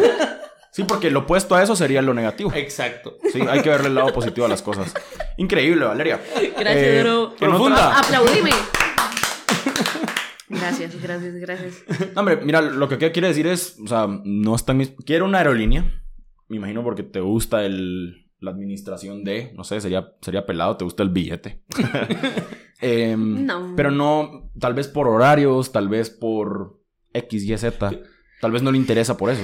Sí, 0.77 0.83
porque 0.83 1.09
lo 1.09 1.21
opuesto 1.21 1.55
a 1.55 1.63
eso 1.63 1.75
sería 1.75 2.03
lo 2.03 2.13
negativo. 2.13 2.53
Exacto. 2.53 3.17
Sí, 3.33 3.41
hay 3.41 3.61
que 3.63 3.69
verle 3.69 3.87
el 3.87 3.95
lado 3.95 4.13
positivo 4.13 4.45
a 4.45 4.49
las 4.49 4.61
cosas. 4.61 4.93
Increíble, 5.37 5.83
Valeria. 5.85 6.21
gracias, 6.55 6.75
Eh, 6.85 7.01
bro. 7.03 7.33
Profunda. 7.35 7.87
otra- 7.87 7.99
Aplaudime. 7.99 8.51
Gracias, 10.49 11.01
gracias, 11.01 11.33
gracias. 11.35 11.83
No, 12.13 12.21
hombre, 12.21 12.37
mira, 12.43 12.61
lo 12.61 12.87
que 12.87 12.97
quiere 13.11 13.27
decir 13.27 13.47
es, 13.47 13.77
o 13.83 13.87
sea, 13.87 14.07
no 14.23 14.55
está 14.55 14.73
mis... 14.73 14.93
Quiero 15.05 15.25
una 15.25 15.39
aerolínea. 15.39 16.03
Me 16.47 16.57
imagino 16.57 16.83
porque 16.83 17.03
te 17.03 17.19
gusta 17.19 17.65
el, 17.65 18.27
la 18.39 18.51
administración 18.51 19.23
de, 19.25 19.51
no 19.55 19.63
sé, 19.65 19.81
sería, 19.81 20.13
sería 20.21 20.45
pelado, 20.45 20.77
te 20.77 20.85
gusta 20.85 21.01
el 21.03 21.09
billete. 21.09 21.63
Em, 22.79 23.45
No. 23.45 23.73
Pero 23.75 23.89
no, 23.91 24.51
tal 24.59 24.73
vez 24.75 24.87
por 24.87 25.07
horarios, 25.07 25.71
tal 25.71 25.89
vez 25.89 26.09
por 26.11 26.79
X, 27.13 27.43
Y, 27.43 27.57
Z. 27.57 27.91
Tal 28.39 28.51
vez 28.51 28.61
no 28.61 28.71
le 28.71 28.77
interesa 28.77 29.17
por 29.17 29.31
eso. 29.31 29.41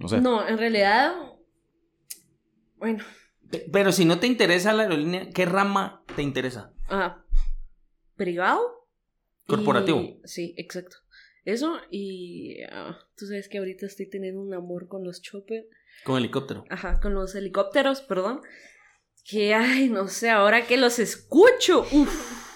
No 0.00 0.08
sé. 0.08 0.20
No, 0.20 0.46
en 0.48 0.58
realidad. 0.58 1.14
Bueno, 2.76 3.04
Pe- 3.50 3.66
Pero 3.72 3.92
si 3.92 4.04
no 4.04 4.18
te 4.20 4.26
interesa 4.26 4.72
la 4.72 4.84
aerolínea, 4.84 5.28
¿qué 5.30 5.44
rama 5.44 6.02
te 6.16 6.22
interesa? 6.22 6.72
ah, 6.88 7.24
privado. 8.16 8.86
y- 9.46 9.50
Corporativo. 9.50 10.18
Sí, 10.24 10.54
exacto. 10.56 10.96
Eso 11.44 11.78
y 11.90 12.62
ah, 12.70 12.98
tú 13.16 13.26
sabes 13.26 13.48
que 13.48 13.58
ahorita 13.58 13.86
estoy 13.86 14.08
teniendo 14.08 14.40
un 14.40 14.54
amor 14.54 14.88
con 14.88 15.04
los 15.04 15.20
chopper. 15.22 15.64
Con 16.04 16.16
helicóptero. 16.18 16.64
Ajá, 16.70 17.00
con 17.00 17.14
los 17.14 17.34
helicópteros, 17.34 18.00
perdón. 18.02 18.40
Que, 19.24 19.54
ay, 19.54 19.88
no 19.88 20.08
sé, 20.08 20.30
ahora 20.30 20.66
que 20.66 20.76
los 20.76 20.98
escucho, 20.98 21.80
uff, 21.92 22.49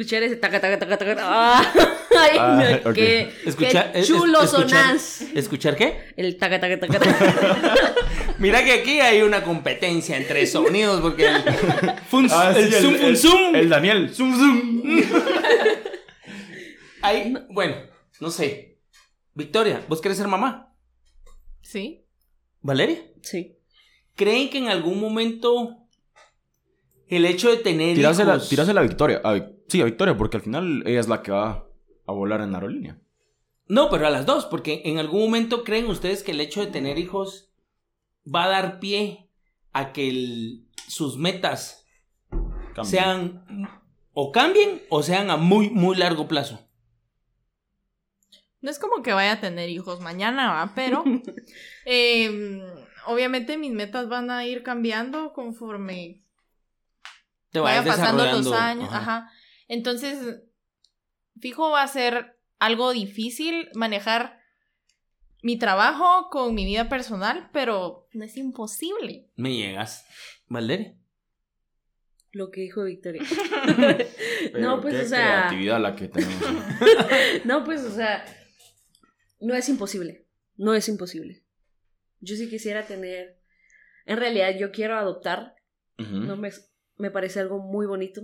escuchar 0.00 0.22
ese 0.22 0.36
taca, 0.36 0.60
taca, 0.60 0.78
taca, 0.78 0.96
taca. 0.98 1.16
¡Ah! 1.20 1.72
Ay, 2.18 2.36
Ah, 2.38 2.92
qué, 2.94 3.30
Escucha- 3.44 3.92
qué 3.92 4.02
chulo 4.02 4.42
es- 4.42 4.52
escuchar- 4.52 4.98
sonás. 4.98 5.22
¿Escuchar 5.34 5.76
qué? 5.76 6.12
El 6.16 6.36
taca, 6.38 6.58
taca, 6.58 6.78
taca, 6.80 6.98
taca. 6.98 7.94
Mira 8.38 8.64
que 8.64 8.72
aquí 8.72 9.00
hay 9.00 9.22
una 9.22 9.42
competencia 9.42 10.16
entre 10.16 10.46
sonidos 10.46 11.00
porque 11.02 11.26
el, 11.26 11.42
fun, 12.08 12.26
Ah, 12.30 12.52
el 12.56 12.72
sí, 12.72 12.80
zoom, 12.80 13.16
zoom. 13.16 13.54
El 13.54 13.68
Daniel. 13.68 14.14
Zoom, 14.14 14.34
zoom. 14.36 14.82
Hay- 17.02 17.34
bueno, 17.50 17.76
no 18.20 18.30
sé. 18.30 18.78
Victoria, 19.34 19.84
¿vos 19.88 20.00
querés 20.00 20.18
ser 20.18 20.28
mamá? 20.28 20.74
Sí. 21.62 22.04
¿Valeria? 22.62 22.98
Sí. 23.22 23.56
¿Creen 24.16 24.50
que 24.50 24.58
en 24.58 24.68
algún 24.68 25.00
momento 25.00 25.76
el 27.08 27.24
hecho 27.24 27.50
de 27.50 27.56
tener 27.58 27.94
Tirásela, 27.96 28.36
hijos... 28.36 28.48
tirásela 28.48 28.80
a 28.80 28.84
Victoria. 28.84 29.20
A 29.24 29.32
sí, 29.70 29.80
a 29.80 29.84
Victoria, 29.86 30.16
porque 30.16 30.36
al 30.36 30.42
final 30.42 30.82
ella 30.86 31.00
es 31.00 31.08
la 31.08 31.22
que 31.22 31.30
va 31.32 31.66
a 32.06 32.12
volar 32.12 32.40
en 32.40 32.52
la 32.52 32.58
aerolínea. 32.58 32.98
No, 33.66 33.88
pero 33.88 34.06
a 34.06 34.10
las 34.10 34.26
dos, 34.26 34.46
porque 34.46 34.82
en 34.84 34.98
algún 34.98 35.20
momento 35.22 35.62
creen 35.64 35.86
ustedes 35.86 36.22
que 36.22 36.32
el 36.32 36.40
hecho 36.40 36.60
de 36.60 36.66
tener 36.72 36.98
hijos 36.98 37.52
va 38.26 38.44
a 38.44 38.48
dar 38.48 38.80
pie 38.80 39.28
a 39.72 39.92
que 39.92 40.08
el- 40.08 40.66
sus 40.88 41.16
metas 41.16 41.86
sean 42.84 43.44
o 44.12 44.32
cambien 44.32 44.82
o 44.88 45.02
sean 45.02 45.30
a 45.30 45.36
muy, 45.36 45.70
muy 45.70 45.96
largo 45.96 46.26
plazo. 46.26 46.60
No 48.60 48.70
es 48.70 48.78
como 48.78 49.02
que 49.02 49.12
vaya 49.12 49.32
a 49.32 49.40
tener 49.40 49.70
hijos 49.70 50.00
mañana, 50.00 50.52
¿va? 50.52 50.72
pero 50.74 51.04
em, 51.84 52.60
obviamente 53.06 53.56
mis 53.56 53.72
metas 53.72 54.08
van 54.08 54.30
a 54.30 54.44
ir 54.46 54.62
cambiando 54.62 55.32
conforme 55.32 56.22
Te 57.52 57.60
vaya 57.60 57.82
pasando 57.84 58.24
los 58.24 58.52
años. 58.52 58.88
Ajá. 58.92 58.98
Ajá. 58.98 59.30
Entonces, 59.70 60.42
fijo, 61.40 61.70
va 61.70 61.84
a 61.84 61.86
ser 61.86 62.36
algo 62.58 62.90
difícil 62.92 63.68
manejar 63.74 64.40
mi 65.44 65.60
trabajo 65.60 66.28
con 66.28 66.56
mi 66.56 66.64
vida 66.64 66.88
personal, 66.88 67.48
pero 67.52 68.08
no 68.12 68.24
es 68.24 68.36
imposible. 68.36 69.30
Me 69.36 69.54
llegas. 69.54 70.04
Valeria. 70.48 70.96
Lo 72.32 72.50
que 72.50 72.62
dijo 72.62 72.82
Victoria. 72.82 73.22
No, 74.58 74.80
pues, 74.80 74.94
qué 74.94 75.02
o 75.02 75.08
sea. 75.08 75.46
creatividad 75.46 75.80
la 75.80 75.94
que 75.94 76.08
tenemos. 76.08 76.42
No, 77.44 77.62
pues, 77.62 77.82
o 77.82 77.94
sea. 77.94 78.24
No 79.38 79.54
es 79.54 79.68
imposible. 79.68 80.26
No 80.56 80.74
es 80.74 80.88
imposible. 80.88 81.44
Yo 82.18 82.34
sí 82.34 82.50
quisiera 82.50 82.86
tener. 82.86 83.38
En 84.04 84.18
realidad, 84.18 84.50
yo 84.58 84.72
quiero 84.72 84.96
adoptar. 84.96 85.54
No 85.96 86.36
me, 86.36 86.50
me 86.96 87.12
parece 87.12 87.38
algo 87.38 87.60
muy 87.60 87.86
bonito. 87.86 88.22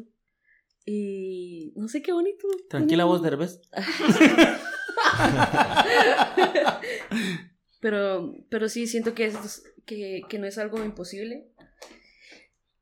Y 0.86 1.72
no 1.74 1.88
sé 1.88 2.00
qué 2.00 2.12
bonito. 2.12 2.46
Tranquila 2.70 3.04
vos, 3.04 3.20
Derbez. 3.20 3.60
pero, 7.80 8.32
pero 8.48 8.68
sí, 8.68 8.86
siento 8.86 9.12
que, 9.12 9.26
es, 9.26 9.64
que, 9.84 10.22
que 10.28 10.38
no 10.38 10.46
es 10.46 10.58
algo 10.58 10.84
imposible. 10.84 11.50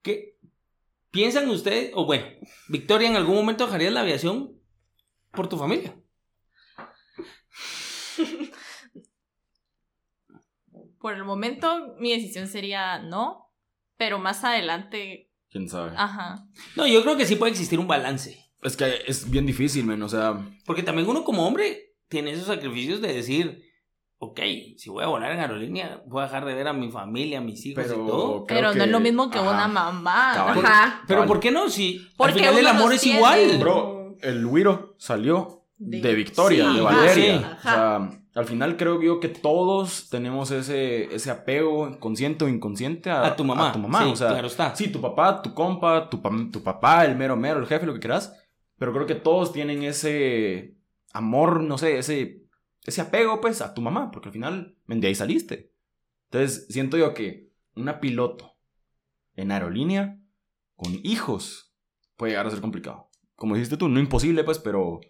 ¿Qué 0.03 0.37
piensan 1.11 1.49
ustedes? 1.49 1.93
O 1.95 2.05
bueno, 2.05 2.27
Victoria, 2.69 3.09
¿en 3.09 3.17
algún 3.17 3.37
momento 3.37 3.65
dejarías 3.65 3.95
la 3.95 4.03
aviación 4.03 4.61
por 5.33 5.49
tu 5.49 5.57
familia? 5.57 5.97
Por 11.01 11.15
el 11.15 11.25
momento, 11.25 11.97
mi 11.99 12.15
decisión 12.15 12.49
sería 12.49 12.99
no, 12.99 13.53
pero 13.99 14.19
más 14.19 14.43
adelante, 14.43 15.31
¿Quién 15.55 15.69
sabe? 15.69 15.93
ajá. 15.97 16.49
No, 16.75 16.85
yo 16.85 17.01
creo 17.05 17.17
que 17.17 17.27
sí 17.27 17.37
puede 17.37 17.53
existir 17.53 17.79
un 17.79 17.87
balance. 17.87 18.45
Es 18.61 18.77
que 18.77 19.03
es 19.07 19.31
bien 19.31 19.47
difícil, 19.47 19.85
men. 19.87 20.03
O 20.03 20.09
sea, 20.09 20.37
Porque 20.67 20.83
también 20.83 21.09
uno 21.09 21.23
como 21.23 21.47
hombre 21.47 21.95
tiene 22.09 22.33
esos 22.33 22.49
sacrificios 22.49 23.01
de 23.01 23.13
decir, 23.15 23.63
ok, 24.19 24.41
si 24.77 24.91
voy 24.91 25.05
a 25.05 25.07
volar 25.07 25.31
en 25.31 25.39
aerolínea, 25.39 26.03
voy 26.09 26.23
a 26.23 26.25
dejar 26.25 26.45
de 26.45 26.55
ver 26.55 26.67
a 26.67 26.73
mi 26.73 26.91
familia, 26.91 27.39
a 27.39 27.41
mis 27.41 27.65
hijos 27.67 27.85
pero. 27.87 28.03
y 28.03 28.07
todo. 28.09 28.45
Pero 28.49 28.75
no 28.75 28.83
es 28.83 28.91
lo 28.91 28.99
mismo 28.99 29.31
que 29.31 29.39
ajá. 29.39 29.49
una 29.49 29.69
mamá. 29.69 30.33
Ajá. 30.51 31.03
Pero 31.07 31.19
Cabal. 31.21 31.29
¿por 31.29 31.39
qué 31.39 31.53
no? 31.53 31.71
Si 31.71 32.01
Porque 32.17 32.33
al 32.33 32.39
final 32.41 32.59
el 32.59 32.67
amor 32.67 32.93
es 32.93 33.01
tiene. 33.03 33.19
igual. 33.19 33.59
Bro, 33.61 34.17
el 34.23 34.45
Wiro 34.45 34.97
salió 34.99 35.64
De- 35.77 36.01
de, 36.01 36.15
Victoria, 36.15 36.65
Sí, 36.71 36.75
de 36.79 36.87
ajá, 36.87 36.97
Valeria. 36.97 37.39
sí. 37.39 37.45
O 37.59 37.63
sea, 37.63 38.11
al 38.35 38.45
final 38.47 38.77
creo 38.77 39.03
yo 39.03 39.21
que 39.21 39.29
todos 39.29 40.09
tenemos 40.09 40.51
ese, 40.51 41.13
ese 41.15 41.31
apego 41.31 41.99
consciente 41.99 42.45
o 42.45 42.49
inconsciente 42.49 43.11
a, 43.11 43.27
A 43.27 43.37
tu 43.37 43.45
mamá. 43.45 43.71
A 43.71 43.73
tu 43.73 43.79
mamá. 43.81 44.05
Sí, 44.05 44.11
o 44.13 44.17
sea, 44.17 44.29
claro 44.29 44.47
está. 44.47 44.75
Sí, 44.77 44.89
tu 44.89 45.01
papá, 45.01 45.43
tu 45.43 45.53
compa, 45.53 46.09
tu, 46.09 46.21
tu 46.51 46.63
papá, 46.63 47.05
el 47.05 47.17
mero 47.17 47.37
mero, 47.37 47.61
el 47.61 47.67
jefe, 47.67 47.87
lo 47.87 47.95
que 47.95 48.01
quieras. 48.01 48.33
Pero 48.79 48.93
creo 48.93 49.07
que 49.07 49.15
todos 49.15 49.53
tienen 49.53 49.83
ese 49.83 50.77
amor, 51.13 51.61
no 51.63 51.77
sé, 51.79 51.99
ese, 51.99 52.43
ese 52.85 53.01
apego, 53.01 53.41
pues, 53.41 53.61
a 53.61 53.75
tu 53.75 53.81
mamá. 53.83 54.11
Porque 54.11 54.29
al 54.29 54.33
final, 54.33 54.77
de 54.87 55.07
ahí 55.07 55.15
saliste. 55.15 55.73
Entonces, 56.31 56.67
siento 56.71 56.97
yo 56.97 57.15
que 57.15 57.51
una 57.77 58.01
piloto 58.01 58.53
en 59.37 59.51
aerolínea 59.53 60.19
con 60.77 60.93
hijos 61.05 61.73
puede 62.17 62.33
llegar 62.33 62.47
a 62.47 62.51
ser 62.51 62.61
complicado. 62.61 63.09
Como 63.37 63.55
dijiste 63.55 63.77
tú, 63.77 63.89
no 63.89 64.01
imposible, 64.01 64.43
pues, 64.45 64.59
pero, 64.59 65.01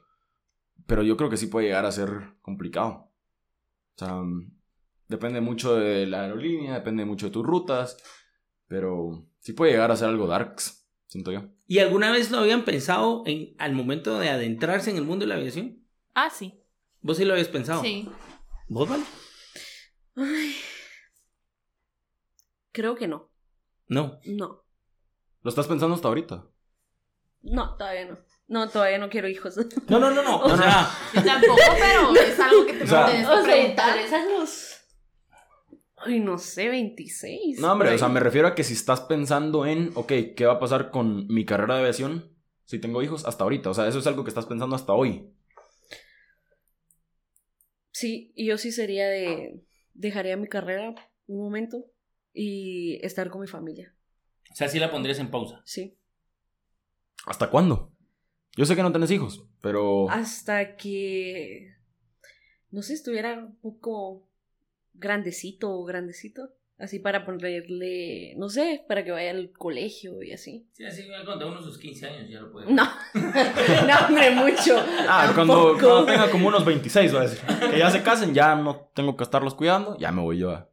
pero 0.86 1.02
yo 1.02 1.16
creo 1.16 1.30
que 1.30 1.36
sí 1.36 1.46
puede 1.46 1.66
llegar 1.66 1.86
a 1.86 1.92
ser 1.92 2.34
complicado. 2.42 3.10
O 3.96 3.98
sea, 3.98 4.14
mm, 4.14 4.52
depende 5.08 5.40
mucho 5.40 5.76
de 5.76 6.06
la 6.06 6.22
aerolínea, 6.22 6.74
depende 6.74 7.04
mucho 7.04 7.26
de 7.26 7.32
tus 7.32 7.44
rutas, 7.44 7.96
pero 8.66 9.26
sí 9.40 9.52
puede 9.52 9.72
llegar 9.72 9.90
a 9.90 9.96
ser 9.96 10.08
algo 10.08 10.26
darks, 10.26 10.88
siento 11.06 11.32
yo. 11.32 11.44
¿Y 11.66 11.78
alguna 11.78 12.10
vez 12.10 12.30
lo 12.30 12.38
habían 12.38 12.64
pensado 12.64 13.22
en, 13.26 13.54
al 13.58 13.74
momento 13.74 14.18
de 14.18 14.28
adentrarse 14.28 14.90
en 14.90 14.96
el 14.96 15.04
mundo 15.04 15.24
de 15.24 15.28
la 15.28 15.36
aviación? 15.36 15.84
Ah, 16.14 16.30
sí. 16.30 16.60
¿Vos 17.00 17.16
sí 17.16 17.24
lo 17.24 17.32
habías 17.32 17.48
pensado? 17.48 17.82
Sí. 17.82 18.08
¿Vos, 18.68 18.88
vale? 18.88 19.04
Ay. 20.16 20.54
Creo 22.72 22.94
que 22.96 23.06
no. 23.06 23.30
No. 23.88 24.18
No. 24.24 24.64
¿Lo 25.42 25.48
estás 25.48 25.66
pensando 25.66 25.94
hasta 25.94 26.08
ahorita? 26.08 26.46
No, 27.42 27.76
todavía 27.76 28.06
no. 28.06 28.18
No, 28.46 28.68
todavía 28.68 28.98
no 28.98 29.08
quiero 29.08 29.28
hijos. 29.28 29.56
No, 29.88 29.98
no, 29.98 30.10
no, 30.10 30.22
no. 30.22 30.38
O 30.40 30.56
sea, 30.56 30.88
tampoco, 31.14 31.56
pero 31.80 32.14
es 32.14 32.38
algo 32.38 32.66
que 32.66 32.72
te 32.74 32.84
O 32.84 32.86
sea- 32.86 33.06
tienes 33.06 33.26
que 33.26 33.32
O 33.32 33.36
sea, 33.44 33.54
preguntar. 33.54 33.96
los. 34.38 34.70
Ay, 35.96 36.20
no 36.20 36.36
sé, 36.36 36.68
26. 36.68 37.58
No, 37.60 37.72
hombre, 37.72 37.94
o 37.94 37.98
sea, 37.98 38.08
me 38.08 38.20
refiero 38.20 38.46
a 38.48 38.54
que 38.54 38.62
si 38.64 38.74
estás 38.74 39.00
pensando 39.00 39.64
en, 39.64 39.90
ok, 39.94 40.12
¿qué 40.36 40.44
va 40.44 40.54
a 40.54 40.58
pasar 40.58 40.90
con 40.90 41.26
mi 41.28 41.46
carrera 41.46 41.74
de 41.76 41.80
aviación 41.80 42.36
si 42.66 42.78
tengo 42.78 43.02
hijos 43.02 43.24
hasta 43.24 43.44
ahorita? 43.44 43.70
O 43.70 43.74
sea, 43.74 43.88
eso 43.88 43.98
es 44.00 44.06
algo 44.06 44.22
que 44.24 44.28
estás 44.28 44.44
pensando 44.44 44.76
hasta 44.76 44.92
hoy. 44.92 45.30
Sí, 47.92 48.32
y 48.34 48.46
yo 48.46 48.58
sí 48.58 48.72
sería 48.72 49.08
de. 49.08 49.64
Dejaría 49.94 50.36
mi 50.36 50.48
carrera 50.48 50.94
un 51.26 51.38
momento 51.42 51.84
y 52.32 52.98
estar 53.06 53.30
con 53.30 53.40
mi 53.40 53.46
familia. 53.46 53.94
o 54.50 54.54
sea, 54.56 54.68
sí 54.68 54.78
la 54.78 54.90
pondrías 54.90 55.18
en 55.20 55.30
pausa. 55.30 55.62
Sí. 55.64 55.96
¿Hasta 57.26 57.48
cuándo? 57.48 57.93
Yo 58.56 58.64
sé 58.64 58.76
que 58.76 58.82
no 58.82 58.92
tenés 58.92 59.10
hijos, 59.10 59.44
pero... 59.60 60.08
Hasta 60.10 60.76
que. 60.76 61.74
No 62.70 62.82
sé, 62.82 62.94
estuviera 62.94 63.34
un 63.34 63.56
poco 63.56 64.28
grandecito 64.94 65.70
o 65.72 65.84
grandecito. 65.84 66.50
Así 66.76 66.98
para 66.98 67.24
ponerle. 67.24 68.34
No 68.36 68.48
sé, 68.48 68.84
para 68.88 69.04
que 69.04 69.12
vaya 69.12 69.30
al 69.30 69.52
colegio 69.52 70.22
y 70.22 70.32
así. 70.32 70.66
Sí, 70.72 70.84
así 70.84 71.04
cuando 71.24 71.46
uno 71.48 71.62
sus 71.62 71.78
15 71.78 72.06
años 72.06 72.30
ya 72.30 72.40
lo 72.40 72.50
puede. 72.50 72.72
No. 72.72 72.84
no, 73.14 74.06
hombre, 74.08 74.30
mucho. 74.32 74.76
Ah, 75.08 75.30
cuando, 75.34 75.54
Tampoco. 75.54 75.78
cuando 75.78 76.06
tenga 76.06 76.30
como 76.30 76.48
unos 76.48 76.64
26, 76.64 77.14
va 77.14 77.20
a 77.20 77.22
decir. 77.22 77.40
Que 77.70 77.78
ya 77.78 77.90
se 77.90 78.02
casen, 78.02 78.34
ya 78.34 78.56
no 78.56 78.90
tengo 78.92 79.16
que 79.16 79.22
estarlos 79.22 79.54
cuidando, 79.54 79.96
ya 79.98 80.10
me 80.10 80.22
voy 80.22 80.38
yo 80.38 80.50
a, 80.50 80.68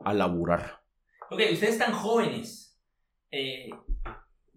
a 0.00 0.12
laburar. 0.12 0.82
Ok, 1.30 1.40
ustedes 1.52 1.74
están 1.74 1.92
jóvenes. 1.92 2.78
Eh, 3.30 3.70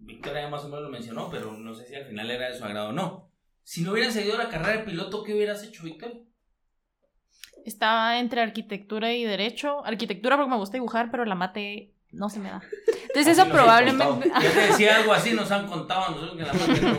Victoria 0.04 0.42
ya 0.42 0.48
más 0.48 0.64
o 0.64 0.68
menos 0.68 0.82
lo 0.82 0.90
mencionó, 0.90 1.30
pero 1.30 1.56
no 1.56 1.74
sé 1.74 1.86
si 1.86 1.94
al 1.94 2.06
final 2.06 2.30
era 2.30 2.48
de 2.48 2.58
su 2.58 2.64
agrado 2.64 2.90
o 2.90 2.92
no. 2.92 3.30
Si 3.62 3.82
no 3.82 3.92
hubieran 3.92 4.12
seguido 4.12 4.36
la 4.36 4.48
carrera 4.48 4.78
de 4.78 4.84
piloto, 4.84 5.22
¿qué 5.22 5.34
hubieras 5.34 5.62
hecho, 5.62 5.84
Victoria? 5.84 6.20
Estaba 7.64 8.18
entre 8.18 8.40
arquitectura 8.40 9.12
y 9.12 9.24
derecho. 9.24 9.84
Arquitectura 9.84 10.36
porque 10.36 10.50
me 10.50 10.56
gusta 10.56 10.76
dibujar, 10.76 11.10
pero 11.10 11.24
la 11.24 11.36
mate 11.36 11.94
no 12.10 12.28
se 12.28 12.40
me 12.40 12.50
da. 12.50 12.60
Entonces 13.14 13.32
eso 13.32 13.42
Así 13.42 13.50
han 13.50 13.56
probablemente... 13.56 14.28
Ya 14.28 14.52
te 14.52 14.60
decía 14.68 14.96
algo 14.96 15.12
así, 15.12 15.32
nos 15.32 15.50
han 15.50 15.66
contado 15.66 16.06
a 16.06 16.10
nosotros 16.10 16.36
que 16.36 16.42
la 16.42 16.52
parte 16.52 16.80
no. 16.80 16.98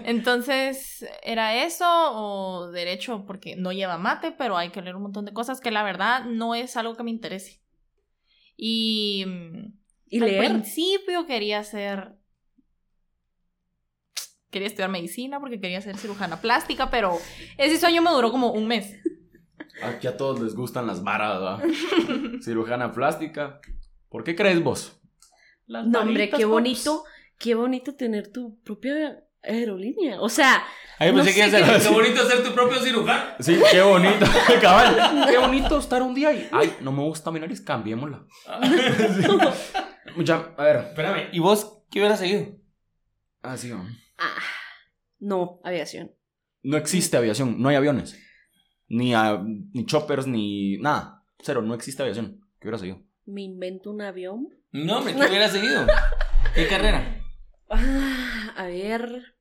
Entonces, 0.04 1.06
¿era 1.22 1.64
eso 1.64 1.86
o 1.86 2.70
derecho? 2.70 3.24
Porque 3.26 3.56
no 3.56 3.72
lleva 3.72 3.98
mate, 3.98 4.32
pero 4.32 4.56
hay 4.56 4.70
que 4.70 4.80
leer 4.80 4.96
un 4.96 5.02
montón 5.02 5.24
de 5.24 5.32
cosas 5.32 5.60
que 5.60 5.70
la 5.70 5.82
verdad 5.82 6.24
no 6.24 6.54
es 6.54 6.76
algo 6.76 6.94
que 6.94 7.02
me 7.02 7.10
interese. 7.10 7.60
Y, 8.56 9.24
mm, 9.26 9.72
Y 10.14 10.20
al 10.20 10.26
leer. 10.26 10.44
principio 10.44 11.26
quería 11.26 11.64
ser... 11.64 12.14
Quería 14.48 14.68
estudiar 14.68 14.88
medicina 14.88 15.40
porque 15.40 15.60
quería 15.60 15.80
ser 15.80 15.96
cirujana 15.96 16.40
plástica, 16.40 16.88
pero 16.88 17.18
ese 17.58 17.80
sueño 17.80 18.00
me 18.00 18.10
duró 18.10 18.30
como 18.30 18.52
un 18.52 18.68
mes. 18.68 18.94
Aquí 19.82 20.06
a 20.06 20.16
todos 20.16 20.40
les 20.40 20.54
gustan 20.54 20.86
las 20.86 21.02
varas, 21.02 21.42
¿va? 21.42 21.62
Cirujana 22.44 22.92
plástica. 22.92 23.60
¿Por 24.08 24.22
qué 24.22 24.36
crees 24.36 24.62
vos? 24.62 25.00
Las 25.66 25.84
No, 25.88 26.02
hombre, 26.02 26.30
qué 26.30 26.44
bonito. 26.44 27.02
Qué 27.36 27.56
bonito 27.56 27.96
tener 27.96 28.30
tu 28.30 28.60
propia 28.60 29.24
aerolínea. 29.46 30.20
O 30.20 30.28
sea, 30.28 30.64
No 31.00 31.14
pensé 31.14 31.34
que 31.34 31.50
qué- 31.50 31.80
qué 31.82 31.88
bonito 31.88 32.24
ser 32.28 32.42
tu 32.42 32.52
propio 32.54 32.80
cirujano. 32.80 33.24
Sí, 33.40 33.58
qué 33.70 33.82
bonito. 33.82 34.24
Cabal, 34.60 35.26
qué 35.30 35.38
bonito 35.38 35.78
estar 35.78 36.02
un 36.02 36.14
día 36.14 36.32
y. 36.32 36.48
Ay, 36.52 36.74
no 36.80 36.92
me 36.92 37.02
gusta 37.02 37.30
mi 37.30 37.40
nariz, 37.40 37.60
cambiémosla. 37.60 38.24
Ya, 40.18 40.54
a 40.56 40.62
ver. 40.62 40.76
Espérame, 40.76 41.28
¿y 41.32 41.40
vos 41.40 41.82
qué 41.90 41.98
hubieras 41.98 42.18
seguido? 42.20 42.46
Ah, 43.42 43.56
sí, 43.56 43.68
no. 43.68 43.84
ah, 44.18 44.36
no, 45.18 45.60
aviación. 45.64 46.12
No 46.62 46.76
existe 46.76 47.16
aviación, 47.16 47.60
no 47.60 47.68
hay 47.68 47.76
aviones. 47.76 48.16
Ni, 48.88 49.14
a- 49.14 49.42
ni 49.42 49.84
choppers, 49.86 50.26
ni 50.26 50.76
nada. 50.78 51.24
Cero, 51.40 51.62
no 51.62 51.74
existe 51.74 52.02
aviación. 52.02 52.40
¿Qué 52.60 52.68
hubiera 52.68 52.78
seguido? 52.78 53.02
Me 53.26 53.42
invento 53.42 53.90
un 53.90 54.02
avión. 54.02 54.48
No, 54.72 54.98
hombre, 54.98 55.14
¿qué 55.14 55.18
hubieras 55.28 55.52
seguido? 55.52 55.86
¿Qué 56.54 56.68
carrera? 56.68 57.20
Ah, 57.70 58.52
a 58.56 58.64
ver. 58.66 59.33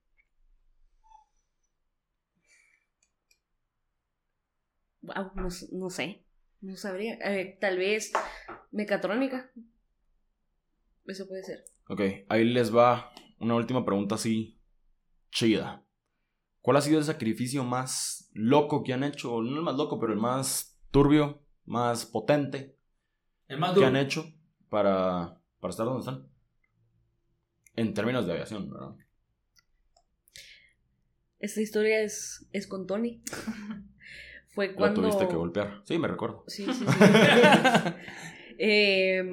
Wow, 5.03 5.31
no, 5.35 5.49
no 5.73 5.89
sé. 5.89 6.25
No 6.61 6.77
sabría. 6.77 7.15
Eh, 7.15 7.57
tal 7.59 7.77
vez 7.77 8.11
mecatrónica. 8.71 9.51
Eso 11.05 11.27
puede 11.27 11.43
ser. 11.43 11.65
Ok, 11.89 12.01
ahí 12.29 12.45
les 12.45 12.73
va 12.73 13.11
una 13.39 13.55
última 13.55 13.85
pregunta 13.85 14.15
así 14.15 14.57
chida. 15.29 15.85
¿Cuál 16.61 16.77
ha 16.77 16.81
sido 16.81 16.99
el 16.99 17.03
sacrificio 17.03 17.65
más 17.65 18.29
loco 18.33 18.83
que 18.83 18.93
han 18.93 19.03
hecho? 19.03 19.41
No 19.41 19.57
el 19.57 19.63
más 19.63 19.75
loco, 19.75 19.99
pero 19.99 20.13
el 20.13 20.19
más 20.19 20.79
turbio, 20.91 21.45
más 21.65 22.05
potente 22.05 22.77
El 23.49 23.59
más 23.59 23.77
que 23.77 23.85
han 23.85 23.97
hecho 23.97 24.25
para, 24.69 25.41
para 25.59 25.71
estar 25.71 25.85
donde 25.85 25.99
están. 25.99 26.29
En 27.75 27.93
términos 27.93 28.25
de 28.25 28.31
aviación, 28.31 28.69
¿verdad? 28.69 28.95
Esta 31.39 31.59
historia 31.59 32.01
es, 32.01 32.47
es 32.53 32.67
con 32.67 32.87
Tony. 32.87 33.21
Fue 34.53 34.75
cuando. 34.75 35.01
tuviste 35.01 35.27
que 35.27 35.35
golpear. 35.35 35.81
Sí, 35.83 35.97
me 35.97 36.07
recuerdo. 36.07 36.43
Sí, 36.47 36.65
sí, 36.65 36.85
sí. 36.85 36.85
Eh, 38.59 39.23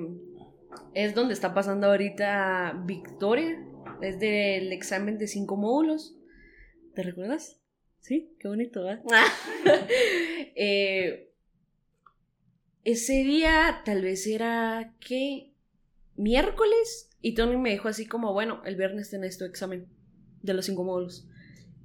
es 0.95 1.15
donde 1.15 1.35
está 1.35 1.53
pasando 1.53 1.89
ahorita 1.89 2.83
Victoria. 2.87 3.63
Es 4.01 4.19
del 4.19 4.73
examen 4.73 5.19
de 5.19 5.27
cinco 5.27 5.57
módulos. 5.59 6.17
¿Te 6.95 7.03
recuerdas? 7.03 7.61
Sí, 8.01 8.35
qué 8.41 8.49
bonito, 8.49 8.83
¿verdad? 8.83 9.05
Eh, 10.57 11.33
ese 12.85 13.13
día 13.25 13.83
tal 13.85 14.03
vez 14.03 14.27
era, 14.27 14.95
¿qué? 15.01 15.53
Miércoles. 16.17 17.11
Y 17.23 17.35
Tony 17.35 17.57
me 17.57 17.71
dijo 17.71 17.89
así 17.89 18.07
como, 18.07 18.33
bueno, 18.33 18.63
el 18.65 18.77
viernes 18.77 19.11
tenés 19.11 19.39
tu 19.39 19.45
examen 19.45 19.87
de 20.43 20.55
los 20.55 20.67
cinco 20.67 20.85
módulos. 20.85 21.29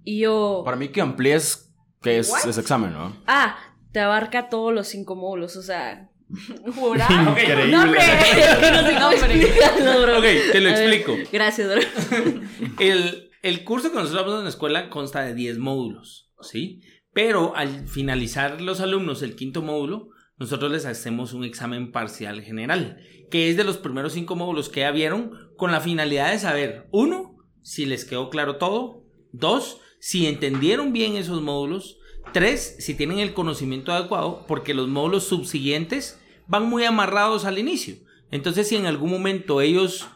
Y 0.04 0.20
yo... 0.20 0.62
Para 0.64 0.78
mí 0.78 0.90
que 0.90 1.02
amplíes 1.02 1.65
que 2.06 2.20
es 2.20 2.30
What? 2.30 2.48
ese 2.48 2.62
examen, 2.62 2.94
¿no? 2.94 3.16
Ah, 3.28 3.58
te 3.92 4.00
abarca 4.00 4.50
todos 4.50 4.74
los 4.74 4.88
cinco 4.88 5.16
módulos, 5.16 5.56
o 5.58 5.62
sea... 5.62 6.10
Jura. 6.76 7.08
Increíble. 7.30 7.68
No, 7.68 7.84
hombre, 7.84 8.00
es 8.02 8.56
que 8.60 8.72
no 8.72 8.88
sé 8.88 8.94
cómo 8.94 9.08
Hombre. 9.08 9.42
explicarlo, 9.42 10.02
bro. 10.02 10.18
Ok, 10.18 10.26
te 10.52 10.62
lo 10.62 10.70
ver, 10.70 10.94
explico. 10.94 11.30
Gracias, 11.32 11.70
bro. 11.70 12.42
El, 12.80 13.32
el 13.42 13.64
curso 13.64 13.90
que 13.92 13.96
nosotros 13.96 14.26
damos 14.26 14.40
en 14.40 14.44
la 14.46 14.50
escuela 14.50 14.90
consta 14.90 15.22
de 15.22 15.36
10 15.36 15.60
módulos, 15.60 16.32
¿sí? 16.42 16.82
Pero 17.14 17.56
al 17.56 17.88
finalizar 17.88 18.60
los 18.60 18.82
alumnos 18.82 19.22
el 19.22 19.36
quinto 19.36 19.62
módulo, 19.62 20.10
nosotros 20.38 20.72
les 20.72 20.86
hacemos 20.86 21.34
un 21.34 21.44
examen 21.46 21.92
parcial 21.92 22.42
general, 22.42 22.98
que 23.32 23.50
es 23.50 23.56
de 23.58 23.64
los 23.64 23.78
primeros 23.78 24.14
cinco 24.14 24.36
módulos 24.36 24.70
que 24.70 24.82
ya 24.82 24.92
vieron, 24.92 25.32
con 25.58 25.72
la 25.72 25.80
finalidad 25.80 26.32
de 26.32 26.40
saber, 26.40 26.88
uno, 26.92 27.38
si 27.62 27.86
les 27.86 28.04
quedó 28.04 28.30
claro 28.30 28.58
todo, 28.58 29.06
dos, 29.32 29.80
si 30.06 30.28
entendieron 30.28 30.94
bien 30.94 31.16
esos 31.16 31.42
módulos, 31.42 31.98
tres, 32.32 32.76
si 32.78 32.94
tienen 32.94 33.18
el 33.18 33.34
conocimiento 33.34 33.92
adecuado, 33.92 34.46
porque 34.48 34.76
los 34.76 34.88
módulos 34.88 35.24
subsiguientes 35.24 36.22
van 36.46 36.70
muy 36.70 36.84
amarrados 36.84 37.44
al 37.44 37.58
inicio. 37.58 37.96
Entonces, 38.30 38.68
si 38.68 38.76
en 38.76 38.86
algún 38.86 39.10
momento 39.10 39.62
ellos 39.62 40.08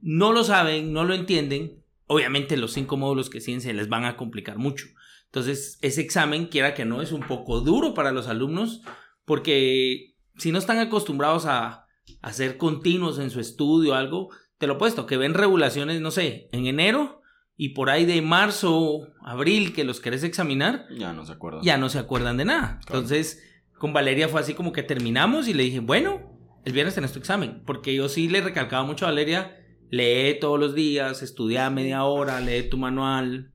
no 0.00 0.32
lo 0.32 0.42
saben, 0.42 0.92
no 0.92 1.04
lo 1.04 1.14
entienden, 1.14 1.80
obviamente 2.08 2.56
los 2.56 2.72
cinco 2.72 2.96
módulos 2.96 3.30
que 3.30 3.40
siguen 3.40 3.60
se 3.60 3.72
les 3.72 3.88
van 3.88 4.04
a 4.04 4.16
complicar 4.16 4.58
mucho. 4.58 4.88
Entonces, 5.26 5.78
ese 5.80 6.00
examen, 6.00 6.48
quiera 6.48 6.74
que 6.74 6.84
no, 6.84 7.00
es 7.00 7.12
un 7.12 7.20
poco 7.22 7.60
duro 7.60 7.94
para 7.94 8.10
los 8.10 8.26
alumnos, 8.26 8.82
porque 9.24 10.16
si 10.38 10.50
no 10.50 10.58
están 10.58 10.78
acostumbrados 10.78 11.46
a, 11.46 11.86
a 12.20 12.32
ser 12.32 12.56
continuos 12.56 13.20
en 13.20 13.30
su 13.30 13.38
estudio 13.38 13.92
o 13.92 13.94
algo, 13.94 14.30
te 14.58 14.66
lo 14.66 14.76
puesto, 14.76 15.06
que 15.06 15.16
ven 15.16 15.34
regulaciones, 15.34 16.00
no 16.00 16.10
sé, 16.10 16.48
en 16.50 16.66
enero 16.66 17.19
y 17.62 17.74
por 17.74 17.90
ahí 17.90 18.06
de 18.06 18.22
marzo, 18.22 19.08
abril, 19.22 19.74
que 19.74 19.84
los 19.84 20.00
querés 20.00 20.24
examinar, 20.24 20.86
Ya 20.96 21.12
no 21.12 21.26
se 21.26 21.32
acuerda. 21.32 21.60
ya 21.62 21.76
no 21.76 21.90
se 21.90 21.98
acuerdan 21.98 22.38
de 22.38 22.46
nada. 22.46 22.80
Claro. 22.86 23.00
Entonces, 23.00 23.42
con 23.78 23.92
Valeria 23.92 24.28
fue 24.30 24.40
así 24.40 24.54
como 24.54 24.72
que 24.72 24.82
terminamos 24.82 25.46
y 25.46 25.52
le 25.52 25.64
dije, 25.64 25.80
bueno, 25.80 26.38
el 26.64 26.72
viernes 26.72 26.94
tenés 26.94 27.12
tu 27.12 27.18
examen. 27.18 27.62
Porque 27.66 27.94
yo 27.94 28.08
sí 28.08 28.30
le 28.30 28.40
recalcaba 28.40 28.82
mucho 28.84 29.04
a 29.04 29.08
Valeria, 29.10 29.58
lee 29.90 30.38
todos 30.40 30.58
los 30.58 30.74
días, 30.74 31.20
estudia 31.22 31.68
media 31.68 32.04
hora, 32.04 32.40
lee 32.40 32.66
tu 32.70 32.78
manual. 32.78 33.52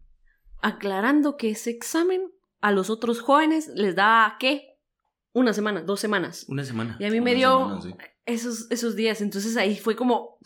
Aclarando 0.61 1.35
que 1.35 1.49
ese 1.49 1.71
examen 1.71 2.31
a 2.61 2.71
los 2.71 2.91
otros 2.91 3.21
jóvenes 3.21 3.71
les 3.73 3.95
da, 3.95 4.35
¿qué? 4.39 4.77
Una 5.33 5.51
semana, 5.53 5.81
dos 5.81 5.99
semanas. 5.99 6.45
Una 6.47 6.63
semana. 6.63 6.95
Y 6.99 7.05
a 7.05 7.09
mí 7.09 7.21
me 7.21 7.31
Una 7.31 7.39
dio 7.39 7.59
semana, 7.81 7.81
sí. 7.81 7.93
esos, 8.27 8.67
esos 8.69 8.95
días, 8.95 9.19
entonces 9.21 9.57
ahí 9.57 9.75
fue 9.77 9.95
como... 9.95 10.37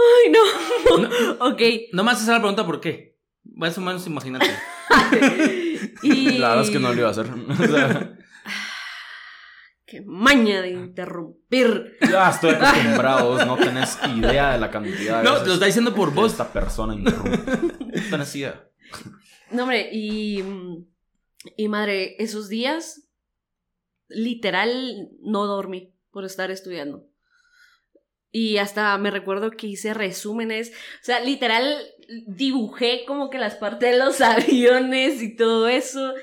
Ay, 0.00 0.32
no. 0.32 1.46
ok. 1.46 1.62
No 1.92 2.04
me 2.04 2.12
haces 2.12 2.28
la 2.28 2.38
pregunta 2.38 2.64
por 2.64 2.80
qué. 2.80 3.18
Más 3.44 3.76
o 3.78 3.80
menos 3.80 4.06
imagínate. 4.06 4.50
y... 6.02 6.38
La 6.38 6.50
verdad 6.50 6.64
es 6.64 6.70
que 6.70 6.78
no 6.78 6.92
lo 6.92 6.98
iba 6.98 7.08
a 7.08 7.10
hacer. 7.12 7.26
O 7.48 7.66
sea, 7.66 8.16
Qué 9.86 10.02
maña 10.02 10.62
de 10.62 10.70
interrumpir. 10.70 11.96
ya 12.08 12.30
estoy 12.30 12.50
acostumbrado. 12.50 13.44
No 13.44 13.56
tenés 13.56 13.98
idea 14.16 14.52
de 14.52 14.60
la 14.60 14.70
cantidad 14.70 15.18
de 15.18 15.24
No, 15.24 15.44
lo 15.44 15.54
está 15.54 15.66
diciendo 15.66 15.92
por 15.92 16.14
vos. 16.14 16.30
Esta 16.30 16.52
persona 16.52 16.94
interrumpe. 16.94 17.36
No 17.36 18.10
tenés 18.10 18.36
idea. 18.36 18.68
No, 19.50 19.64
hombre, 19.64 19.88
y... 19.92 20.44
Y 21.56 21.68
madre, 21.68 22.22
esos 22.22 22.48
días, 22.48 23.08
literal, 24.08 25.08
no 25.22 25.46
dormí 25.46 25.94
por 26.12 26.24
estar 26.24 26.50
estudiando. 26.50 27.09
Y 28.32 28.58
hasta 28.58 28.96
me 28.98 29.10
recuerdo 29.10 29.50
que 29.50 29.66
hice 29.66 29.92
resúmenes. 29.94 30.70
O 30.70 31.04
sea, 31.04 31.20
literal, 31.20 31.76
dibujé 32.26 33.04
como 33.06 33.28
que 33.30 33.38
las 33.38 33.56
partes 33.56 33.90
de 33.92 33.98
los 33.98 34.20
aviones 34.20 35.22
y 35.22 35.34
todo 35.36 35.68
eso. 35.68 36.14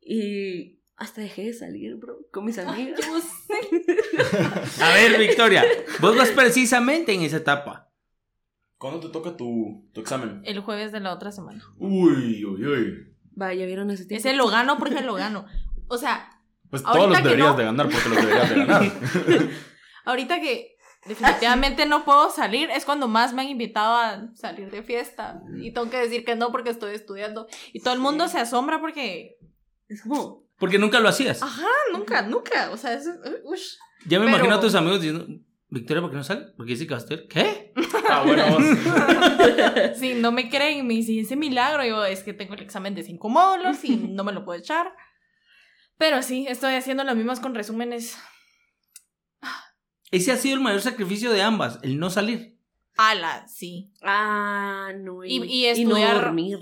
Y 0.00 0.80
hasta 0.96 1.20
dejé 1.20 1.42
de 1.44 1.52
salir, 1.54 1.96
bro, 1.96 2.18
con 2.32 2.44
mis 2.44 2.58
amigos. 2.58 3.00
A 4.80 4.94
ver, 4.94 5.18
Victoria, 5.18 5.64
vos 6.00 6.16
vas 6.16 6.30
precisamente 6.30 7.12
en 7.12 7.22
esa 7.22 7.36
etapa. 7.38 7.88
¿Cuándo 8.78 8.98
te 9.00 9.08
toca 9.12 9.36
tu, 9.36 9.88
tu 9.92 10.00
examen? 10.00 10.42
El 10.44 10.58
jueves 10.60 10.90
de 10.90 10.98
la 11.00 11.12
otra 11.14 11.30
semana. 11.30 11.62
Uy, 11.78 12.44
uy, 12.44 12.66
uy. 12.66 13.14
Vaya, 13.34 13.64
¿vieron 13.66 13.90
ese 13.90 14.04
tiempo? 14.06 14.28
Ese 14.28 14.36
lo 14.36 14.48
gano 14.48 14.76
porque 14.78 15.00
lo 15.02 15.14
gano. 15.14 15.46
O 15.86 15.96
sea, 15.96 16.28
Pues 16.68 16.82
todos 16.82 17.08
los 17.08 17.22
deberías 17.22 17.50
no. 17.50 17.56
de 17.56 17.64
ganar 17.64 17.88
porque 17.88 18.08
los 18.08 18.16
deberías 18.18 18.50
de 18.50 18.56
ganar. 18.56 18.92
ahorita 20.04 20.40
que 20.40 20.71
definitivamente 21.04 21.86
no 21.86 22.04
puedo 22.04 22.30
salir, 22.30 22.70
es 22.70 22.84
cuando 22.84 23.08
más 23.08 23.32
me 23.32 23.42
han 23.42 23.48
invitado 23.48 23.94
a 23.96 24.34
salir 24.34 24.70
de 24.70 24.82
fiesta. 24.82 25.42
Y 25.60 25.72
tengo 25.72 25.90
que 25.90 25.98
decir 25.98 26.24
que 26.24 26.36
no 26.36 26.52
porque 26.52 26.70
estoy 26.70 26.94
estudiando. 26.94 27.46
Y 27.72 27.80
todo 27.80 27.94
el 27.94 28.00
mundo 28.00 28.28
se 28.28 28.38
asombra 28.38 28.80
porque. 28.80 29.36
Es 29.88 30.02
como... 30.02 30.42
Porque 30.58 30.78
nunca 30.78 31.00
lo 31.00 31.08
hacías. 31.08 31.42
Ajá, 31.42 31.66
nunca, 31.92 32.22
nunca. 32.22 32.70
O 32.70 32.76
sea, 32.76 32.94
es. 32.94 33.08
ush. 33.44 33.74
Ya 34.06 34.18
me 34.18 34.26
pero- 34.26 34.36
imagino 34.36 34.54
a 34.56 34.60
tus 34.60 34.74
amigos 34.74 35.00
diciendo, 35.00 35.26
Victoria, 35.68 36.02
¿por 36.02 36.10
qué 36.10 36.16
no 36.16 36.24
sale? 36.24 36.46
Porque 36.56 36.72
dice 36.72 36.86
que 36.86 36.94
vas 36.94 37.02
a 37.02 37.14
estudiar. 37.14 37.28
¿Qué? 37.28 37.72
ah, 38.08 38.22
bueno, 38.24 38.44
vos. 38.50 39.98
Si 39.98 40.14
no 40.20 40.30
me 40.30 40.48
creen, 40.50 40.86
me 40.86 40.94
dicen 40.94 41.18
ese 41.18 41.34
milagro. 41.34 41.84
Yo, 41.84 42.04
es 42.04 42.22
que 42.22 42.32
tengo 42.32 42.54
el 42.54 42.60
examen 42.60 42.94
de 42.94 43.02
cinco 43.02 43.28
módulos 43.28 43.82
y 43.84 43.96
no 43.96 44.22
me 44.22 44.32
lo 44.32 44.44
puedo 44.44 44.58
echar. 44.60 44.92
Pero 45.98 46.22
sí, 46.22 46.46
estoy 46.48 46.74
haciendo 46.74 47.04
las 47.04 47.16
mismas 47.16 47.40
con 47.40 47.54
resúmenes. 47.54 48.18
Ese 50.12 50.30
ha 50.30 50.36
sido 50.36 50.54
el 50.56 50.60
mayor 50.62 50.80
sacrificio 50.80 51.32
de 51.32 51.42
ambas, 51.42 51.80
el 51.82 51.98
no 51.98 52.08
salir. 52.10 52.56
Ala, 52.96 53.48
sí. 53.48 53.90
Ah, 54.02 54.92
no. 54.96 55.24
Y- 55.24 55.36
y 55.36 55.84
no 55.84 55.96
estudiar- 55.96 56.14
dormir. 56.22 56.58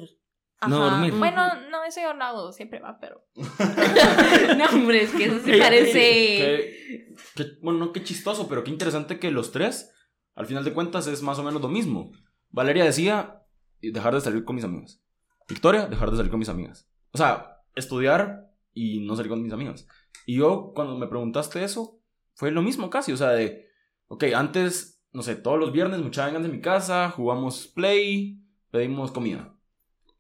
No 0.69 0.79
dormir. 0.79 1.13
Bueno, 1.15 1.43
no, 1.71 1.85
eso 1.85 2.01
yo 2.03 2.13
no 2.15 2.25
hago, 2.25 2.53
siempre 2.53 2.81
va, 2.81 2.99
pero. 3.01 3.25
no, 3.35 4.65
hombre, 4.73 5.03
es 5.03 5.11
que 5.11 5.25
eso 5.25 5.41
sí 5.45 5.53
Ey, 5.53 5.59
parece... 5.61 5.93
Qué- 6.01 7.15
qué- 7.35 7.47
bueno, 7.63 7.79
no 7.79 7.93
qué 7.93 8.03
chistoso, 8.05 8.47
pero 8.49 8.63
qué 8.63 8.71
interesante 8.71 9.19
que 9.19 9.31
los 9.31 9.53
tres, 9.53 9.91
al 10.35 10.47
final 10.47 10.63
de 10.65 10.73
cuentas, 10.75 11.07
es 11.07 11.23
más 11.23 11.39
o 11.39 11.43
menos 11.43 11.61
lo 11.63 11.69
mismo. 11.69 12.13
Valeria 12.51 12.85
decía 12.85 13.43
dejar 13.81 14.15
de 14.15 14.21
salir 14.21 14.45
con 14.45 14.57
mis 14.57 14.65
amigas. 14.65 15.01
Victoria, 15.49 15.87
dejar 15.87 16.11
de 16.11 16.17
salir 16.19 16.31
con 16.31 16.39
mis 16.39 16.49
amigas. 16.51 16.89
O 17.13 17.19
sea, 17.19 17.57
estudiar 17.75 18.51
y 18.75 19.01
no 19.01 19.17
salir 19.17 19.31
con 19.31 19.43
mis 19.43 19.53
amigas. 19.53 19.87
Y 20.27 20.37
yo, 20.37 20.73
cuando 20.75 20.97
me 20.99 21.07
preguntaste 21.09 21.65
eso, 21.65 22.00
fue 22.41 22.51
lo 22.51 22.63
mismo 22.63 22.89
casi. 22.89 23.13
O 23.13 23.19
sea, 23.19 23.33
de, 23.33 23.69
ok, 24.09 24.25
antes, 24.35 25.05
no 25.13 25.23
sé, 25.23 25.37
todos 25.37 25.59
los 25.59 25.73
viernes 25.73 26.01
muchachos 26.01 26.33
vengan 26.33 26.43
de 26.51 26.57
mi 26.57 26.63
casa, 26.63 27.11
jugamos 27.11 27.67
play, 27.67 28.43
pedimos 28.71 29.13
comida. 29.13 29.55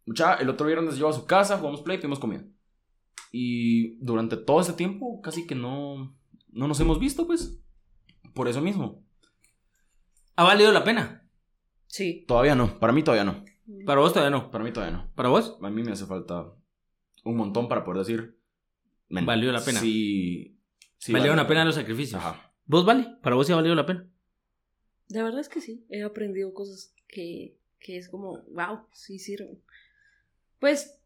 Mucha, 0.04 0.34
el 0.34 0.50
otro 0.50 0.66
viernes 0.66 0.98
yo 0.98 1.08
a 1.08 1.14
su 1.14 1.24
casa, 1.24 1.56
jugamos 1.56 1.80
play, 1.80 1.96
pedimos 1.96 2.18
comida. 2.18 2.44
Y 3.32 3.96
durante 4.04 4.36
todo 4.36 4.60
ese 4.60 4.74
tiempo 4.74 5.22
casi 5.22 5.46
que 5.46 5.54
no, 5.54 6.14
no 6.50 6.68
nos 6.68 6.78
hemos 6.80 6.98
visto, 6.98 7.26
pues. 7.26 7.58
Por 8.34 8.48
eso 8.48 8.60
mismo. 8.60 9.02
¿Ha 10.36 10.44
valido 10.44 10.72
la 10.72 10.84
pena? 10.84 11.26
Sí. 11.86 12.26
Todavía 12.28 12.54
no, 12.54 12.78
para 12.78 12.92
mí 12.92 13.02
todavía 13.02 13.24
no. 13.24 13.46
Para 13.86 14.00
vos 14.00 14.12
todavía 14.12 14.36
no. 14.36 14.50
Para 14.50 14.62
mí 14.62 14.72
todavía 14.72 14.94
no. 14.94 15.10
¿Para 15.14 15.30
vos? 15.30 15.56
A 15.62 15.70
mí 15.70 15.82
me 15.82 15.92
hace 15.92 16.04
falta 16.04 16.52
un 17.24 17.36
montón 17.38 17.66
para 17.66 17.82
poder 17.82 18.00
decir. 18.00 18.38
"Men, 19.08 19.24
Valió 19.24 19.50
la 19.52 19.64
pena. 19.64 19.80
Sí. 19.80 20.59
Sí 21.00 21.12
Valieron 21.12 21.36
valió 21.36 21.42
la 21.42 21.48
pena 21.48 21.64
los 21.64 21.74
sacrificios. 21.74 22.22
Ajá. 22.22 22.54
¿Vos 22.66 22.84
vale? 22.84 23.16
¿Para 23.20 23.34
vos 23.34 23.46
sí 23.46 23.52
ha 23.52 23.56
valido 23.56 23.74
la 23.74 23.86
pena? 23.86 24.08
La 25.08 25.24
verdad 25.24 25.40
es 25.40 25.48
que 25.48 25.60
sí. 25.60 25.84
He 25.90 26.04
aprendido 26.04 26.54
cosas 26.54 26.94
que, 27.08 27.56
que 27.80 27.96
es 27.96 28.08
como, 28.08 28.42
wow, 28.52 28.86
sí 28.92 29.18
sirven. 29.18 29.60
Pues, 30.60 31.00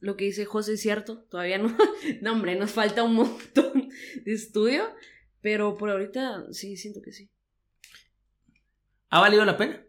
lo 0.00 0.16
que 0.16 0.24
dice 0.24 0.46
José 0.46 0.74
es 0.74 0.80
cierto. 0.80 1.24
Todavía 1.24 1.58
no. 1.58 1.76
No, 2.22 2.32
hombre, 2.32 2.56
nos 2.56 2.70
falta 2.70 3.02
un 3.02 3.14
montón 3.14 3.90
de 4.24 4.32
estudio. 4.32 4.84
Pero 5.42 5.76
por 5.76 5.90
ahorita 5.90 6.46
sí, 6.52 6.76
siento 6.76 7.02
que 7.02 7.12
sí. 7.12 7.30
¿Ha 9.10 9.20
valido 9.20 9.44
la 9.44 9.56
pena? 9.56 9.84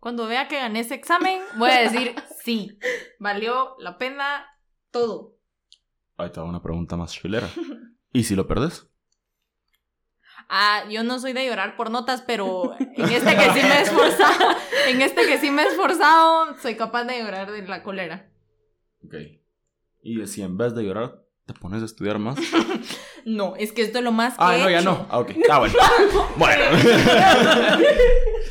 Cuando 0.00 0.26
vea 0.26 0.48
que 0.48 0.56
gané 0.56 0.80
ese 0.80 0.94
examen, 0.94 1.42
voy 1.56 1.70
a 1.70 1.80
decir 1.80 2.14
sí. 2.42 2.78
Valió 3.18 3.76
la 3.80 3.98
pena 3.98 4.46
todo. 4.90 5.36
Ahí 6.16 6.30
te 6.30 6.40
va 6.40 6.46
una 6.46 6.62
pregunta 6.62 6.96
más 6.96 7.12
chilera. 7.12 7.48
¿Y 8.12 8.24
si 8.24 8.34
lo 8.34 8.46
perdes? 8.46 8.86
Ah, 10.48 10.84
yo 10.90 11.02
no 11.02 11.18
soy 11.20 11.34
de 11.34 11.44
llorar 11.46 11.76
por 11.76 11.90
notas, 11.90 12.22
pero 12.26 12.74
en 12.78 13.04
este 13.10 13.36
que 13.36 13.52
sí 13.52 13.60
me 13.62 13.78
he 13.78 13.82
esforzado, 13.82 14.56
en 14.88 15.02
este 15.02 15.26
que 15.26 15.38
sí 15.38 15.50
me 15.50 15.62
he 15.62 15.66
esforzado, 15.68 16.56
soy 16.62 16.74
capaz 16.76 17.04
de 17.04 17.18
llorar 17.22 17.50
de 17.52 17.62
la 17.68 17.82
cólera. 17.82 18.30
Ok. 19.04 19.14
¿Y 20.02 20.26
si 20.26 20.40
en 20.42 20.56
vez 20.56 20.74
de 20.74 20.84
llorar 20.84 21.22
te 21.44 21.52
pones 21.52 21.82
a 21.82 21.86
estudiar 21.86 22.18
más? 22.18 22.36
No, 23.24 23.56
es 23.56 23.72
que 23.72 23.82
esto 23.82 23.98
es 23.98 24.04
lo 24.04 24.12
más 24.12 24.34
que 24.34 24.38
Ah, 24.42 24.56
he 24.56 24.62
no, 24.62 24.70
ya 24.70 24.78
hecho. 24.80 24.90
no. 24.90 25.06
Ah, 25.10 25.18
ok. 25.18 25.32
Ah, 25.50 25.58
bueno. 25.58 25.74
Bueno. 26.38 26.62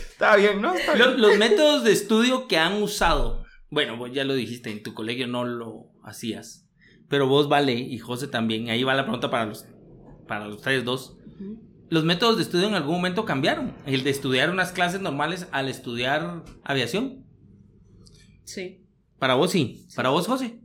Está 0.10 0.36
bien, 0.36 0.62
¿no? 0.62 0.76
Está 0.76 0.93
bien. 0.93 1.08
Los, 1.10 1.20
los 1.20 1.38
métodos 1.39 1.84
de 1.84 1.93
estudio 1.93 2.47
que 2.47 2.58
han 2.60 2.84
usado. 2.84 3.43
Bueno, 3.72 3.97
vos 3.97 4.12
ya 4.14 4.24
lo 4.24 4.36
dijiste, 4.36 4.70
en 4.70 4.84
tu 4.84 4.93
colegio 4.93 5.26
no 5.26 5.45
lo 5.45 5.88
hacías. 6.03 6.66
Pero 7.10 7.28
vos, 7.28 7.47
Vale, 7.47 7.74
y 7.74 7.97
José 7.99 8.28
también. 8.28 8.70
Ahí 8.70 8.84
va 8.84 8.93
la 8.93 9.03
pregunta 9.03 9.30
para 9.30 9.45
los 9.45 9.66
para 10.28 10.47
ustedes 10.49 10.84
dos. 10.84 11.18
Ujú. 11.36 11.60
¿Los 11.89 12.03
métodos 12.03 12.36
de 12.36 12.43
estudio 12.43 12.68
en 12.68 12.74
algún 12.74 12.95
momento 12.95 13.24
cambiaron? 13.24 13.74
El 13.86 14.03
de 14.03 14.10
estudiar 14.10 14.49
unas 14.49 14.74
clases 14.74 14.99
normales 14.99 15.47
al 15.51 15.70
estudiar 15.70 16.43
aviación. 16.64 17.26
Sí. 18.43 18.86
Para 19.20 19.36
vos 19.36 19.51
sí. 19.51 19.88
Para 19.95 20.10
vos, 20.10 20.28
José. 20.28 20.62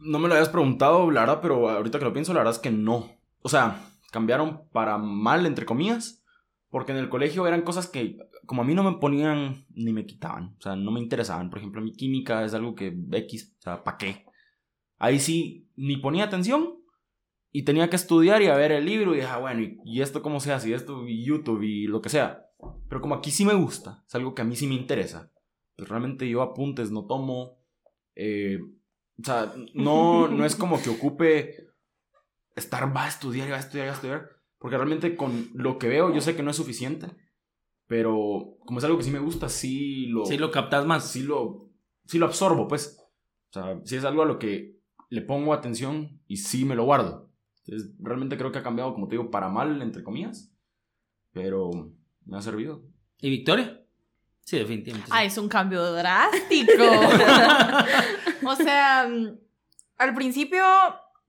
No 0.00 0.18
me 0.18 0.28
lo 0.28 0.34
habías 0.34 0.48
preguntado, 0.48 1.10
la 1.10 1.20
verdad, 1.20 1.38
pero 1.40 1.70
ahorita 1.70 1.98
que 1.98 2.04
lo 2.04 2.12
pienso, 2.12 2.32
la 2.32 2.40
verdad 2.40 2.54
es 2.54 2.60
que 2.60 2.70
no. 2.70 3.10
O 3.42 3.48
sea, 3.48 3.80
cambiaron 4.10 4.68
para 4.72 4.98
mal, 4.98 5.46
entre 5.46 5.66
comillas, 5.66 6.22
porque 6.68 6.92
en 6.92 6.98
el 6.98 7.08
colegio 7.08 7.46
eran 7.46 7.62
cosas 7.62 7.88
que, 7.88 8.18
como 8.44 8.62
a 8.62 8.64
mí 8.64 8.74
no 8.74 8.82
me 8.82 8.98
ponían 8.98 9.66
ni 9.70 9.92
me 9.92 10.04
quitaban, 10.04 10.56
o 10.58 10.62
sea, 10.62 10.76
no 10.76 10.90
me 10.90 11.00
interesaban. 11.00 11.48
Por 11.48 11.58
ejemplo, 11.58 11.80
mi 11.80 11.92
química 11.92 12.44
es 12.44 12.54
algo 12.54 12.74
que 12.74 12.96
X, 13.12 13.56
o 13.58 13.62
sea, 13.62 13.82
¿para 13.82 13.96
qué? 13.96 14.25
Ahí 14.98 15.20
sí, 15.20 15.68
ni 15.76 15.96
ponía 15.96 16.24
atención 16.24 16.78
y 17.52 17.64
tenía 17.64 17.88
que 17.90 17.96
estudiar 17.96 18.42
y 18.42 18.46
a 18.46 18.56
ver 18.56 18.72
el 18.72 18.84
libro 18.86 19.14
y 19.14 19.20
ah, 19.20 19.38
bueno, 19.38 19.62
¿y, 19.62 19.78
y 19.84 20.02
esto 20.02 20.22
cómo 20.22 20.40
se 20.40 20.52
hace? 20.52 20.70
Y 20.70 20.72
esto, 20.74 21.06
y 21.06 21.24
YouTube 21.24 21.62
y 21.62 21.86
lo 21.86 22.00
que 22.00 22.08
sea. 22.08 22.46
Pero 22.88 23.00
como 23.00 23.14
aquí 23.14 23.30
sí 23.30 23.44
me 23.44 23.54
gusta, 23.54 24.04
es 24.06 24.14
algo 24.14 24.34
que 24.34 24.42
a 24.42 24.44
mí 24.44 24.56
sí 24.56 24.66
me 24.66 24.74
interesa. 24.74 25.30
Pues 25.76 25.88
realmente 25.88 26.28
yo 26.28 26.42
apuntes 26.42 26.90
no 26.90 27.06
tomo. 27.06 27.58
eh, 28.14 28.58
o 29.18 29.24
sea, 29.24 29.54
no, 29.74 30.28
no 30.28 30.44
es 30.44 30.56
como 30.56 30.82
que 30.82 30.90
ocupe 30.90 31.68
estar, 32.54 32.94
va 32.94 33.04
a 33.04 33.08
estudiar, 33.08 33.50
va 33.50 33.56
a 33.56 33.60
estudiar, 33.60 33.86
va 33.86 33.92
a 33.92 33.94
estudiar. 33.94 34.30
Porque 34.58 34.76
realmente 34.76 35.16
con 35.16 35.50
lo 35.54 35.78
que 35.78 35.88
veo, 35.88 36.12
yo 36.14 36.20
sé 36.20 36.36
que 36.36 36.42
no 36.42 36.50
es 36.50 36.56
suficiente. 36.56 37.08
Pero 37.86 38.56
como 38.66 38.78
es 38.78 38.84
algo 38.84 38.98
que 38.98 39.04
sí 39.04 39.10
me 39.10 39.18
gusta, 39.18 39.48
sí 39.48 40.06
lo, 40.06 40.26
Sí 40.26 40.36
lo 40.38 40.50
captas 40.50 40.84
más. 40.86 41.10
sí 41.10 41.22
lo, 41.22 41.70
sí 42.04 42.18
lo 42.18 42.26
absorbo, 42.26 42.66
pues. 42.68 42.98
O 43.50 43.52
sea, 43.52 43.80
sí 43.84 43.96
es 43.96 44.04
algo 44.04 44.22
a 44.22 44.26
lo 44.26 44.38
que 44.38 44.75
le 45.08 45.22
pongo 45.22 45.52
atención 45.52 46.20
y 46.26 46.38
sí 46.38 46.64
me 46.64 46.74
lo 46.74 46.84
guardo. 46.84 47.30
Entonces, 47.64 47.94
realmente 47.98 48.36
creo 48.36 48.52
que 48.52 48.58
ha 48.58 48.62
cambiado, 48.62 48.94
como 48.94 49.08
te 49.08 49.16
digo, 49.16 49.30
para 49.30 49.48
mal, 49.48 49.82
entre 49.82 50.04
comillas. 50.04 50.52
Pero 51.32 51.92
me 52.24 52.36
ha 52.36 52.42
servido. 52.42 52.82
¿Y 53.20 53.30
Victoria? 53.30 53.82
Sí, 54.40 54.58
definitivamente. 54.58 55.10
sí. 55.10 55.16
Ah, 55.16 55.24
es 55.24 55.36
un 55.38 55.48
cambio 55.48 55.82
drástico. 55.92 56.84
o 58.44 58.56
sea, 58.56 59.08
mm, 59.08 59.36
al 59.98 60.14
principio 60.14 60.64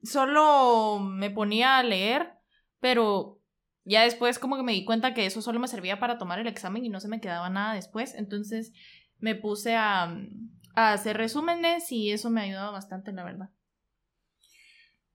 solo 0.02 1.00
me 1.00 1.30
ponía 1.30 1.78
a 1.78 1.82
leer, 1.82 2.34
pero 2.78 3.40
ya 3.84 4.02
después 4.02 4.38
como 4.38 4.56
que 4.56 4.62
me 4.62 4.72
di 4.72 4.84
cuenta 4.84 5.14
que 5.14 5.26
eso 5.26 5.42
solo 5.42 5.58
me 5.58 5.66
servía 5.66 5.98
para 5.98 6.18
tomar 6.18 6.38
el 6.38 6.46
examen 6.46 6.84
y 6.84 6.88
no 6.88 7.00
se 7.00 7.08
me 7.08 7.20
quedaba 7.20 7.50
nada 7.50 7.74
después. 7.74 8.14
Entonces 8.14 8.72
me 9.18 9.34
puse 9.34 9.74
a, 9.74 10.06
mm, 10.06 10.50
a 10.76 10.92
hacer 10.92 11.16
resúmenes 11.16 11.90
y 11.90 12.12
eso 12.12 12.30
me 12.30 12.40
ha 12.40 12.44
ayudado 12.44 12.70
bastante, 12.72 13.12
la 13.12 13.24
verdad. 13.24 13.50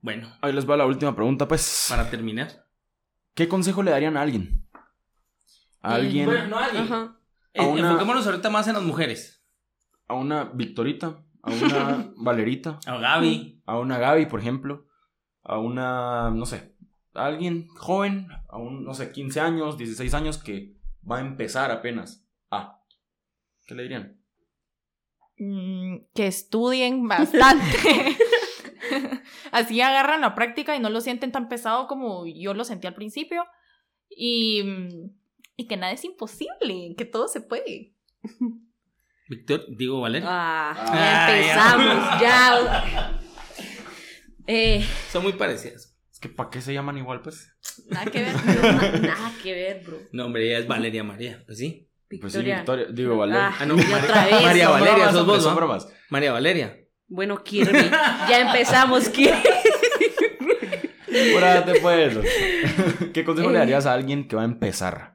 Bueno, 0.03 0.29
Ahí 0.41 0.51
les 0.51 0.69
va 0.69 0.75
la 0.75 0.85
última 0.85 1.15
pregunta, 1.15 1.47
pues. 1.47 1.85
para 1.89 2.09
terminar. 2.09 2.67
¿Qué 3.33 3.47
consejo 3.47 3.81
le 3.83 3.91
darían 3.91 4.17
a 4.17 4.21
alguien? 4.21 4.67
A 5.81 5.95
alguien, 5.95 6.25
Bueno, 6.25 6.47
no 6.47 6.57
a 6.57 6.65
alguien. 6.65 6.83
Ajá. 6.83 7.17
Eh, 7.53 7.61
A 7.61 7.67
una- 7.67 7.87
Enfoquémonos 7.87 8.25
ahorita 8.27 8.49
más 8.49 8.67
en 8.67 8.73
las 8.73 8.83
mujeres. 8.83 9.43
a 10.09 10.15
una 10.15 10.43
Victorita, 10.43 11.23
a 11.41 11.51
una 11.51 12.11
Valerita, 12.17 12.79
A 12.85 12.97
Gaby. 12.97 13.63
a 13.65 13.79
una 13.79 13.97
Gaby, 13.97 14.25
por 14.25 14.41
ejemplo, 14.41 14.85
a 15.41 15.57
una, 15.57 16.29
no 16.31 16.45
sé, 16.45 16.75
a 17.13 17.25
alguien 17.25 17.69
joven, 17.69 18.27
a 18.49 18.57
un, 18.57 18.83
no 18.83 18.93
sé, 18.93 19.11
15 19.13 19.39
años, 19.39 19.77
16 19.77 20.13
años 20.13 20.37
que 20.37 20.75
va 21.09 21.19
a 21.19 21.21
empezar 21.21 21.71
apenas. 21.71 22.27
Ah, 22.51 22.81
¿qué 23.65 23.73
le 23.75 23.83
dirían? 23.83 24.19
Mm, 25.37 25.97
que 26.13 26.27
estudien 26.27 27.07
bastante. 27.07 28.17
Así 29.53 29.79
agarran 29.81 30.21
la 30.21 30.35
práctica 30.35 30.75
y 30.75 30.79
no 30.79 30.89
lo 30.89 30.99
sienten 30.99 31.31
tan 31.31 31.47
pesado 31.47 31.87
como 31.87 32.25
yo 32.27 32.53
lo 32.53 32.63
sentí 32.65 32.87
al 32.87 32.95
principio. 32.95 33.45
Y, 34.09 34.61
mm, 34.63 35.09
y 35.57 35.67
que 35.67 35.77
nada 35.77 35.93
es 35.93 36.03
imposible, 36.03 36.95
que 36.97 37.05
todo 37.05 37.27
se 37.27 37.39
puede. 37.41 37.93
Victor, 39.29 39.65
digo, 39.69 40.01
Valeria. 40.01 40.27
Ah, 40.29 40.73
Ah, 40.77 41.27
ya 41.29 41.71
empezamos, 41.75 42.21
ya. 42.21 43.19
Eh, 44.47 44.85
Son 45.11 45.23
muy 45.23 45.33
parecidas. 45.33 45.95
Es 46.11 46.19
que 46.19 46.27
¿para 46.27 46.49
qué 46.49 46.59
se 46.61 46.73
llaman 46.73 46.97
igual, 46.97 47.21
pues? 47.21 47.53
Nada 47.89 48.11
que 48.11 48.21
ver. 48.23 48.33
na- 48.45 48.91
nada 48.99 49.33
que 49.41 49.53
ver, 49.53 49.83
bro. 49.85 49.97
No, 50.11 50.25
hombre, 50.25 50.45
ella 50.47 50.59
es 50.59 50.67
Valeria 50.67 51.03
María. 51.03 51.41
Pues 51.45 51.57
sí. 51.59 51.89
Pues 52.09 52.33
sí, 52.33 52.39
Victoria. 52.39 52.57
Victoria, 52.57 52.85
digo, 52.91 53.17
Valeria. 53.17 53.47
Ah, 53.47 53.57
Ah, 53.61 53.65
no, 53.65 53.75
María- 53.77 53.97
otra 54.03 54.25
vez. 54.25 54.41
María 54.43 54.69
Valeria, 54.69 54.93
bromas, 54.95 55.13
sos 55.13 55.25
vos, 55.25 55.43
son 55.43 55.51
¿no? 55.51 55.55
bromas. 55.55 55.87
María 56.09 56.33
Valeria. 56.33 56.77
Bueno, 57.07 57.43
Kirby. 57.43 57.89
Ya 58.29 58.41
empezamos, 58.41 59.09
Kirby. 59.09 59.37
Apúrate, 61.29 61.79
pues. 61.79 62.17
¿Qué 63.13 63.23
consejo 63.23 63.49
le 63.49 63.57
Eh. 63.57 63.59
darías 63.59 63.85
a 63.85 63.93
alguien 63.93 64.27
que 64.27 64.35
va 64.35 64.41
a 64.41 64.45
empezar? 64.45 65.13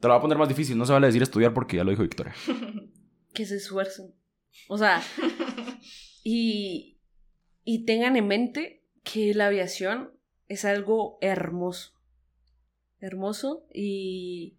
Te 0.00 0.08
lo 0.08 0.14
va 0.14 0.18
a 0.18 0.20
poner 0.22 0.38
más 0.38 0.48
difícil, 0.48 0.78
no 0.78 0.86
se 0.86 0.92
vale 0.92 1.06
decir 1.06 1.22
estudiar 1.22 1.52
porque 1.52 1.76
ya 1.76 1.84
lo 1.84 1.90
dijo 1.90 2.02
Victoria. 2.02 2.34
que 3.34 3.44
se 3.44 3.56
esfuercen. 3.56 4.14
O 4.68 4.78
sea, 4.78 5.02
y, 6.24 6.98
y 7.64 7.84
tengan 7.84 8.16
en 8.16 8.26
mente 8.26 8.84
que 9.04 9.32
la 9.34 9.46
aviación 9.46 10.10
es 10.48 10.64
algo 10.64 11.18
hermoso. 11.20 11.92
Hermoso 12.98 13.66
y, 13.72 14.58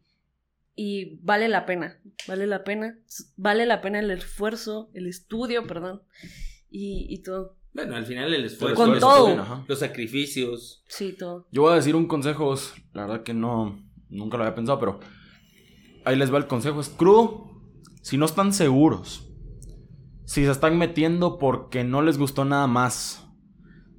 y 0.84 1.20
vale 1.22 1.48
la 1.48 1.68
pena. 1.68 2.00
Vale 2.28 2.48
la 2.48 2.64
pena. 2.64 2.98
Vale 3.38 3.68
la 3.68 3.82
pena 3.82 4.00
el 4.00 4.10
esfuerzo, 4.10 4.90
el 4.96 5.06
estudio, 5.06 5.68
perdón. 5.68 6.02
Y, 6.72 7.06
y 7.08 7.22
todo. 7.22 7.56
Bueno, 7.72 7.96
al 7.96 8.08
final 8.08 8.34
el 8.34 8.46
esfuerzo. 8.46 8.78
Con 8.78 9.00
todo. 9.00 9.64
Los 9.68 9.78
sacrificios. 9.78 10.84
Sí, 10.88 11.14
todo. 11.14 11.48
Yo 11.52 11.62
voy 11.62 11.74
a 11.74 11.76
decir 11.76 11.96
un 11.96 12.08
consejo, 12.08 12.56
la 12.94 13.06
verdad 13.06 13.22
que 13.22 13.36
no, 13.36 13.80
nunca 14.10 14.38
lo 14.38 14.44
había 14.44 14.56
pensado, 14.56 14.80
pero 14.80 15.00
ahí 16.04 16.16
les 16.16 16.34
va 16.34 16.40
el 16.40 16.48
consejo, 16.48 16.82
es 16.82 16.90
crudo. 16.90 17.52
Si 18.02 18.18
no 18.18 18.26
están 18.26 18.52
seguros, 18.52 19.30
si 20.26 20.44
se 20.46 20.50
están 20.50 20.80
metiendo 20.80 21.38
porque 21.38 21.84
no 21.84 22.02
les 22.02 22.18
gustó 22.18 22.44
nada 22.44 22.66
más, 22.66 23.24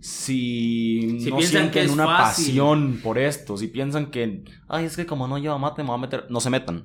si, 0.03 1.21
Si 1.21 1.31
no 1.31 1.37
piensan 1.37 1.71
que 1.71 1.81
sienten 1.81 1.85
es 1.85 1.93
una 1.93 2.07
fácil. 2.07 2.47
pasión 2.47 3.01
por 3.03 3.19
esto, 3.19 3.57
si 3.57 3.69
piensan 3.69 4.07
que, 4.11 4.45
ay, 4.69 4.85
es 4.85 4.97
que 4.97 5.07
como 5.07 5.29
no 5.29 5.39
lleva 5.39 5.59
mate, 5.59 5.83
me 5.83 5.89
voy 5.91 5.99
a 5.99 6.01
meter, 6.01 6.27
no 6.29 6.41
se 6.41 6.51
metan. 6.51 6.85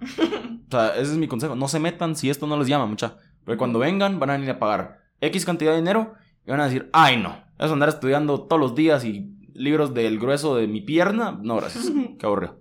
o 0.67 0.71
sea, 0.71 0.89
ese 0.95 1.13
es 1.13 1.17
mi 1.17 1.27
consejo, 1.27 1.55
no 1.55 1.67
se 1.67 1.79
metan 1.79 2.15
si 2.15 2.29
esto 2.29 2.45
no 2.45 2.57
les 2.57 2.67
llama, 2.67 2.85
mucha. 2.85 3.17
Porque 3.43 3.57
cuando 3.57 3.79
vengan 3.79 4.19
van 4.19 4.29
a 4.29 4.33
venir 4.33 4.51
a 4.51 4.59
pagar 4.59 4.99
X 5.19 5.45
cantidad 5.45 5.71
de 5.71 5.77
dinero 5.77 6.13
y 6.45 6.51
van 6.51 6.61
a 6.61 6.65
decir, 6.65 6.89
ay, 6.93 7.17
no, 7.17 7.35
eso 7.57 7.73
andar 7.73 7.89
estudiando 7.89 8.43
todos 8.43 8.59
los 8.59 8.75
días 8.75 9.03
y 9.03 9.33
libros 9.53 9.95
del 9.95 10.19
grueso 10.19 10.55
de 10.55 10.67
mi 10.67 10.81
pierna, 10.81 11.39
no, 11.41 11.55
gracias, 11.55 11.91
qué 12.19 12.25
aburrido. 12.25 12.59